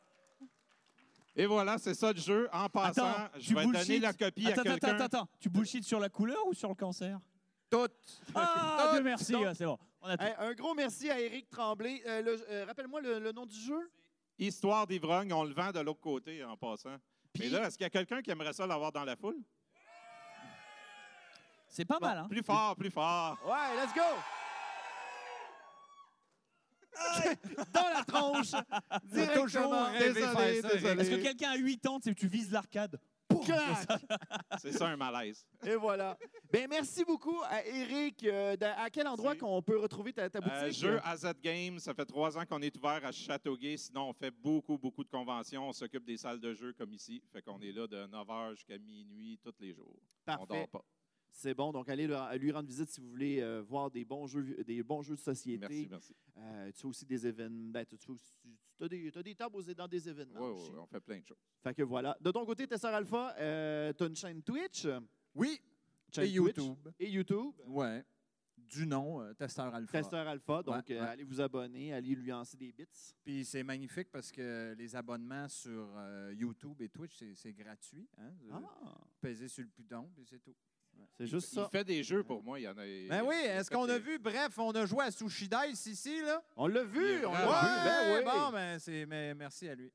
Et 1.36 1.46
voilà, 1.46 1.78
c'est 1.78 1.94
ça 1.94 2.12
le 2.12 2.20
jeu. 2.20 2.50
En 2.52 2.70
passant, 2.70 3.08
Attends, 3.08 3.30
je 3.40 3.48
tu 3.48 3.54
vais 3.56 3.64
donner 3.66 3.78
bullshit. 3.78 4.02
la 4.02 4.14
copie 4.14 4.48
attends, 4.48 4.62
à 4.62 4.64
quelqu'un. 4.64 4.88
attends, 4.88 4.96
attends, 5.06 5.18
attends. 5.20 5.30
Tu 5.40 5.50
bullshit 5.50 5.84
sur 5.84 6.00
la 6.00 6.10
couleur 6.10 6.46
ou 6.48 6.54
sur 6.54 6.70
le 6.70 6.76
cancer? 6.76 7.20
Tout. 7.70 7.88
Ah, 8.36 8.90
Dieu 8.94 9.02
merci, 9.04 9.32
donc- 9.32 9.44
ouais, 9.46 9.56
c'est 9.56 9.66
bon. 9.66 9.78
On 10.02 10.08
a 10.08 10.18
tout. 10.18 10.24
Hey, 10.24 10.34
un 10.38 10.54
gros 10.54 10.74
merci 10.76 11.10
à 11.10 11.20
Éric 11.20 11.50
Tremblay. 11.50 12.02
Euh, 12.06 12.38
euh, 12.50 12.66
Rappelle-moi 12.66 13.02
le, 13.02 13.20
le 13.20 13.32
nom 13.32 13.46
du 13.46 13.56
jeu. 13.60 13.92
Histoire 14.38 14.86
d'ivrogne, 14.88 15.32
on 15.34 15.44
le 15.44 15.54
vend 15.54 15.72
de 15.72 15.80
l'autre 15.80 16.02
côté 16.02 16.44
en 16.44 16.58
passant. 16.58 16.98
Puis- 17.32 17.44
Mais 17.46 17.50
là, 17.50 17.68
est-ce 17.68 17.78
qu'il 17.78 17.86
y 17.86 17.88
a 17.88 17.90
quelqu'un 17.92 18.22
qui 18.22 18.30
aimerait 18.32 18.54
ça 18.54 18.68
l'avoir 18.68 18.92
dans 18.92 19.04
la 19.04 19.16
foule? 19.16 19.38
C'est 21.74 21.86
pas 21.86 21.98
mal, 22.00 22.16
hein 22.20 22.28
Plus 22.30 22.44
fort, 22.44 22.76
plus 22.76 22.92
fort. 22.92 23.36
Ouais, 23.44 23.76
let's 23.84 23.92
go! 23.96 24.02
Dans 27.74 27.90
la 27.90 28.04
tronche! 28.06 28.52
toujours 29.34 29.72
Directement. 29.72 29.92
Désolé, 29.98 30.62
désolé. 30.62 31.02
Est-ce 31.02 31.10
que 31.10 31.24
quelqu'un 31.24 31.50
a 31.50 31.56
8 31.56 31.88
ans, 31.88 32.00
tu 32.00 32.10
sais, 32.10 32.16
tu 32.16 32.28
vises 32.28 32.52
l'arcade? 32.52 33.00
Clac! 33.44 33.88
C'est 34.62 34.72
ça 34.74 34.88
un 34.90 34.96
malaise. 34.96 35.44
Et 35.66 35.74
voilà. 35.76 36.16
Ben, 36.52 36.68
merci 36.70 37.04
beaucoup 37.04 37.42
à 37.50 37.66
Eric. 37.66 38.24
Euh, 38.26 38.56
de- 38.56 38.66
à 38.66 38.92
quel 38.92 39.08
endroit 39.08 39.36
qu'on 39.36 39.60
peut 39.64 39.80
retrouver 39.80 40.14
ta, 40.14 40.30
ta 40.30 40.40
boutique? 40.42 40.56
Euh, 40.62 40.70
jeu 40.72 41.00
AZ 41.04 41.34
Games, 41.42 41.80
ça 41.80 41.96
fait 41.96 42.06
trois 42.06 42.38
ans 42.38 42.46
qu'on 42.46 42.62
est 42.62 42.78
ouvert 42.78 43.04
à 43.04 43.12
Châteauguay. 43.12 43.78
Sinon, 43.78 44.10
on 44.10 44.14
fait 44.14 44.30
beaucoup, 44.30 44.78
beaucoup 44.78 45.04
de 45.04 45.10
conventions. 45.10 45.68
On 45.70 45.74
s'occupe 45.74 46.06
des 46.06 46.18
salles 46.18 46.40
de 46.40 46.54
jeu 46.54 46.74
comme 46.74 46.94
ici. 46.94 47.24
Fait 47.34 47.42
qu'on 47.42 47.60
est 47.62 47.72
là 47.72 47.88
de 47.88 48.06
9h 48.06 48.52
jusqu'à 48.58 48.78
minuit 48.78 49.40
tous 49.44 49.56
les 49.60 49.74
jours. 49.74 49.98
On 50.28 50.32
Parfait. 50.38 50.46
dort 50.48 50.68
pas. 50.70 50.86
C'est 51.36 51.54
bon. 51.56 51.72
Donc, 51.72 51.90
allez 51.90 52.06
le- 52.08 52.38
lui 52.38 52.52
rendre 52.52 52.68
visite 52.68 52.90
si 52.90 53.02
vous 53.02 53.10
voulez 53.10 53.42
euh, 53.42 53.62
voir 53.64 53.90
des 53.90 54.06
bons 54.06 54.28
jeux, 54.28 54.64
des 54.64 54.84
bons 54.84 55.02
jeux 55.02 55.16
de 55.16 55.20
société. 55.20 55.58
Merci, 55.60 55.88
merci. 55.90 56.16
Euh, 56.38 56.72
tu 56.72 56.86
as 56.86 56.90
aussi 56.90 57.06
des 57.06 57.26
événements. 57.28 57.72
Ben, 57.72 57.86
tu, 57.86 57.96
as, 57.96 59.24
des, 59.24 59.36
tables 59.36 59.74
dans 59.74 59.88
des 59.88 60.08
événements. 60.08 60.40
Oui, 60.54 60.64
oui, 60.72 60.78
on 60.78 60.86
fait 60.86 61.00
plein 61.00 61.20
de 61.20 61.26
choses. 61.26 61.38
Fait 61.64 61.74
que 61.74 61.82
voilà. 61.82 62.16
De 62.22 62.30
ton 62.32 62.46
côté, 62.46 62.68
Tesseur 62.68 62.94
Alpha, 62.94 63.36
euh, 63.40 63.92
tu 63.94 64.04
as 64.04 64.08
une 64.08 64.16
chaîne 64.16 64.44
Twitch? 64.44 64.88
Oui. 65.34 65.60
chaîne 66.14 66.26
Et 66.26 66.36
Twitch? 66.36 66.58
YouTube. 66.58 66.90
Et 67.00 67.10
YouTube? 67.10 67.54
Ouais. 67.66 68.06
Du 68.56 68.86
nom, 68.86 69.22
euh, 69.22 69.34
Testeur 69.34 69.74
Alpha. 69.74 69.92
Testeur 70.00 70.28
Alpha. 70.28 70.62
Donc, 70.64 70.76
Ouais, 70.88 70.96
euh, 70.96 71.02
ouais. 71.02 71.08
allez 71.08 71.24
vous 71.24 71.42
abonner, 71.42 71.94
allez 71.94 72.16
lui 72.16 72.28
lancer 72.28 72.58
des 72.58 72.72
bits. 72.72 72.86
Puis 73.24 73.44
c'est 73.44 73.64
magnifique 73.64 74.10
parce 74.12 74.32
que 74.32 74.74
les 74.78 74.96
abonnements 74.96 75.48
sur 75.50 75.92
euh, 75.98 76.34
YouTube 76.36 76.80
et 76.82 76.90
Twitch, 76.90 77.16
c'est- 77.36 77.54
gratuit. 77.54 78.08
Hein? 78.18 78.32
Ah, 78.52 78.98
pesez 79.20 79.48
sur 79.48 79.64
le 79.64 79.70
puis 80.16 80.26
c'est 80.26 80.40
tout. 80.40 80.56
C'est 81.18 81.28
juste 81.28 81.50
Il 81.52 81.56
ça. 81.56 81.70
fait 81.70 81.84
des 81.84 82.04
jeux 82.04 82.24
pour 82.24 82.44
moi. 82.44 82.60
Il 82.60 82.64
y 82.64 82.68
en 82.68 82.72
a. 82.72 82.76
Ben 83.10 83.24
oui, 83.26 83.36
est-ce 83.36 83.70
qu'on 83.70 83.88
a 83.88 83.98
vu? 83.98 84.18
Bref, 84.20 84.58
on 84.58 84.72
a 84.72 84.86
joué 84.86 85.06
à 85.06 85.12
Sushi 85.12 85.48
Dice 85.48 85.86
ici, 85.86 86.22
là? 86.22 86.42
On 86.56 86.68
l'a 86.68 86.82
Il 86.82 86.88
vu, 86.88 87.26
on 87.26 87.32
l'a 87.32 87.40
vu. 87.40 87.86
Ben 87.86 88.18
oui. 88.18 88.24
bon, 88.26 88.52
ben, 88.52 88.80
c'est, 88.80 89.06
mais 89.06 89.34
merci 89.36 89.70
à 89.70 89.76
lui. 89.76 89.92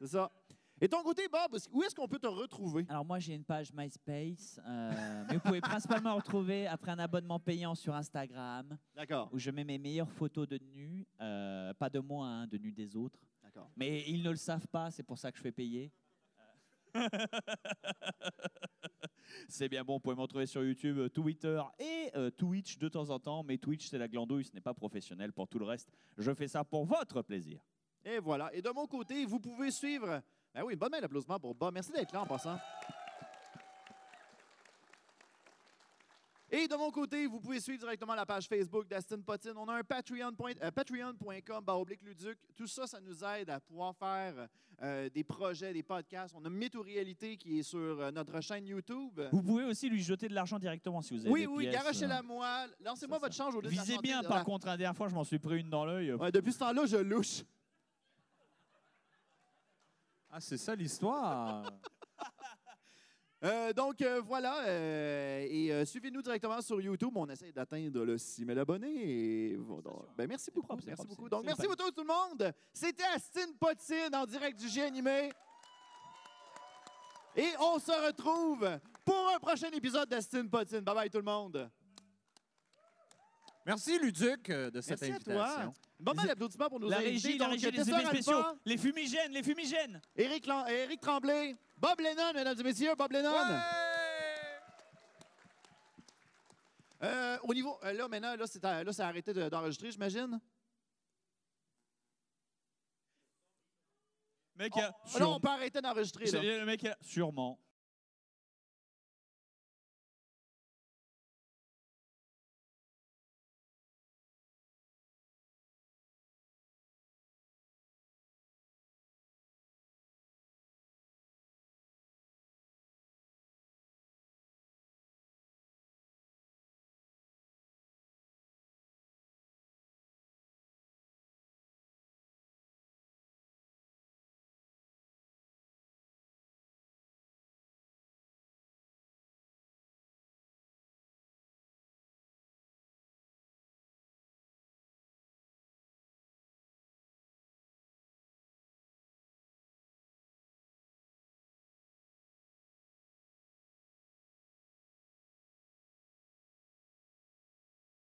C'est 0.00 0.08
ça. 0.08 0.30
Et 0.80 0.88
ton 0.88 1.02
côté, 1.02 1.26
Bob, 1.28 1.56
où 1.72 1.82
est-ce 1.82 1.92
qu'on 1.94 2.06
peut 2.06 2.20
te 2.20 2.28
retrouver? 2.28 2.86
Alors 2.88 3.04
moi, 3.04 3.18
j'ai 3.18 3.34
une 3.34 3.44
page 3.44 3.72
MySpace, 3.72 4.60
euh, 4.64 5.24
mais 5.28 5.34
vous 5.34 5.40
pouvez 5.40 5.60
principalement 5.60 6.14
retrouver 6.14 6.68
après 6.68 6.92
un 6.92 7.00
abonnement 7.00 7.40
payant 7.40 7.74
sur 7.74 7.96
Instagram, 7.96 8.78
D'accord. 8.94 9.28
où 9.32 9.38
je 9.40 9.50
mets 9.50 9.64
mes 9.64 9.78
meilleures 9.78 10.12
photos 10.12 10.46
de 10.46 10.56
nus, 10.58 11.04
euh, 11.20 11.74
pas 11.74 11.90
de 11.90 11.98
moi, 11.98 12.26
hein, 12.28 12.46
de 12.46 12.58
nus 12.58 12.70
des 12.70 12.94
autres. 12.94 13.18
D'accord. 13.42 13.68
Mais 13.76 14.04
ils 14.06 14.22
ne 14.22 14.30
le 14.30 14.36
savent 14.36 14.68
pas, 14.68 14.92
c'est 14.92 15.02
pour 15.02 15.18
ça 15.18 15.32
que 15.32 15.38
je 15.38 15.42
fais 15.42 15.50
payer. 15.52 15.90
C'est 19.48 19.68
bien 19.68 19.84
bon, 19.84 19.94
vous 19.94 20.00
pouvez 20.00 20.16
me 20.16 20.20
retrouver 20.20 20.46
sur 20.46 20.62
YouTube, 20.62 20.98
euh, 20.98 21.08
Twitter 21.08 21.60
et 21.78 22.10
euh, 22.16 22.30
Twitch 22.30 22.78
de 22.78 22.88
temps 22.88 23.10
en 23.10 23.18
temps. 23.18 23.42
Mais 23.42 23.58
Twitch, 23.58 23.88
c'est 23.88 23.98
la 23.98 24.08
glandouille, 24.08 24.44
ce 24.44 24.54
n'est 24.54 24.60
pas 24.60 24.74
professionnel. 24.74 25.32
Pour 25.32 25.48
tout 25.48 25.58
le 25.58 25.64
reste, 25.64 25.90
je 26.16 26.32
fais 26.34 26.48
ça 26.48 26.64
pour 26.64 26.84
votre 26.84 27.22
plaisir. 27.22 27.60
Et 28.04 28.18
voilà. 28.18 28.52
Et 28.54 28.62
de 28.62 28.70
mon 28.70 28.86
côté, 28.86 29.24
vous 29.24 29.40
pouvez 29.40 29.70
suivre. 29.70 30.22
Ben 30.54 30.62
oui, 30.64 30.76
main 30.76 31.00
d'applaudissement 31.00 31.38
pour 31.38 31.54
Bob. 31.54 31.74
Merci 31.74 31.92
d'être 31.92 32.12
là 32.12 32.22
en 32.22 32.26
passant. 32.26 32.58
Et 36.50 36.66
de 36.66 36.74
mon 36.76 36.90
côté, 36.90 37.26
vous 37.26 37.40
pouvez 37.40 37.60
suivre 37.60 37.78
directement 37.80 38.14
la 38.14 38.24
page 38.24 38.46
Facebook 38.48 38.88
d'Aston 38.88 39.20
Potine. 39.20 39.52
On 39.56 39.68
a 39.68 39.74
un 39.74 39.82
Patreon 39.84 40.32
point- 40.34 40.54
euh, 40.62 40.70
patreon.com 40.70 41.62
baroblique 41.64 42.00
Luduc. 42.02 42.38
Tout 42.56 42.66
ça, 42.66 42.86
ça 42.86 43.00
nous 43.00 43.22
aide 43.22 43.50
à 43.50 43.60
pouvoir 43.60 43.94
faire 43.94 44.48
euh, 44.82 45.10
des 45.10 45.24
projets, 45.24 45.74
des 45.74 45.82
podcasts. 45.82 46.34
On 46.34 46.44
a 46.46 46.48
Météo-réalité 46.48 47.36
qui 47.36 47.58
est 47.58 47.62
sur 47.62 47.78
euh, 48.00 48.10
notre 48.10 48.40
chaîne 48.40 48.66
YouTube. 48.66 49.20
Vous 49.30 49.42
pouvez 49.42 49.64
aussi 49.64 49.90
lui 49.90 50.02
jeter 50.02 50.26
de 50.28 50.34
l'argent 50.34 50.58
directement 50.58 51.02
si 51.02 51.14
vous 51.14 51.20
avez 51.20 51.30
Oui, 51.30 51.40
des 51.42 51.46
oui, 51.48 51.64
pièces. 51.64 51.74
garochez-la 51.82 52.22
moi. 52.22 52.66
Lancez-moi 52.82 53.18
votre 53.18 53.34
change 53.34 53.54
au 53.54 53.60
lieu 53.60 53.68
de 53.68 53.74
la 53.76 53.82
Visez 53.82 53.94
chanter 53.96 54.08
bien, 54.08 54.22
de 54.22 54.26
par 54.28 54.38
la- 54.38 54.44
contre. 54.44 54.66
La 54.68 54.76
dernière 54.78 54.96
fois, 54.96 55.08
je 55.08 55.14
m'en 55.14 55.24
suis 55.24 55.38
pris 55.38 55.60
une 55.60 55.68
dans 55.68 55.84
l'œil. 55.84 56.14
Ouais, 56.14 56.32
depuis 56.32 56.52
ce 56.54 56.60
temps-là, 56.60 56.86
je 56.86 56.96
louche. 56.96 57.42
Ah, 60.30 60.40
c'est 60.40 60.56
ça 60.58 60.74
l'histoire. 60.74 61.64
Euh, 63.44 63.72
donc 63.72 64.02
euh, 64.02 64.20
voilà, 64.20 64.64
euh, 64.66 65.46
et 65.48 65.72
euh, 65.72 65.84
suivez-nous 65.84 66.22
directement 66.22 66.60
sur 66.60 66.80
YouTube. 66.80 67.12
On 67.14 67.28
essaie 67.28 67.52
d'atteindre 67.52 68.04
le 68.04 68.18
6 68.18 68.44
000 68.44 68.58
abonnés. 68.58 69.50
Et, 69.50 69.56
voilà. 69.56 69.90
ben, 70.16 70.26
merci 70.26 70.50
beaucoup. 70.50 70.66
propre, 70.66 70.82
merci 70.84 70.96
propre, 71.04 71.14
beaucoup. 71.16 71.28
Donc 71.28 71.44
merci 71.44 71.62
beaucoup 71.68 71.90
tout 71.92 72.02
le 72.02 72.06
monde. 72.08 72.52
C'était 72.72 73.04
Astine 73.04 73.54
Potine 73.58 74.14
en 74.14 74.26
direct 74.26 74.58
du 74.58 74.68
G 74.68 74.82
animé. 74.82 75.30
Et 77.36 77.50
on 77.60 77.78
se 77.78 77.92
retrouve 78.06 78.68
pour 79.04 79.30
un 79.32 79.38
prochain 79.38 79.70
épisode 79.70 80.08
d'Astine 80.08 80.50
Potine. 80.50 80.80
Bye 80.80 80.94
bye 80.96 81.10
tout 81.10 81.18
le 81.18 81.24
monde. 81.24 81.70
Merci, 83.64 83.98
Luduc, 83.98 84.48
euh, 84.48 84.70
de 84.70 84.80
cette 84.80 85.00
Merci 85.00 85.12
à 85.12 85.14
invitation. 85.16 85.62
toi. 85.62 85.72
Bon 86.00 86.14
mal 86.14 86.26
d'applaudissements 86.26 86.68
pour 86.70 86.80
nos 86.80 86.88
La 86.88 86.96
invités. 86.96 87.28
régie, 87.28 87.38
la 87.38 87.44
Donc, 87.44 87.60
régie, 87.60 87.70
les 87.70 88.06
spéciaux. 88.06 88.42
Les 88.64 88.78
fumigènes, 88.78 89.30
les 89.30 89.42
fumigènes. 89.42 90.00
Éric, 90.16 90.48
Éric 90.68 91.00
Tremblay, 91.00 91.54
Bob 91.80 92.00
Lennon, 92.00 92.32
mesdames 92.34 92.58
et 92.58 92.62
messieurs, 92.62 92.94
Bob 92.96 93.12
Lennon. 93.12 93.34
Euh, 97.00 97.38
au 97.44 97.54
niveau, 97.54 97.78
euh, 97.84 97.92
là 97.92 98.08
maintenant, 98.08 98.34
là 98.34 98.46
c'est 98.48 98.62
là, 98.82 98.92
ça 98.92 99.06
a 99.06 99.08
arrêté 99.08 99.32
de- 99.32 99.48
d'enregistrer, 99.48 99.92
j'imagine. 99.92 100.40
Mec, 104.56 104.72
Oh, 104.74 104.80
y 104.80 104.82
a- 104.82 104.92
oh, 105.14 105.18
là, 105.20 105.28
on 105.28 105.38
peut 105.40 105.48
arrêter 105.48 105.80
d'enregistrer. 105.80 106.24
là. 106.24 106.30
C'est- 106.32 106.58
le 106.58 106.64
mec, 106.66 106.84
a- 106.84 106.96
sûrement. 107.00 107.56